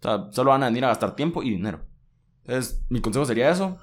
O 0.00 0.02
sea, 0.02 0.32
solo 0.32 0.50
van 0.50 0.64
a 0.64 0.66
venir 0.66 0.84
a 0.84 0.88
gastar 0.88 1.14
tiempo 1.14 1.44
y 1.44 1.50
dinero. 1.50 1.86
Entonces, 2.44 2.84
mi 2.88 3.00
consejo 3.00 3.24
sería 3.24 3.50
eso. 3.50 3.78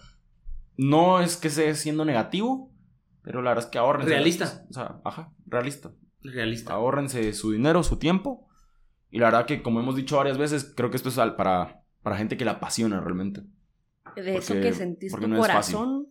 no 0.75 1.21
es 1.21 1.37
que 1.37 1.47
esté 1.47 1.73
siendo 1.75 2.03
negativo, 2.03 2.73
pero 3.21 3.41
la 3.41 3.51
verdad 3.51 3.65
es 3.65 3.71
que 3.71 3.77
ahorren. 3.77 4.05
Realista. 4.05 4.65
O 4.69 4.73
sea, 4.73 4.99
ajá, 5.05 5.31
realista. 5.45 5.91
Realista. 6.23 6.73
Ahórrense 6.73 7.33
su 7.33 7.51
dinero, 7.51 7.83
su 7.83 7.97
tiempo. 7.97 8.47
Y 9.11 9.19
la 9.19 9.25
verdad 9.27 9.45
que, 9.45 9.61
como 9.61 9.79
hemos 9.79 9.95
dicho 9.95 10.17
varias 10.17 10.37
veces, 10.37 10.71
creo 10.75 10.89
que 10.91 10.97
esto 10.97 11.09
es 11.09 11.17
al- 11.17 11.35
para, 11.35 11.81
para 12.03 12.17
gente 12.17 12.37
que 12.37 12.45
la 12.45 12.51
apasiona 12.53 12.99
realmente. 13.01 13.41
De 14.15 14.35
eso 14.37 14.53
que 14.55 14.73
sentís 14.73 15.11
tu 15.13 15.27
no 15.27 15.37
corazón. 15.37 16.07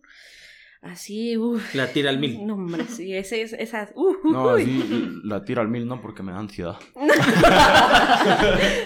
Así, 0.81 1.35
uff. 1.37 1.75
La 1.75 1.91
tira 1.91 2.09
al 2.09 2.19
mil. 2.19 2.45
No, 2.45 2.53
hombre, 2.53 2.85
sí, 2.85 3.13
ese 3.13 3.41
es 3.41 3.51
esas. 3.53 3.91
Uh, 3.95 4.15
No, 4.31 4.53
uy. 4.53 4.61
así 4.61 5.19
la 5.25 5.43
tiro 5.43 5.61
al 5.61 5.67
mil, 5.67 5.85
no, 5.87 6.01
porque 6.01 6.23
me 6.23 6.31
da 6.31 6.39
ansiedad. 6.39 6.77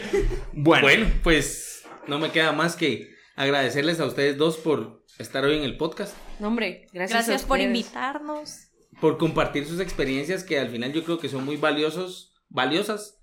Bueno. 0.53 1.07
pues 1.23 1.83
no 2.07 2.19
me 2.19 2.31
queda 2.31 2.51
más 2.51 2.75
que 2.75 3.09
agradecerles 3.35 3.99
a 3.99 4.05
ustedes 4.05 4.37
dos 4.37 4.57
por 4.57 5.03
estar 5.19 5.43
hoy 5.43 5.57
en 5.57 5.63
el 5.63 5.77
podcast, 5.77 6.15
No, 6.39 6.47
hombre, 6.47 6.87
gracias, 6.93 7.25
Gracias 7.27 7.43
a 7.43 7.47
por 7.47 7.59
invitarnos. 7.59 8.69
Por 9.03 9.17
compartir 9.17 9.65
sus 9.65 9.81
experiencias 9.81 10.45
que 10.45 10.57
al 10.57 10.69
final 10.69 10.93
yo 10.93 11.03
creo 11.03 11.19
que 11.19 11.27
son 11.27 11.43
muy 11.43 11.57
valiosos, 11.57 12.33
valiosas 12.47 13.21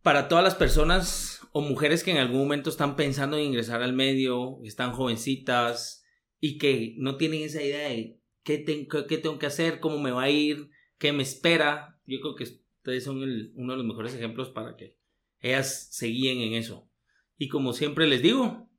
para 0.00 0.26
todas 0.26 0.42
las 0.42 0.54
personas 0.54 1.42
o 1.52 1.60
mujeres 1.60 2.02
que 2.02 2.12
en 2.12 2.16
algún 2.16 2.38
momento 2.38 2.70
están 2.70 2.96
pensando 2.96 3.36
en 3.36 3.44
ingresar 3.44 3.82
al 3.82 3.92
medio, 3.92 4.58
están 4.64 4.92
jovencitas 4.92 6.02
y 6.40 6.56
que 6.56 6.94
no 6.96 7.18
tienen 7.18 7.42
esa 7.42 7.62
idea 7.62 7.90
de 7.90 8.22
qué, 8.42 8.64
qué- 8.64 8.88
qué 9.06 9.18
tengo 9.18 9.38
que 9.38 9.44
hacer, 9.44 9.80
cómo 9.80 9.98
me 9.98 10.12
va 10.12 10.22
a 10.22 10.30
ir, 10.30 10.70
qué 10.96 11.12
me 11.12 11.24
espera. 11.24 12.00
Yo 12.06 12.18
creo 12.22 12.34
que 12.34 12.44
ustedes 12.44 13.04
son 13.04 13.22
el- 13.22 13.52
uno 13.56 13.74
de 13.74 13.76
los 13.76 13.86
mejores 13.86 14.14
ejemplos 14.14 14.48
para 14.48 14.76
que 14.76 14.96
ellas 15.40 15.88
se 15.90 16.06
guíen 16.06 16.38
en 16.40 16.54
eso. 16.54 16.88
Y 17.36 17.48
como 17.48 17.74
siempre 17.74 18.06
les 18.06 18.22
digo, 18.22 18.70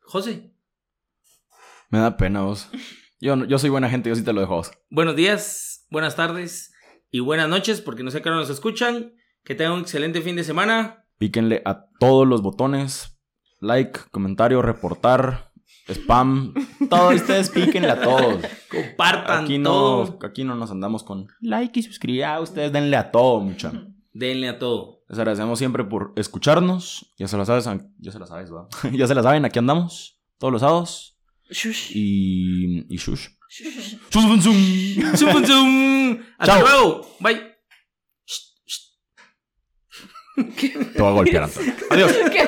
José, 0.00 0.52
Me 1.88 1.98
da 1.98 2.14
pena 2.18 2.42
vos. 2.42 2.68
Yo, 3.20 3.44
yo 3.46 3.58
soy 3.58 3.70
buena 3.70 3.90
gente, 3.90 4.08
yo 4.08 4.14
sí 4.16 4.22
te 4.22 4.32
lo 4.32 4.40
dejo 4.40 4.54
a 4.54 4.56
vos. 4.58 4.70
buenos 4.90 5.16
días, 5.16 5.86
buenas 5.90 6.14
tardes 6.14 6.72
y 7.10 7.20
buenas 7.20 7.48
noches, 7.48 7.80
porque 7.80 8.02
no 8.04 8.10
sé 8.10 8.22
qué 8.22 8.28
hora 8.28 8.38
nos 8.38 8.50
escuchan. 8.50 9.12
Que 9.44 9.54
tengan 9.54 9.74
un 9.74 9.80
excelente 9.80 10.20
fin 10.20 10.36
de 10.36 10.44
semana. 10.44 11.04
Píquenle 11.16 11.62
a 11.64 11.86
todos 11.98 12.26
los 12.28 12.42
botones. 12.42 13.18
Like, 13.60 13.98
comentario, 14.10 14.60
reportar, 14.62 15.52
spam. 15.88 16.52
Todos 16.90 17.14
ustedes 17.14 17.48
píquenle 17.50 17.90
a 17.90 18.00
todos. 18.00 18.42
Compartan 18.70 19.44
Aquí 19.44 19.60
todo. 19.62 20.04
no, 20.20 20.26
aquí 20.26 20.44
no 20.44 20.54
nos 20.54 20.70
andamos 20.70 21.02
con 21.02 21.26
like 21.40 21.80
y 21.80 21.82
suscribir. 21.82 22.24
Ah, 22.24 22.40
ustedes 22.40 22.72
denle 22.72 22.96
a 22.96 23.10
todo, 23.10 23.40
mucha. 23.40 23.72
Denle 24.12 24.48
a 24.48 24.58
todo. 24.58 25.00
Les 25.08 25.18
agradecemos 25.18 25.58
siempre 25.58 25.82
por 25.82 26.12
escucharnos. 26.16 27.12
Ya 27.18 27.26
se 27.26 27.36
lo 27.36 27.44
sabes, 27.46 27.68
ya 27.98 28.12
se 28.12 28.18
la 28.18 28.26
sabes, 28.26 28.52
¿va? 28.52 28.68
ya 28.92 29.06
se 29.06 29.14
la 29.14 29.22
saben, 29.22 29.44
aquí 29.44 29.58
andamos. 29.58 30.20
Todos 30.38 30.52
los 30.52 30.60
sábados. 30.60 31.17
Shush. 31.50 31.90
Y. 31.94 32.86
Y 32.88 32.98
shush. 32.98 33.28
Shush. 33.48 33.96
Zum. 34.10 34.40
Hasta 36.38 36.60
luego. 36.60 37.16
Bye. 37.20 37.58
Te 40.36 40.98
voy 40.98 41.08
a 41.08 41.12
golpear, 41.12 41.42
Antonio. 41.44 41.74
Adiós. 41.90 42.12
¿Qué 42.30 42.38